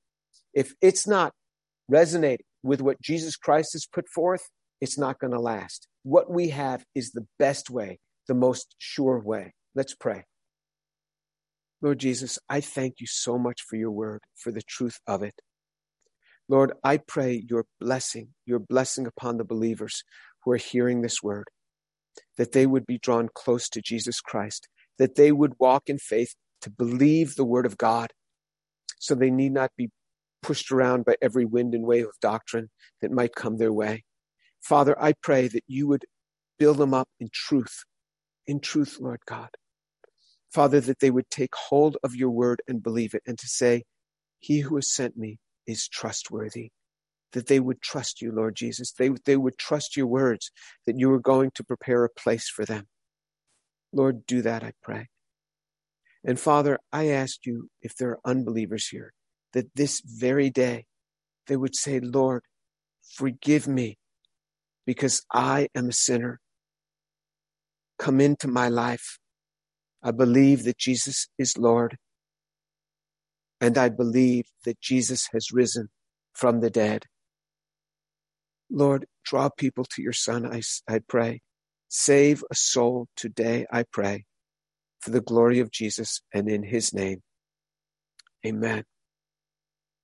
if 0.53 0.73
it's 0.82 1.07
not 1.07 1.34
resonating 1.88 2.45
with 2.63 2.82
what 2.82 3.01
Jesus 3.01 3.36
Christ 3.36 3.73
has 3.73 3.86
put 3.86 4.07
forth, 4.07 4.49
it's 4.79 4.97
not 4.97 5.19
going 5.19 5.34
to 5.34 5.39
last. 5.39 5.88
What 6.03 6.32
we 6.32 6.49
have 6.49 6.84
is 6.95 7.11
the 7.11 7.27
best 7.38 7.69
way, 7.69 7.99
the 8.27 8.34
most 8.34 8.75
sure 8.79 9.19
way. 9.19 9.53
Let's 9.75 9.95
pray. 9.95 10.23
Lord 11.82 11.99
Jesus, 11.99 12.38
I 12.47 12.61
thank 12.61 12.95
you 12.99 13.07
so 13.07 13.39
much 13.39 13.61
for 13.67 13.75
your 13.75 13.91
word, 13.91 14.21
for 14.36 14.51
the 14.51 14.61
truth 14.61 14.99
of 15.07 15.23
it. 15.23 15.41
Lord, 16.47 16.73
I 16.84 16.97
pray 16.97 17.43
your 17.49 17.65
blessing, 17.79 18.29
your 18.45 18.59
blessing 18.59 19.07
upon 19.07 19.38
the 19.38 19.43
believers 19.43 20.03
who 20.43 20.51
are 20.51 20.57
hearing 20.57 21.01
this 21.01 21.23
word, 21.23 21.45
that 22.38 22.51
they 22.51 22.65
would 22.65 22.86
be 22.86 22.99
drawn 22.99 23.29
close 23.34 23.67
to 23.69 23.82
Jesus 23.82 24.21
Christ, 24.21 24.67
that 24.99 25.15
they 25.15 25.32
would 25.32 25.53
walk 25.59 25.84
in 25.88 25.97
faith 25.97 26.36
to 26.61 26.69
believe 26.69 27.36
the 27.36 27.45
word 27.45 27.65
of 27.65 27.77
God, 27.77 28.11
so 28.99 29.15
they 29.15 29.32
need 29.32 29.53
not 29.53 29.71
be 29.75 29.89
pushed 30.43 30.71
around 30.71 31.05
by 31.05 31.15
every 31.21 31.45
wind 31.45 31.73
and 31.73 31.86
wave 31.86 32.05
of 32.05 32.13
doctrine 32.21 32.69
that 33.01 33.11
might 33.11 33.34
come 33.34 33.57
their 33.57 33.73
way. 33.73 34.03
Father, 34.61 34.95
I 35.01 35.13
pray 35.23 35.47
that 35.47 35.63
you 35.67 35.88
would 35.88 36.05
build 36.59 36.77
them 36.77 36.93
up 36.93 37.07
in 37.19 37.29
truth, 37.34 37.84
in 38.45 38.59
truth, 38.59 38.97
Lord 38.99 39.21
God. 39.25 39.49
Father, 40.51 40.81
that 40.81 40.99
they 40.99 41.11
would 41.11 41.29
take 41.29 41.55
hold 41.55 41.97
of 42.03 42.15
your 42.15 42.29
word 42.29 42.61
and 42.67 42.83
believe 42.83 43.13
it 43.13 43.23
and 43.25 43.37
to 43.39 43.47
say, 43.47 43.83
He 44.39 44.59
who 44.59 44.75
has 44.75 44.93
sent 44.93 45.17
me 45.17 45.39
is 45.65 45.87
trustworthy. 45.87 46.71
That 47.33 47.47
they 47.47 47.61
would 47.61 47.81
trust 47.81 48.21
you, 48.21 48.33
Lord 48.33 48.55
Jesus. 48.55 48.91
They, 48.91 49.09
they 49.25 49.37
would 49.37 49.57
trust 49.57 49.95
your 49.95 50.07
words, 50.07 50.51
that 50.85 50.99
you 50.99 51.09
were 51.09 51.19
going 51.19 51.51
to 51.55 51.63
prepare 51.63 52.03
a 52.03 52.09
place 52.09 52.49
for 52.49 52.65
them. 52.65 52.87
Lord, 53.93 54.25
do 54.25 54.41
that, 54.41 54.63
I 54.63 54.73
pray. 54.83 55.07
And 56.23 56.39
Father, 56.39 56.79
I 56.91 57.07
ask 57.07 57.45
you 57.45 57.69
if 57.81 57.95
there 57.95 58.09
are 58.09 58.19
unbelievers 58.25 58.87
here, 58.87 59.13
that 59.53 59.73
this 59.75 60.01
very 60.05 60.49
day 60.49 60.85
they 61.47 61.57
would 61.57 61.75
say, 61.75 61.99
Lord, 61.99 62.43
forgive 63.01 63.67
me 63.67 63.97
because 64.85 65.25
I 65.33 65.69
am 65.75 65.89
a 65.89 65.93
sinner. 65.93 66.39
Come 67.97 68.21
into 68.21 68.47
my 68.47 68.69
life. 68.69 69.19
I 70.03 70.11
believe 70.11 70.63
that 70.63 70.77
Jesus 70.77 71.27
is 71.37 71.57
Lord. 71.57 71.97
And 73.59 73.77
I 73.77 73.89
believe 73.89 74.45
that 74.65 74.79
Jesus 74.81 75.29
has 75.33 75.51
risen 75.51 75.89
from 76.33 76.61
the 76.61 76.69
dead. 76.69 77.05
Lord, 78.71 79.05
draw 79.23 79.49
people 79.49 79.85
to 79.85 80.01
your 80.01 80.13
Son, 80.13 80.45
I, 80.45 80.61
I 80.87 80.99
pray. 81.07 81.41
Save 81.89 82.43
a 82.49 82.55
soul 82.55 83.07
today, 83.15 83.65
I 83.71 83.83
pray, 83.91 84.25
for 85.01 85.11
the 85.11 85.21
glory 85.21 85.59
of 85.59 85.71
Jesus 85.71 86.21
and 86.33 86.49
in 86.49 86.63
his 86.63 86.93
name. 86.93 87.21
Amen. 88.45 88.83